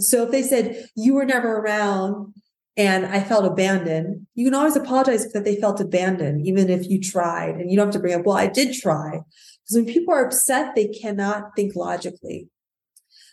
So 0.00 0.24
if 0.24 0.30
they 0.30 0.42
said, 0.42 0.88
you 0.96 1.14
were 1.14 1.24
never 1.24 1.58
around 1.58 2.34
and 2.78 3.06
I 3.06 3.20
felt 3.20 3.44
abandoned, 3.44 4.28
you 4.36 4.46
can 4.46 4.54
always 4.54 4.76
apologize 4.76 5.32
that 5.32 5.44
they 5.44 5.56
felt 5.56 5.80
abandoned, 5.80 6.46
even 6.46 6.70
if 6.70 6.88
you 6.88 7.00
tried. 7.00 7.56
And 7.56 7.68
you 7.68 7.76
don't 7.76 7.88
have 7.88 7.94
to 7.94 7.98
bring 7.98 8.14
up, 8.14 8.24
well, 8.24 8.36
I 8.36 8.46
did 8.46 8.72
try. 8.72 9.10
Because 9.10 9.74
when 9.74 9.84
people 9.84 10.14
are 10.14 10.24
upset, 10.24 10.76
they 10.76 10.86
cannot 10.86 11.56
think 11.56 11.74
logically. 11.74 12.48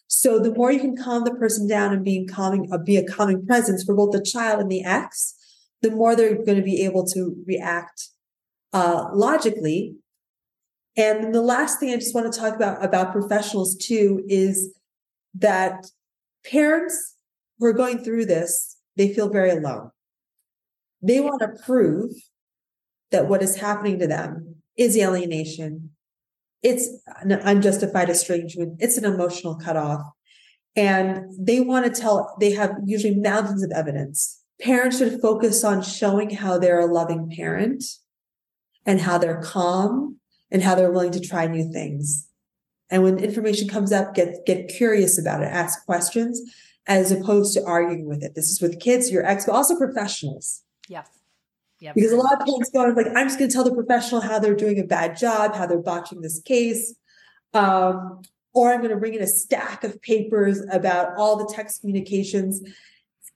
So 0.07 0.39
the 0.39 0.53
more 0.53 0.71
you 0.71 0.79
can 0.79 0.97
calm 0.97 1.25
the 1.25 1.35
person 1.35 1.67
down 1.67 1.93
and 1.93 2.03
being 2.03 2.27
calming, 2.27 2.69
uh, 2.73 2.79
be 2.79 2.97
a 2.97 3.05
calming 3.05 3.45
presence 3.45 3.83
for 3.83 3.95
both 3.95 4.13
the 4.13 4.21
child 4.21 4.61
and 4.61 4.71
the 4.71 4.83
ex, 4.83 5.35
the 5.83 5.91
more 5.91 6.15
they're 6.15 6.43
going 6.43 6.57
to 6.57 6.63
be 6.63 6.81
able 6.81 7.05
to 7.07 7.35
react 7.45 8.09
uh, 8.73 9.09
logically. 9.13 9.95
And 10.97 11.35
the 11.35 11.41
last 11.41 11.79
thing 11.79 11.91
I 11.91 11.97
just 11.97 12.15
want 12.15 12.31
to 12.33 12.39
talk 12.39 12.55
about 12.55 12.83
about 12.83 13.11
professionals 13.11 13.75
too 13.75 14.23
is 14.27 14.73
that 15.35 15.85
parents 16.49 17.15
who 17.59 17.67
are 17.67 17.73
going 17.73 17.99
through 17.99 18.25
this 18.25 18.74
they 18.95 19.13
feel 19.13 19.29
very 19.29 19.51
alone. 19.51 19.91
They 21.01 21.19
want 21.19 21.41
to 21.41 21.63
prove 21.63 22.11
that 23.11 23.27
what 23.27 23.43
is 23.43 23.57
happening 23.57 23.99
to 23.99 24.07
them 24.07 24.55
is 24.77 24.97
alienation. 24.97 25.91
It's 26.63 26.89
an 27.21 27.31
unjustified 27.31 28.09
estrangement. 28.09 28.77
It's 28.79 28.97
an 28.97 29.05
emotional 29.05 29.55
cutoff. 29.55 30.01
And 30.75 31.25
they 31.39 31.59
want 31.59 31.85
to 31.85 32.01
tell, 32.01 32.35
they 32.39 32.51
have 32.53 32.71
usually 32.85 33.15
mountains 33.15 33.63
of 33.63 33.71
evidence. 33.71 34.41
Parents 34.61 34.97
should 34.97 35.21
focus 35.21 35.63
on 35.63 35.81
showing 35.81 36.31
how 36.31 36.57
they're 36.57 36.79
a 36.79 36.91
loving 36.91 37.29
parent 37.35 37.83
and 38.85 39.01
how 39.01 39.17
they're 39.17 39.41
calm 39.41 40.17
and 40.51 40.63
how 40.63 40.75
they're 40.75 40.91
willing 40.91 41.11
to 41.11 41.19
try 41.19 41.47
new 41.47 41.71
things. 41.71 42.27
And 42.89 43.03
when 43.03 43.19
information 43.19 43.67
comes 43.67 43.91
up, 43.91 44.13
get 44.13 44.45
get 44.45 44.67
curious 44.67 45.19
about 45.19 45.41
it, 45.41 45.47
ask 45.47 45.85
questions 45.85 46.39
as 46.87 47.11
opposed 47.11 47.53
to 47.53 47.63
arguing 47.65 48.05
with 48.05 48.23
it. 48.23 48.35
This 48.35 48.49
is 48.49 48.61
with 48.61 48.79
kids, 48.79 49.11
your 49.11 49.25
ex, 49.25 49.45
but 49.45 49.53
also 49.53 49.77
professionals. 49.77 50.61
Yes. 50.87 51.07
Yeah. 51.79 51.93
Because 51.93 52.11
a 52.11 52.17
lot 52.17 52.33
of 52.33 52.39
parents 52.39 52.69
go 52.71 52.83
like, 52.85 53.07
I'm 53.15 53.27
just 53.27 53.37
going 53.37 53.49
to 53.49 53.53
tell 53.53 53.63
the 53.63 53.73
professional 53.73 54.21
how 54.21 54.39
they're 54.39 54.55
doing 54.55 54.79
a 54.79 54.83
bad 54.83 55.17
job, 55.17 55.55
how 55.55 55.65
they're 55.65 55.79
botching 55.79 56.21
this 56.21 56.41
case. 56.41 56.95
Um, 57.53 58.21
or 58.53 58.71
I'm 58.71 58.79
going 58.79 58.91
to 58.91 58.97
bring 58.97 59.13
in 59.13 59.21
a 59.21 59.27
stack 59.27 59.83
of 59.83 60.01
papers 60.01 60.63
about 60.71 61.17
all 61.17 61.35
the 61.35 61.51
text 61.53 61.81
communications. 61.81 62.61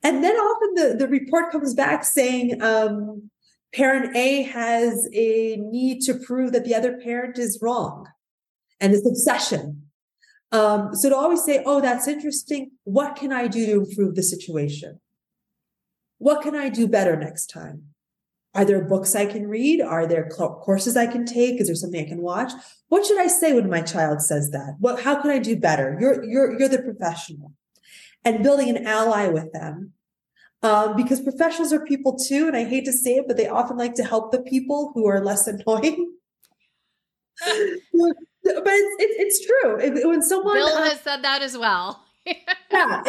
And 0.02 0.24
then 0.24 0.36
often 0.36 0.74
the, 0.76 0.96
the 0.98 1.08
report 1.08 1.52
comes 1.52 1.74
back 1.74 2.06
saying 2.06 2.62
um, 2.62 3.30
parent 3.74 4.16
A 4.16 4.44
has 4.44 5.10
a 5.14 5.58
need 5.58 6.02
to 6.04 6.14
prove 6.14 6.54
that 6.54 6.64
the 6.64 6.74
other 6.74 6.98
parent 6.98 7.38
is 7.38 7.60
wrong 7.62 8.08
and 8.80 8.94
this 8.94 9.06
obsession. 9.06 9.89
Um, 10.52 10.96
so 10.96 11.10
to 11.10 11.16
always 11.16 11.44
say, 11.44 11.64
oh, 11.66 11.80
that's 11.82 12.08
interesting. 12.08 12.72
What 12.84 13.16
can 13.16 13.32
I 13.32 13.48
do 13.48 13.66
to 13.66 13.72
improve 13.84 14.16
the 14.16 14.24
situation? 14.24 15.00
What 16.18 16.42
can 16.42 16.56
I 16.56 16.70
do 16.70 16.88
better 16.88 17.16
next 17.16 17.48
time? 17.48 17.84
Are 18.56 18.66
there 18.66 18.84
books 18.84 19.16
I 19.16 19.28
can 19.28 19.48
read? 19.48 19.80
Are 19.80 20.08
there 20.08 20.28
courses 20.28 20.98
I 20.98 21.06
can 21.06 21.26
take? 21.26 21.62
Is 21.62 21.68
there 21.68 21.76
something 21.76 22.04
I 22.04 22.10
can 22.10 22.22
watch? 22.22 22.52
What 22.88 23.06
should 23.06 23.20
I 23.20 23.28
say 23.28 23.54
when 23.54 23.70
my 23.70 23.82
child 23.82 24.22
says 24.22 24.50
that? 24.52 24.76
What, 24.80 25.02
how 25.04 25.22
can 25.22 25.30
I 25.30 25.38
do 25.38 25.56
better? 25.56 25.98
You're, 26.00 26.24
you're, 26.24 26.60
you're 26.60 26.68
the 26.68 26.82
professional 26.82 27.54
and 28.26 28.44
building 28.44 28.76
an 28.76 28.88
ally 28.88 29.28
with 29.28 29.54
them. 29.54 29.94
Um, 30.62 30.98
because 30.98 31.22
professionals 31.22 31.72
are 31.72 31.86
people 31.86 32.18
too. 32.18 32.48
And 32.48 32.58
I 32.58 32.66
hate 32.66 32.84
to 32.86 32.92
say 32.92 33.16
it, 33.16 33.26
but 33.28 33.38
they 33.38 33.48
often 33.48 33.78
like 33.78 33.94
to 33.96 34.04
help 34.04 34.32
the 34.32 34.42
people 34.42 34.92
who 34.94 35.08
are 35.08 35.24
less 35.24 35.48
annoying. 35.68 36.14
but 38.56 38.74
it's, 38.74 38.96
it's, 39.00 39.40
it's 39.40 39.46
true. 39.46 39.80
If, 39.80 40.06
when 40.06 40.22
someone 40.22 40.56
Bill 40.56 40.68
uh, 40.68 40.90
has 40.90 41.02
said 41.02 41.24
that 41.24 41.42
as 41.42 41.58
well. 41.58 42.04
yeah. 42.72 43.04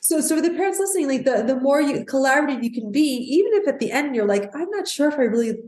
so, 0.00 0.20
so 0.20 0.36
for 0.36 0.42
the 0.42 0.50
parents 0.50 0.78
listening, 0.78 1.08
like 1.08 1.24
the, 1.24 1.42
the 1.46 1.60
more 1.60 1.80
you 1.80 2.04
collaborative 2.04 2.62
you 2.62 2.72
can 2.72 2.90
be, 2.90 3.00
even 3.00 3.52
if 3.54 3.68
at 3.68 3.78
the 3.78 3.90
end 3.90 4.14
you're 4.14 4.26
like, 4.26 4.54
I'm 4.54 4.70
not 4.70 4.88
sure 4.88 5.08
if 5.08 5.14
I 5.14 5.22
really 5.22 5.58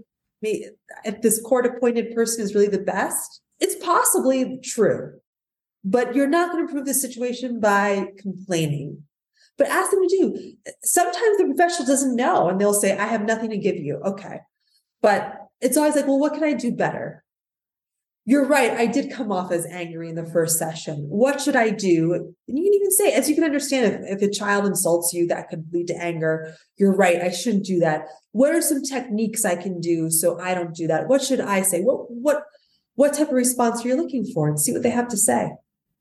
made, 0.43 0.71
if 1.05 1.23
this 1.23 1.41
court 1.41 1.67
appointed 1.67 2.15
person 2.15 2.43
is 2.43 2.55
really 2.55 2.69
the 2.69 2.79
best, 2.79 3.41
it's 3.61 3.77
possibly 3.85 4.59
true, 4.63 5.19
but 5.85 6.15
you're 6.15 6.29
not 6.29 6.51
going 6.51 6.65
to 6.65 6.69
improve 6.69 6.87
the 6.87 6.95
situation 6.95 7.61
by 7.61 8.09
complaining. 8.19 9.03
But 9.57 9.69
ask 9.69 9.93
them 9.93 10.01
to 10.03 10.09
do. 10.09 10.53
Sometimes 10.83 11.39
the 11.39 11.45
professional 11.45 11.87
doesn't 11.87 12.17
know 12.17 12.49
and 12.49 12.61
they'll 12.61 12.75
say, 12.75 12.97
I 12.97 13.07
have 13.07 13.25
nothing 13.25 13.51
to 13.51 13.57
give 13.57 13.77
you. 13.77 14.01
Okay. 14.05 14.41
But 15.01 15.49
it's 15.61 15.77
always 15.77 15.95
like, 15.95 16.07
well, 16.07 16.19
what 16.19 16.35
can 16.35 16.43
I 16.43 16.55
do 16.55 16.73
better? 16.73 17.24
You're 18.27 18.47
right. 18.47 18.71
I 18.73 18.87
did 18.87 19.13
come 19.13 19.31
off 19.31 19.53
as 19.53 19.67
angry 19.67 20.09
in 20.09 20.15
the 20.15 20.25
first 20.25 20.59
session. 20.59 21.07
What 21.11 21.43
should 21.43 21.57
I 21.57 21.71
do? 21.71 22.15
And 22.15 22.59
you 22.59 22.65
can 22.65 22.75
even 22.75 22.91
say, 22.91 23.13
as 23.13 23.29
you 23.29 23.35
can 23.35 23.45
understand, 23.45 24.05
if, 24.07 24.23
if 24.23 24.31
a 24.31 24.33
child 24.33 24.65
insults 24.65 25.13
you, 25.13 25.27
that 25.27 25.49
could 25.49 25.67
lead 25.73 25.89
to 25.89 26.03
anger. 26.03 26.55
You're 26.79 26.97
right. 26.97 27.21
I 27.21 27.31
shouldn't 27.31 27.67
do 27.67 27.81
that. 27.81 28.07
What 28.33 28.55
are 28.55 28.63
some 28.63 28.83
techniques 28.83 29.45
I 29.45 29.57
can 29.57 29.79
do 29.79 30.11
so 30.11 30.41
I 30.41 30.55
don't 30.55 30.75
do 30.75 30.87
that? 30.87 31.07
What 31.07 31.23
should 31.23 31.41
I 31.41 31.61
say? 31.63 31.83
What, 31.83 32.11
what, 32.11 32.45
what 32.95 33.13
type 33.13 33.29
of 33.29 33.35
response 33.35 33.85
are 33.85 33.89
you 33.89 33.97
looking 33.97 34.25
for 34.25 34.49
and 34.49 34.59
see 34.59 34.73
what 34.73 34.83
they 34.83 34.91
have 34.91 35.09
to 35.09 35.19
say? 35.19 35.51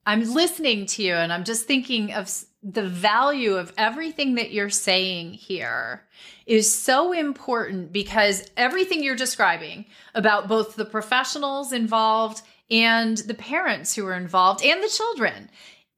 I'm 0.05 0.33
listening 0.33 0.85
to 0.87 1.03
you 1.03 1.13
and 1.13 1.31
I'm 1.31 1.43
just 1.43 1.65
thinking 1.65 2.13
of 2.13 2.29
the 2.61 2.87
value 2.87 3.55
of 3.55 3.73
everything 3.77 4.35
that 4.35 4.51
you're 4.51 4.69
saying 4.69 5.33
here 5.33 6.03
is 6.45 6.73
so 6.73 7.13
important 7.13 7.93
because 7.93 8.49
everything 8.57 9.03
you're 9.03 9.15
describing 9.15 9.85
about 10.13 10.47
both 10.47 10.75
the 10.75 10.85
professionals 10.85 11.71
involved 11.71 12.41
and 12.69 13.17
the 13.17 13.33
parents 13.33 13.95
who 13.95 14.05
are 14.05 14.15
involved 14.15 14.63
and 14.63 14.83
the 14.83 14.89
children 14.89 15.49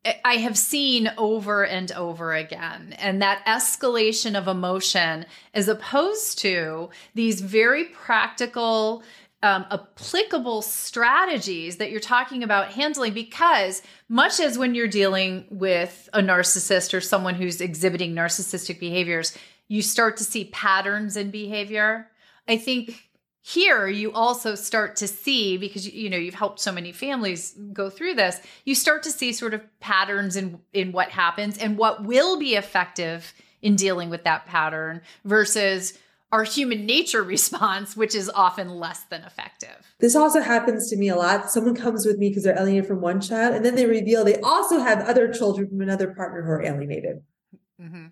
eh, 0.04 0.14
I 0.24 0.36
have 0.38 0.58
seen 0.58 1.12
over 1.18 1.66
and 1.66 1.92
over 1.92 2.34
again. 2.34 2.94
And 3.00 3.22
that 3.22 3.46
escalation 3.46 4.38
of 4.38 4.48
emotion, 4.48 5.26
as 5.54 5.68
opposed 5.68 6.40
to 6.40 6.90
these 7.14 7.42
very 7.42 7.86
practical, 7.86 9.04
um, 9.46 9.64
applicable 9.70 10.64
strategies 10.64 11.78
that 11.78 11.92
you're 11.92 12.00
talking 12.00 12.42
about 12.42 12.72
handling 12.72 13.14
because 13.14 13.84
much 14.10 14.40
as 14.40 14.58
when 14.58 14.74
you're 14.74 14.88
dealing 14.88 15.46
with 15.52 16.10
a 16.14 16.20
narcissist 16.20 16.96
or 16.96 17.00
someone 17.00 17.36
who's 17.36 17.62
exhibiting 17.62 18.16
narcissistic 18.16 18.80
behaviors 18.80 19.38
you 19.68 19.84
start 19.84 20.18
to 20.18 20.24
see 20.24 20.46
patterns 20.46 21.16
in 21.16 21.30
behavior. 21.30 22.10
I 22.48 22.58
think 22.58 23.10
here 23.42 23.88
you 23.88 24.12
also 24.14 24.56
start 24.56 24.96
to 24.96 25.08
see 25.08 25.58
because 25.58 25.88
you 25.88 26.10
know 26.10 26.18
you've 26.18 26.34
helped 26.34 26.60
so 26.60 26.72
many 26.72 26.92
families 26.92 27.56
go 27.74 27.92
through 27.92 28.16
this 28.16 28.42
you 28.66 28.74
start 28.74 29.04
to 29.04 29.12
see 29.12 29.32
sort 29.32 29.54
of 29.54 29.62
patterns 29.80 30.36
in 30.36 30.60
in 30.74 30.92
what 30.92 31.10
happens 31.10 31.60
and 31.60 31.78
what 31.78 32.04
will 32.04 32.40
be 32.40 32.56
effective 32.56 33.36
in 33.62 33.76
dealing 33.76 34.10
with 34.10 34.24
that 34.24 34.48
pattern 34.48 35.00
versus 35.26 35.96
our 36.32 36.44
human 36.44 36.86
nature 36.86 37.24
response, 37.36 37.96
which 37.96 38.16
is 38.16 38.30
often 38.30 38.70
less 38.70 39.04
than 39.06 39.24
effective. 39.24 39.94
This 40.00 40.16
also 40.16 40.42
happens 40.42 40.90
to 40.90 40.98
me 40.98 41.10
a 41.10 41.16
lot. 41.16 41.50
Someone 41.50 41.76
comes 41.76 42.06
with 42.06 42.18
me 42.18 42.30
because 42.30 42.44
they're 42.44 42.58
alienated 42.58 42.88
from 42.88 43.02
one 43.02 43.22
child, 43.22 43.56
and 43.56 43.66
then 43.66 43.76
they 43.76 43.86
reveal 43.86 44.24
they 44.24 44.40
also 44.42 44.80
have 44.80 45.00
other 45.08 45.32
children 45.32 45.70
from 45.70 45.82
another 45.82 46.14
partner 46.14 46.44
who 46.44 46.52
are 46.52 46.64
alienated. 46.64 47.22
Mm-hmm. 47.82 48.08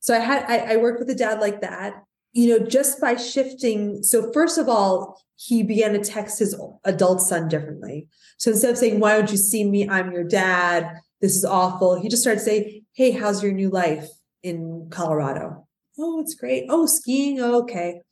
So 0.00 0.14
I 0.14 0.18
had 0.18 0.44
I, 0.48 0.74
I 0.74 0.76
worked 0.76 1.00
with 1.00 1.10
a 1.10 1.14
dad 1.14 1.40
like 1.40 1.60
that. 1.60 2.04
You 2.32 2.58
know, 2.58 2.66
just 2.66 3.00
by 3.00 3.16
shifting. 3.16 4.02
So 4.02 4.30
first 4.32 4.58
of 4.58 4.68
all, 4.68 5.20
he 5.36 5.62
began 5.62 5.92
to 5.94 5.98
text 5.98 6.38
his 6.38 6.54
adult 6.84 7.22
son 7.22 7.48
differently. 7.48 8.08
So 8.36 8.50
instead 8.50 8.70
of 8.70 8.78
saying, 8.78 9.00
"Why 9.00 9.16
don't 9.16 9.30
you 9.30 9.36
see 9.36 9.64
me? 9.64 9.88
I'm 9.88 10.12
your 10.12 10.24
dad. 10.24 11.00
This 11.20 11.36
is 11.36 11.44
awful," 11.44 12.00
he 12.00 12.08
just 12.08 12.22
started 12.22 12.40
saying, 12.40 12.84
"Hey, 12.92 13.10
how's 13.10 13.42
your 13.42 13.52
new 13.52 13.70
life 13.70 14.08
in 14.42 14.88
Colorado?" 14.90 15.67
Oh, 15.98 16.20
it's 16.20 16.34
great. 16.34 16.66
Oh, 16.68 16.86
skiing. 16.86 17.40
Okay. 17.40 18.02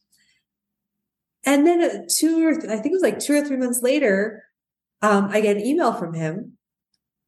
And 1.45 1.67
then 1.67 1.83
uh, 1.83 2.03
two 2.11 2.47
or 2.47 2.55
th- 2.55 2.65
I 2.65 2.77
think 2.77 2.87
it 2.87 2.93
was 2.93 3.03
like 3.03 3.21
two 3.21 3.35
or 3.35 3.45
three 3.45 3.57
months 3.57 3.81
later, 3.83 4.45
um, 5.03 5.29
I 5.31 5.41
get 5.41 5.57
an 5.57 5.65
email 5.65 5.93
from 5.93 6.15
him. 6.15 6.59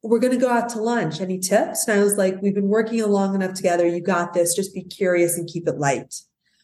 We're 0.03 0.19
going 0.19 0.33
to 0.33 0.39
go 0.39 0.49
out 0.49 0.69
to 0.69 0.81
lunch. 0.81 1.21
Any 1.21 1.39
tips? 1.39 1.87
And 1.87 1.99
I 1.99 2.03
was 2.03 2.17
like, 2.17 2.41
we've 2.41 2.55
been 2.55 2.67
working 2.67 3.01
long 3.03 3.35
enough 3.35 3.53
together. 3.53 3.87
You 3.87 4.01
got 4.01 4.33
this. 4.33 4.55
Just 4.55 4.73
be 4.73 4.83
curious 4.83 5.37
and 5.37 5.47
keep 5.47 5.67
it 5.67 5.77
light. 5.77 6.15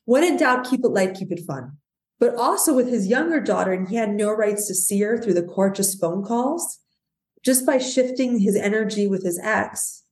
When 0.06 0.24
in 0.24 0.38
doubt, 0.38 0.70
keep 0.70 0.82
it 0.84 0.90
light, 0.90 1.16
keep 1.16 1.32
it 1.32 1.46
fun. 1.46 1.78
But 2.20 2.36
also 2.36 2.74
with 2.74 2.88
his 2.88 3.08
younger 3.08 3.42
daughter, 3.42 3.74
and 3.74 3.90
he 3.90 3.96
had 3.96 4.12
no 4.12 4.32
rights 4.32 4.68
to 4.68 4.76
see 4.76 5.02
her 5.02 5.18
through 5.18 5.34
the 5.34 5.44
court, 5.44 5.76
just 5.76 6.00
phone 6.00 6.24
calls. 6.24 6.80
Just 7.44 7.66
by 7.66 7.78
shifting 7.78 8.40
his 8.40 8.56
energy 8.56 9.06
with 9.06 9.24
his 9.24 9.40
ex, 9.44 10.05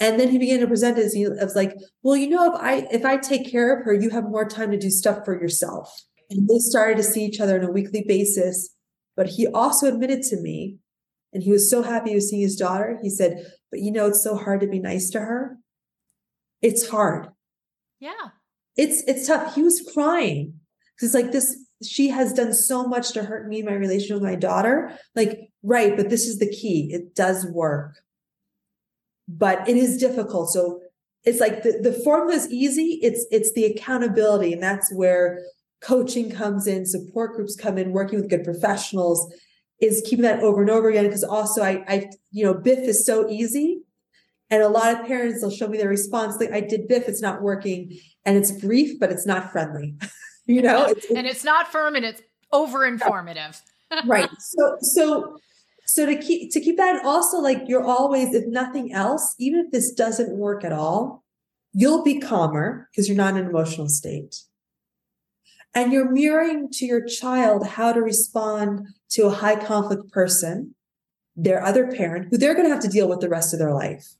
and 0.00 0.18
then 0.18 0.28
he 0.28 0.38
began 0.38 0.60
to 0.60 0.66
present 0.66 0.98
as, 0.98 1.16
as 1.40 1.56
like, 1.56 1.74
well, 2.02 2.16
you 2.16 2.28
know, 2.28 2.54
if 2.54 2.60
I 2.60 2.86
if 2.92 3.04
I 3.04 3.16
take 3.16 3.50
care 3.50 3.76
of 3.76 3.84
her, 3.84 3.92
you 3.92 4.10
have 4.10 4.24
more 4.24 4.48
time 4.48 4.70
to 4.70 4.78
do 4.78 4.90
stuff 4.90 5.24
for 5.24 5.40
yourself. 5.40 5.92
And 6.30 6.48
they 6.48 6.58
started 6.58 6.98
to 6.98 7.02
see 7.02 7.24
each 7.24 7.40
other 7.40 7.58
on 7.58 7.68
a 7.68 7.72
weekly 7.72 8.04
basis. 8.06 8.74
But 9.16 9.28
he 9.30 9.48
also 9.48 9.88
admitted 9.88 10.22
to 10.24 10.40
me, 10.40 10.76
and 11.32 11.42
he 11.42 11.50
was 11.50 11.68
so 11.68 11.82
happy 11.82 12.14
to 12.14 12.20
see 12.20 12.40
his 12.40 12.54
daughter. 12.54 12.98
He 13.02 13.10
said, 13.10 13.44
But 13.70 13.80
you 13.80 13.90
know, 13.90 14.06
it's 14.06 14.22
so 14.22 14.36
hard 14.36 14.60
to 14.60 14.68
be 14.68 14.78
nice 14.78 15.10
to 15.10 15.20
her. 15.20 15.58
It's 16.62 16.88
hard. 16.88 17.28
Yeah. 17.98 18.28
It's 18.76 19.02
it's 19.08 19.26
tough. 19.26 19.56
He 19.56 19.62
was 19.62 19.82
crying. 19.92 20.60
Because 20.94 21.14
like 21.14 21.32
this, 21.32 21.56
she 21.82 22.08
has 22.08 22.32
done 22.32 22.52
so 22.52 22.86
much 22.86 23.12
to 23.12 23.24
hurt 23.24 23.48
me, 23.48 23.62
my 23.62 23.72
relationship 23.72 24.14
with 24.14 24.30
my 24.30 24.36
daughter. 24.36 24.96
Like, 25.16 25.50
right, 25.64 25.96
but 25.96 26.08
this 26.08 26.26
is 26.26 26.38
the 26.38 26.50
key. 26.50 26.90
It 26.92 27.16
does 27.16 27.46
work 27.46 27.96
but 29.28 29.68
it 29.68 29.76
is 29.76 29.98
difficult. 29.98 30.50
So 30.50 30.80
it's 31.24 31.40
like 31.40 31.62
the, 31.62 31.78
the 31.82 31.92
formula 31.92 32.34
is 32.34 32.50
easy. 32.50 32.98
It's 33.02 33.26
it's 33.30 33.52
the 33.52 33.66
accountability, 33.66 34.52
and 34.52 34.62
that's 34.62 34.92
where 34.92 35.44
coaching 35.80 36.30
comes 36.30 36.66
in, 36.66 36.86
support 36.86 37.36
groups 37.36 37.54
come 37.54 37.78
in, 37.78 37.92
working 37.92 38.20
with 38.20 38.30
good 38.30 38.44
professionals 38.44 39.32
is 39.80 40.02
keeping 40.04 40.24
that 40.24 40.40
over 40.42 40.60
and 40.60 40.70
over 40.70 40.88
again. 40.88 41.04
Because 41.04 41.24
also 41.24 41.62
I 41.62 41.84
I 41.86 42.10
you 42.30 42.44
know, 42.44 42.54
BIFF 42.54 42.78
is 42.80 43.04
so 43.06 43.28
easy. 43.28 43.82
And 44.50 44.62
a 44.62 44.68
lot 44.68 44.98
of 44.98 45.06
parents 45.06 45.42
will 45.42 45.50
show 45.50 45.68
me 45.68 45.76
their 45.76 45.90
response. 45.90 46.40
Like 46.40 46.52
I 46.52 46.60
did 46.60 46.88
BIFF, 46.88 47.06
it's 47.06 47.20
not 47.20 47.42
working. 47.42 47.98
And 48.24 48.36
it's 48.36 48.50
brief, 48.50 48.98
but 48.98 49.12
it's 49.12 49.26
not 49.26 49.52
friendly. 49.52 49.94
you 50.46 50.62
know, 50.62 50.86
it's, 50.86 51.10
and 51.10 51.26
it's 51.26 51.44
not 51.44 51.70
firm 51.70 51.96
and 51.96 52.04
it's 52.04 52.22
over 52.50 52.86
informative. 52.86 53.60
right. 54.06 54.30
So 54.38 54.76
so 54.80 55.38
so 55.88 56.04
to 56.04 56.16
keep 56.16 56.52
to 56.52 56.60
keep 56.60 56.76
that 56.76 56.96
and 56.96 57.06
also 57.06 57.38
like 57.38 57.62
you're 57.66 57.84
always 57.84 58.34
if 58.34 58.46
nothing 58.46 58.92
else 58.92 59.34
even 59.38 59.60
if 59.60 59.72
this 59.72 59.90
doesn't 59.92 60.36
work 60.36 60.62
at 60.62 60.72
all 60.72 61.24
you'll 61.72 62.04
be 62.04 62.20
calmer 62.20 62.88
because 62.92 63.08
you're 63.08 63.16
not 63.16 63.34
in 63.34 63.44
an 63.44 63.48
emotional 63.48 63.88
state 63.88 64.42
and 65.74 65.92
you're 65.92 66.10
mirroring 66.10 66.68
to 66.70 66.84
your 66.84 67.04
child 67.04 67.66
how 67.66 67.92
to 67.92 68.00
respond 68.00 68.86
to 69.08 69.26
a 69.26 69.30
high 69.30 69.56
conflict 69.56 70.10
person 70.12 70.74
their 71.34 71.64
other 71.64 71.90
parent 71.90 72.28
who 72.30 72.36
they're 72.36 72.54
going 72.54 72.66
to 72.66 72.72
have 72.72 72.82
to 72.82 72.88
deal 72.88 73.08
with 73.08 73.20
the 73.20 73.28
rest 73.28 73.52
of 73.52 73.58
their 73.58 73.72
life 73.72 74.14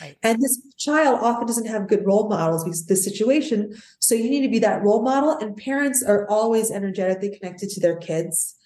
Right. 0.00 0.16
And 0.22 0.40
this 0.40 0.58
child 0.78 1.18
often 1.20 1.46
doesn't 1.46 1.66
have 1.66 1.86
good 1.86 2.06
role 2.06 2.26
models 2.26 2.64
because 2.64 2.82
of 2.82 2.88
the 2.88 2.96
situation. 2.96 3.74
So 3.98 4.14
you 4.14 4.30
need 4.30 4.40
to 4.40 4.48
be 4.48 4.58
that 4.60 4.82
role 4.82 5.02
model. 5.02 5.36
And 5.36 5.54
parents 5.54 6.02
are 6.02 6.26
always 6.30 6.70
energetically 6.70 7.36
connected 7.36 7.68
to 7.70 7.80
their 7.80 7.96
kids. 7.96 8.56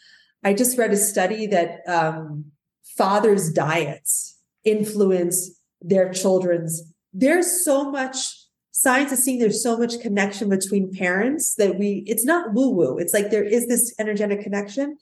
I 0.45 0.55
just 0.55 0.79
read 0.79 0.93
a 0.93 0.97
study 0.97 1.47
that 1.49 1.81
um, 1.89 2.53
fathers' 2.97 3.53
diets 3.53 4.39
influence 4.65 5.51
their 5.81 6.13
children's. 6.13 6.83
There's 7.13 7.65
so 7.65 7.91
much 7.91 8.47
science 8.77 9.11
is 9.11 9.25
seeing 9.25 9.39
there's 9.39 9.63
so 9.63 9.79
much 9.79 10.01
connection 10.01 10.51
between 10.51 10.93
parents 10.93 11.55
that 11.55 11.79
we 11.79 12.05
it's 12.07 12.27
not 12.27 12.53
woo 12.53 12.69
woo. 12.69 12.99
It's 12.99 13.15
like 13.15 13.31
there 13.31 13.43
is 13.43 13.67
this 13.69 13.95
energetic 13.99 14.43
connection. 14.43 14.99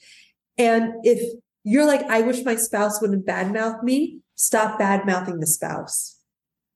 And 0.56 0.92
if 1.02 1.20
you're 1.64 1.86
like, 1.86 2.02
I 2.02 2.20
wish 2.20 2.44
my 2.44 2.54
spouse 2.54 3.00
wouldn't 3.00 3.26
badmouth 3.26 3.82
me, 3.82 4.20
stop 4.36 4.78
badmouthing 4.78 5.40
the 5.40 5.46
spouse. 5.48 6.20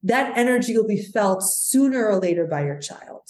That 0.02 0.36
energy 0.36 0.76
will 0.76 0.88
be 0.88 1.00
felt 1.00 1.44
sooner 1.44 2.04
or 2.04 2.18
later 2.18 2.46
by 2.46 2.64
your 2.64 2.80
child. 2.80 3.22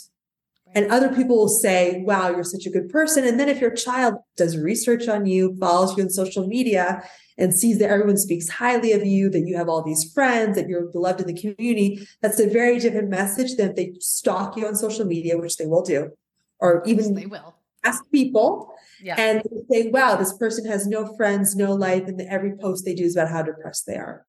And 0.74 0.90
other 0.90 1.08
people 1.14 1.36
will 1.36 1.48
say, 1.48 2.02
wow, 2.04 2.30
you're 2.30 2.44
such 2.44 2.66
a 2.66 2.70
good 2.70 2.88
person. 2.88 3.24
And 3.24 3.40
then 3.40 3.48
if 3.48 3.60
your 3.60 3.74
child 3.74 4.14
does 4.36 4.56
research 4.56 5.08
on 5.08 5.26
you, 5.26 5.56
follows 5.58 5.96
you 5.96 6.04
on 6.04 6.10
social 6.10 6.46
media, 6.46 7.02
and 7.38 7.54
sees 7.54 7.78
that 7.78 7.90
everyone 7.90 8.16
speaks 8.16 8.48
highly 8.48 8.92
of 8.92 9.04
you, 9.04 9.30
that 9.30 9.46
you 9.46 9.56
have 9.56 9.68
all 9.68 9.82
these 9.82 10.12
friends, 10.12 10.56
that 10.56 10.68
you're 10.68 10.90
beloved 10.90 11.20
in 11.20 11.26
the 11.26 11.40
community, 11.40 12.06
that's 12.20 12.40
a 12.40 12.48
very 12.48 12.78
different 12.78 13.08
message 13.08 13.56
than 13.56 13.70
if 13.70 13.76
they 13.76 13.94
stalk 14.00 14.56
you 14.56 14.66
on 14.66 14.74
social 14.74 15.04
media, 15.04 15.38
which 15.38 15.56
they 15.56 15.66
will 15.66 15.82
do, 15.82 16.10
or 16.58 16.82
even 16.84 17.14
they 17.14 17.26
will 17.26 17.54
ask 17.84 18.02
people 18.10 18.74
yeah. 19.00 19.14
and 19.16 19.42
say, 19.70 19.88
wow, 19.88 20.16
this 20.16 20.36
person 20.36 20.66
has 20.66 20.86
no 20.86 21.14
friends, 21.16 21.54
no 21.54 21.72
life, 21.72 22.08
and 22.08 22.20
every 22.22 22.56
post 22.56 22.84
they 22.84 22.94
do 22.94 23.04
is 23.04 23.16
about 23.16 23.30
how 23.30 23.42
depressed 23.42 23.86
they 23.86 23.94
are. 23.94 24.26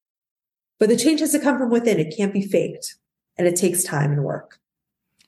But 0.78 0.88
the 0.88 0.96
change 0.96 1.20
has 1.20 1.32
to 1.32 1.40
come 1.40 1.58
from 1.58 1.70
within. 1.70 1.98
It 1.98 2.16
can't 2.16 2.32
be 2.32 2.46
faked. 2.46 2.94
And 3.36 3.48
it 3.48 3.56
takes 3.56 3.82
time 3.82 4.12
and 4.12 4.22
work. 4.22 4.59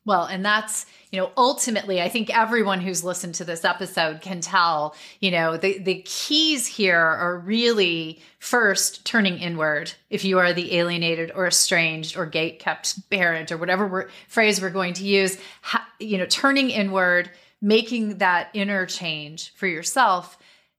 Well, 0.04 0.24
and 0.24 0.44
that's, 0.44 0.84
you 1.12 1.20
know, 1.20 1.30
ultimately, 1.36 2.02
I 2.02 2.08
think 2.08 2.36
everyone 2.36 2.80
who's 2.80 3.04
listened 3.04 3.36
to 3.36 3.44
this 3.44 3.64
episode 3.64 4.20
can 4.20 4.40
tell, 4.40 4.96
you 5.20 5.30
know, 5.30 5.56
the, 5.56 5.78
the 5.78 6.02
keys 6.04 6.66
here 6.66 6.98
are 6.98 7.38
really 7.38 8.20
first 8.40 9.04
turning 9.04 9.38
inward. 9.38 9.92
If 10.10 10.24
you 10.24 10.40
are 10.40 10.52
the 10.52 10.76
alienated 10.76 11.30
or 11.34 11.46
estranged 11.46 12.16
or 12.16 12.26
gate 12.26 12.58
kept 12.58 13.08
parent 13.10 13.52
or 13.52 13.56
whatever 13.56 13.86
we're, 13.86 14.08
phrase 14.26 14.60
we're 14.60 14.70
going 14.70 14.94
to 14.94 15.04
use, 15.04 15.38
ha, 15.60 15.86
you 16.00 16.18
know, 16.18 16.26
turning 16.26 16.70
inward, 16.70 17.30
making 17.60 18.18
that 18.18 18.48
inner 18.54 18.86
change 18.86 19.54
for 19.54 19.68
yourself 19.68 20.36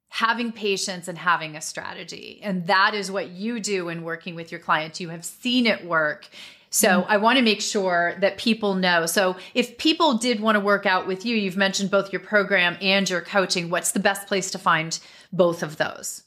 having 0.10 0.52
patience 0.52 1.08
and 1.08 1.18
having 1.18 1.56
a 1.56 1.62
strategy. 1.62 2.40
And 2.44 2.68
that 2.68 2.94
is 2.94 3.10
what 3.10 3.30
you 3.30 3.60
do 3.60 3.90
in 3.90 4.04
working 4.04 4.36
with 4.36 4.52
your 4.52 4.60
clients. 4.60 5.00
You 5.02 5.10
have 5.10 5.26
seen 5.26 5.66
it 5.66 5.84
work. 5.86 6.28
So 6.74 6.88
mm-hmm. 6.88 7.12
I 7.12 7.18
want 7.18 7.38
to 7.38 7.44
make 7.44 7.62
sure 7.62 8.16
that 8.20 8.40
people 8.40 8.74
know. 8.74 9.06
So 9.06 9.38
if 9.54 9.78
people 9.78 10.16
did 10.16 10.40
want 10.40 10.56
to 10.56 10.60
work 10.60 10.88
out 10.88 11.06
with 11.06 11.24
you, 11.24 11.38
you've 11.38 11.56
mentioned 11.56 11.92
both 11.92 12.12
your 12.12 12.20
program 12.20 12.78
and 12.82 13.08
your 13.08 13.22
coaching. 13.22 13.70
What's 13.70 13.92
the 13.92 14.00
best 14.00 14.26
place 14.28 14.50
to 14.52 14.58
find 14.58 15.00
both 15.32 15.62
of 15.62 15.78
those? 15.78 16.24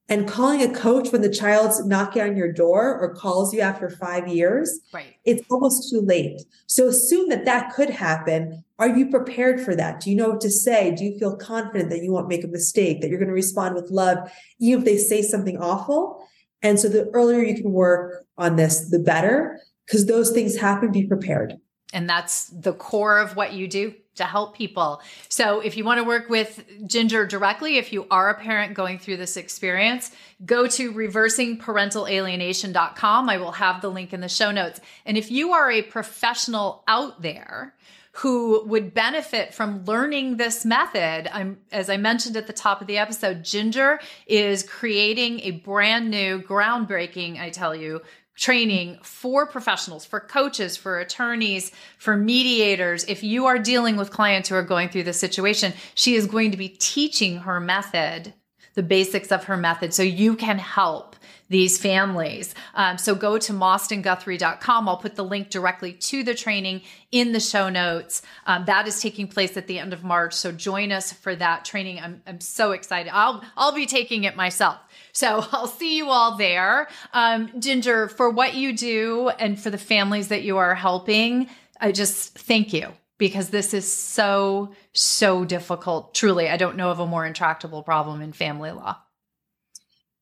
And 0.08 0.28
calling 0.28 0.64
a 0.64 0.74
coach 0.74 1.12
when 1.12 1.22
the 1.22 1.30
child's 1.30 1.86
knocking 1.86 2.24
on 2.24 2.36
your 2.36 2.52
door 2.52 2.98
or 3.00 3.14
calls 3.14 3.54
you 3.54 3.60
after 3.60 3.90
five 3.90 4.28
years, 4.28 4.80
right. 4.92 5.14
it's 5.24 5.44
almost 5.52 5.92
too 5.92 6.02
late. 6.02 6.42
So 6.66 6.88
assume 6.88 7.30
that 7.30 7.46
that 7.46 7.74
could 7.74 7.92
happen. 7.92 8.64
Are 8.80 8.90
you 8.90 9.10
prepared 9.10 9.62
for 9.62 9.76
that? 9.76 10.00
Do 10.00 10.10
you 10.10 10.16
know 10.16 10.30
what 10.30 10.42
to 10.42 10.50
say? 10.50 10.96
Do 10.96 11.04
you 11.04 11.20
feel 11.20 11.36
confident 11.36 11.92
that 11.92 12.02
you 12.02 12.12
won't 12.12 12.28
make 12.28 12.44
a 12.44 12.48
mistake, 12.48 13.02
that 13.02 13.10
you're 13.10 13.20
going 13.20 13.28
to 13.28 13.34
respond 13.36 13.76
with 13.76 13.92
love, 13.92 14.18
even 14.60 14.80
if 14.80 14.86
they 14.86 14.98
say 14.98 15.22
something 15.22 15.58
awful? 15.58 16.26
And 16.64 16.80
so 16.80 16.90
the 16.90 17.10
earlier 17.14 17.42
you 17.42 17.56
can 17.56 17.72
work 17.72 18.26
on 18.38 18.56
this, 18.56 18.90
the 18.90 19.00
better, 19.00 19.60
because 19.86 20.08
those 20.08 20.32
things 20.32 20.56
happen. 20.56 20.92
Be 20.92 21.06
prepared. 21.06 21.58
And 21.94 22.10
that's 22.10 22.46
the 22.46 22.74
core 22.74 23.20
of 23.20 23.36
what 23.36 23.54
you 23.54 23.68
do 23.68 23.94
to 24.16 24.26
help 24.26 24.56
people. 24.56 25.02
So 25.30 25.62
if 25.62 25.78
you 25.78 25.86
want 25.86 26.00
to 26.00 26.04
work 26.04 26.30
with 26.30 26.66
Ginger 26.86 27.26
directly, 27.26 27.78
if 27.78 27.94
you 27.94 28.06
are 28.12 28.30
a 28.30 28.36
parent 28.36 28.74
going 28.74 29.00
through 29.00 29.16
this 29.18 29.38
experience, 29.38 30.12
go 30.46 30.68
to 30.68 30.94
reversingparentalalienation.com. 30.94 33.30
I 33.30 33.38
will 33.38 33.54
have 33.54 33.82
the 33.82 33.90
link 33.90 34.14
in 34.14 34.22
the 34.22 34.30
show 34.30 34.52
notes. 34.52 34.80
And 35.06 35.18
if 35.18 35.32
you 35.32 35.54
are 35.54 35.72
a 35.72 35.82
professional 35.82 36.84
out 36.88 37.22
there, 37.22 37.74
who 38.14 38.66
would 38.66 38.94
benefit 38.94 39.54
from 39.54 39.86
learning 39.86 40.38
this 40.38 40.66
method. 40.66 41.30
I'm, 41.32 41.60
as 41.72 41.90
I 41.90 41.98
mentioned 41.98 42.36
at 42.36 42.48
the 42.48 42.54
top 42.54 42.82
of 42.82 42.88
the 42.88 42.98
episode, 42.98 43.46
Ginger 43.46 44.00
is 44.26 44.64
creating 44.64 45.42
a 45.42 45.52
brand 45.52 46.10
new, 46.10 46.42
groundbreaking, 46.42 47.40
I 47.40 47.50
tell 47.50 47.76
you, 47.76 48.02
training 48.40 48.98
for 49.04 49.46
professionals, 49.46 50.06
for 50.06 50.22
coaches, 50.22 50.78
for 50.78 50.98
attorneys, 51.00 51.72
for 51.98 52.16
mediators. 52.16 53.04
If 53.04 53.22
you 53.22 53.46
are 53.48 53.60
dealing 53.60 53.98
with 53.98 54.12
clients 54.12 54.48
who 54.48 54.56
are 54.56 54.64
going 54.64 54.88
through 54.88 55.04
this 55.04 55.20
situation, 55.20 55.74
she 55.94 56.16
is 56.16 56.26
going 56.26 56.52
to 56.52 56.58
be 56.58 56.70
teaching 56.70 57.40
her 57.40 57.60
method, 57.60 58.34
the 58.76 58.84
basics 58.84 59.32
of 59.32 59.44
her 59.44 59.58
method, 59.58 59.94
so 59.94 60.04
you 60.04 60.38
can 60.38 60.58
help 60.58 61.18
these 61.50 61.78
families. 61.78 62.56
Um, 62.76 62.98
so 62.98 63.14
go 63.16 63.38
to 63.40 63.52
mostenguthrie.com. 63.52 64.88
I'll 64.88 64.98
put 64.98 65.16
the 65.16 65.26
link 65.26 65.50
directly 65.50 65.94
to 65.94 66.24
the 66.24 66.36
training 66.36 66.84
in 67.12 67.34
the 67.34 67.40
show 67.40 67.70
notes. 67.70 68.22
Um, 68.46 68.66
that 68.66 68.88
is 68.88 69.02
taking 69.02 69.28
place 69.28 69.58
at 69.58 69.68
the 69.68 69.80
end 69.80 69.92
of 69.92 70.04
March. 70.04 70.34
So 70.34 70.52
join 70.52 70.92
us 70.92 71.12
for 71.12 71.36
that 71.36 71.66
training. 71.66 72.00
I'm, 72.00 72.22
I'm 72.26 72.40
so 72.40 72.72
excited. 72.72 73.12
I'll, 73.14 73.44
I'll 73.58 73.74
be 73.74 73.88
taking 73.88 74.24
it 74.24 74.36
myself. 74.36 74.78
So 75.20 75.46
I'll 75.52 75.68
see 75.68 75.98
you 75.98 76.10
all 76.10 76.38
there. 76.38 76.88
Um, 77.14 77.52
Ginger, 77.60 78.08
for 78.08 78.30
what 78.30 78.56
you 78.56 78.72
do 78.72 79.30
and 79.38 79.60
for 79.60 79.70
the 79.70 79.78
families 79.78 80.30
that 80.30 80.44
you 80.44 80.58
are 80.58 80.76
helping, 80.76 81.50
I 81.80 81.92
just 81.92 82.38
thank 82.38 82.72
you 82.72 82.94
because 83.18 83.50
this 83.50 83.74
is 83.74 83.92
so, 83.92 84.74
so 84.94 85.44
difficult. 85.44 86.16
Truly, 86.16 86.48
I 86.48 86.56
don't 86.56 86.78
know 86.78 86.90
of 86.90 87.00
a 87.00 87.06
more 87.06 87.26
intractable 87.26 87.84
problem 87.84 88.22
in 88.22 88.32
family 88.32 88.72
law. 88.72 88.96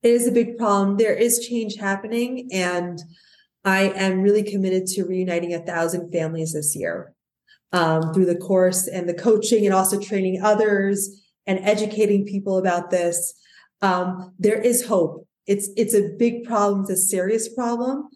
It 0.02 0.10
is 0.10 0.26
a 0.26 0.32
big 0.32 0.58
problem. 0.58 0.96
There 0.96 1.14
is 1.14 1.46
change 1.46 1.76
happening, 1.76 2.48
and 2.52 3.00
I 3.64 3.90
am 3.90 4.22
really 4.22 4.42
committed 4.42 4.86
to 4.88 5.04
reuniting 5.04 5.54
a 5.54 5.60
thousand 5.60 6.10
families 6.10 6.54
this 6.54 6.74
year 6.74 7.14
um, 7.72 8.12
through 8.14 8.26
the 8.26 8.36
course 8.36 8.88
and 8.88 9.08
the 9.08 9.14
coaching, 9.14 9.64
and 9.64 9.74
also 9.74 10.00
training 10.00 10.40
others 10.42 11.08
and 11.46 11.58
educating 11.60 12.24
people 12.24 12.58
about 12.58 12.90
this. 12.90 13.34
Um, 13.82 14.34
there 14.38 14.60
is 14.60 14.86
hope. 14.86 15.26
It's 15.46 15.70
it's 15.76 15.94
a 15.94 16.10
big 16.18 16.44
problem. 16.44 16.82
It's 16.82 16.90
a 16.90 16.96
serious 16.96 17.52
problem. 17.52 18.08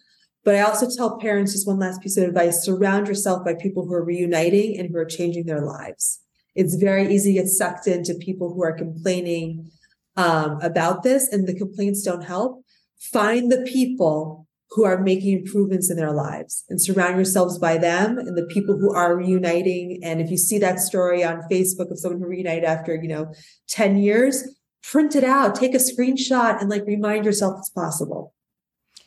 But 0.45 0.57
I 0.57 0.61
also 0.61 0.89
tell 0.95 1.19
parents 1.19 1.53
just 1.53 1.69
one 1.69 1.79
last 1.79 2.03
piece 2.03 2.17
of 2.17 2.25
advice: 2.25 2.65
surround 2.65 3.09
yourself 3.09 3.45
by 3.45 3.55
people 3.55 3.87
who 3.87 3.95
are 3.95 4.05
reuniting 4.05 4.79
and 4.79 4.91
who 4.91 4.97
are 4.97 5.05
changing 5.05 5.47
their 5.47 5.65
lives. 5.65 6.21
It's 6.55 6.75
very 6.75 7.13
easy 7.15 7.35
to 7.35 7.43
get 7.43 7.49
sucked 7.49 7.87
into 7.87 8.15
people 8.15 8.53
who 8.53 8.63
are 8.63 8.77
complaining 8.77 9.71
um, 10.17 10.59
about 10.61 11.03
this 11.03 11.29
and 11.29 11.47
the 11.47 11.55
complaints 11.55 12.03
don't 12.03 12.25
help, 12.25 12.65
find 12.99 13.51
the 13.51 13.63
people 13.63 14.47
who 14.71 14.85
are 14.85 15.03
making 15.03 15.39
improvements 15.39 15.91
in 15.91 15.97
their 15.97 16.13
lives 16.13 16.65
and 16.69 16.81
surround 16.81 17.17
yourselves 17.17 17.59
by 17.59 17.77
them 17.77 18.19
and 18.19 18.37
the 18.37 18.47
people 18.47 18.77
who 18.79 18.95
are 18.95 19.17
reuniting. 19.17 20.01
And 20.03 20.21
if 20.21 20.31
you 20.31 20.39
see 20.39 20.59
that 20.59 20.81
story 20.81 21.23
on 21.23 21.43
Facebook 21.51 21.91
of 21.91 21.99
someone 21.99 22.21
who 22.21 22.27
reunited 22.27 22.65
after, 22.65 22.95
you 22.95 23.09
know, 23.09 23.33
10 23.69 23.99
years, 23.99 24.45
print 24.83 25.17
it 25.17 25.25
out, 25.25 25.55
take 25.55 25.75
a 25.75 25.79
screenshot 25.79 26.61
and 26.61 26.69
like 26.69 26.85
remind 26.87 27.25
yourself 27.25 27.59
it's 27.59 27.71
possible. 27.71 28.35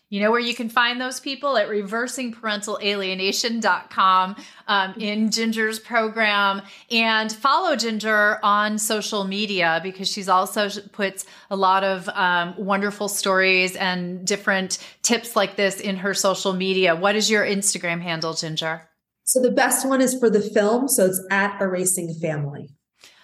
You 0.09 0.21
know 0.21 0.29
where 0.29 0.39
you 0.39 0.53
can 0.53 0.69
find 0.69 1.01
those 1.01 1.19
people 1.19 1.57
at 1.57 1.67
reversingparentalalienation.com 1.67 4.35
um, 4.67 4.93
in 4.99 5.31
Ginger's 5.31 5.79
program 5.79 6.61
and 6.91 7.31
follow 7.31 7.75
Ginger 7.75 8.37
on 8.43 8.77
social 8.77 9.23
media 9.23 9.79
because 9.81 10.07
she's 10.07 10.29
also 10.29 10.69
puts 10.91 11.25
a 11.49 11.55
lot 11.55 11.83
of 11.83 12.07
um, 12.09 12.53
wonderful 12.55 13.07
stories 13.07 13.75
and 13.75 14.27
different 14.27 14.77
tips 15.01 15.35
like 15.35 15.55
this 15.55 15.79
in 15.79 15.95
her 15.97 16.13
social 16.13 16.53
media. 16.53 16.95
What 16.95 17.15
is 17.15 17.31
your 17.31 17.43
Instagram 17.43 17.99
handle, 17.99 18.35
Ginger? 18.35 18.87
So 19.23 19.41
the 19.41 19.49
best 19.49 19.87
one 19.87 20.01
is 20.01 20.15
for 20.19 20.29
the 20.29 20.41
film. 20.41 20.87
So 20.87 21.07
it's 21.07 21.25
at 21.31 21.59
Erasing 21.59 22.13
Family. 22.21 22.74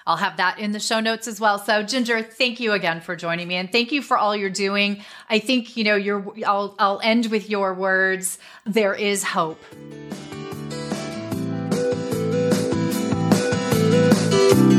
I'll 0.06 0.18
have 0.18 0.38
that 0.38 0.60
in 0.60 0.72
the 0.72 0.80
show 0.80 1.00
notes 1.00 1.28
as 1.28 1.40
well. 1.40 1.60
So 1.60 1.84
Ginger, 1.84 2.22
thank 2.22 2.60
you 2.60 2.74
again 2.74 3.02
for 3.02 3.16
joining 3.16 3.48
me 3.48 3.56
and 3.56 3.72
thank 3.72 3.92
you 3.92 4.02
for 4.02 4.18
all 4.18 4.36
you're 4.36 4.50
doing. 4.50 5.04
I 5.30 5.40
think, 5.40 5.78
you 5.78 5.84
know, 5.84 5.96
you're 5.96 6.26
I'll 6.46 6.76
I'll 6.80 7.00
end 7.04 7.28
with 7.28 7.50
your 7.50 7.74
words. 7.74 8.40
There 8.66 8.94
is 8.94 9.24
hope. 9.24 9.62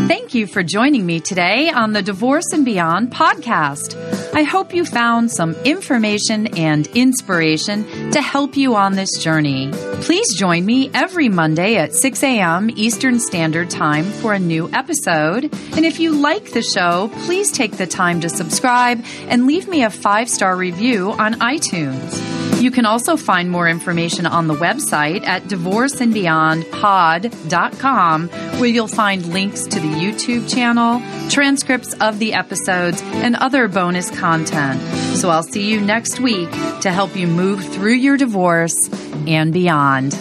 Thank 0.08 0.34
you 0.34 0.46
for 0.46 0.62
joining 0.62 1.06
me 1.06 1.20
today 1.20 1.70
on 1.70 1.92
the 1.92 2.02
Divorce 2.02 2.52
and 2.52 2.64
Beyond 2.64 3.12
podcast. 3.12 3.94
I 4.34 4.42
hope 4.42 4.74
you 4.74 4.84
found 4.84 5.30
some 5.30 5.54
information 5.64 6.58
and 6.58 6.86
inspiration 6.88 8.10
to 8.10 8.20
help 8.20 8.56
you 8.56 8.74
on 8.74 8.94
this 8.94 9.10
journey. 9.18 9.70
Please 10.00 10.34
join 10.34 10.66
me 10.66 10.90
every 10.92 11.28
Monday 11.28 11.76
at 11.76 11.94
6 11.94 12.22
a.m. 12.24 12.70
Eastern 12.74 13.20
Standard 13.20 13.70
Time 13.70 14.04
for 14.04 14.32
a 14.34 14.38
new 14.38 14.68
episode. 14.72 15.44
And 15.76 15.84
if 15.86 16.00
you 16.00 16.12
like 16.12 16.52
the 16.52 16.62
show, 16.62 17.10
please 17.24 17.52
take 17.52 17.76
the 17.76 17.86
time 17.86 18.20
to 18.22 18.28
subscribe 18.28 19.04
and 19.28 19.46
leave 19.46 19.68
me 19.68 19.84
a 19.84 19.90
five 19.90 20.28
star 20.28 20.56
review 20.56 21.12
on 21.12 21.34
iTunes. 21.34 22.41
You 22.62 22.70
can 22.70 22.86
also 22.86 23.16
find 23.16 23.50
more 23.50 23.68
information 23.68 24.24
on 24.24 24.46
the 24.46 24.54
website 24.54 25.26
at 25.26 25.42
divorceandbeyondpod.com, 25.42 28.28
where 28.28 28.68
you'll 28.68 28.86
find 28.86 29.26
links 29.26 29.64
to 29.64 29.80
the 29.80 29.88
YouTube 29.88 30.48
channel, 30.48 31.00
transcripts 31.28 31.92
of 31.94 32.20
the 32.20 32.34
episodes, 32.34 33.02
and 33.02 33.34
other 33.34 33.66
bonus 33.66 34.16
content. 34.16 34.80
So 35.16 35.28
I'll 35.28 35.42
see 35.42 35.72
you 35.72 35.80
next 35.80 36.20
week 36.20 36.52
to 36.82 36.92
help 36.92 37.16
you 37.16 37.26
move 37.26 37.64
through 37.74 37.94
your 37.94 38.16
divorce 38.16 38.76
and 39.26 39.52
beyond. 39.52 40.16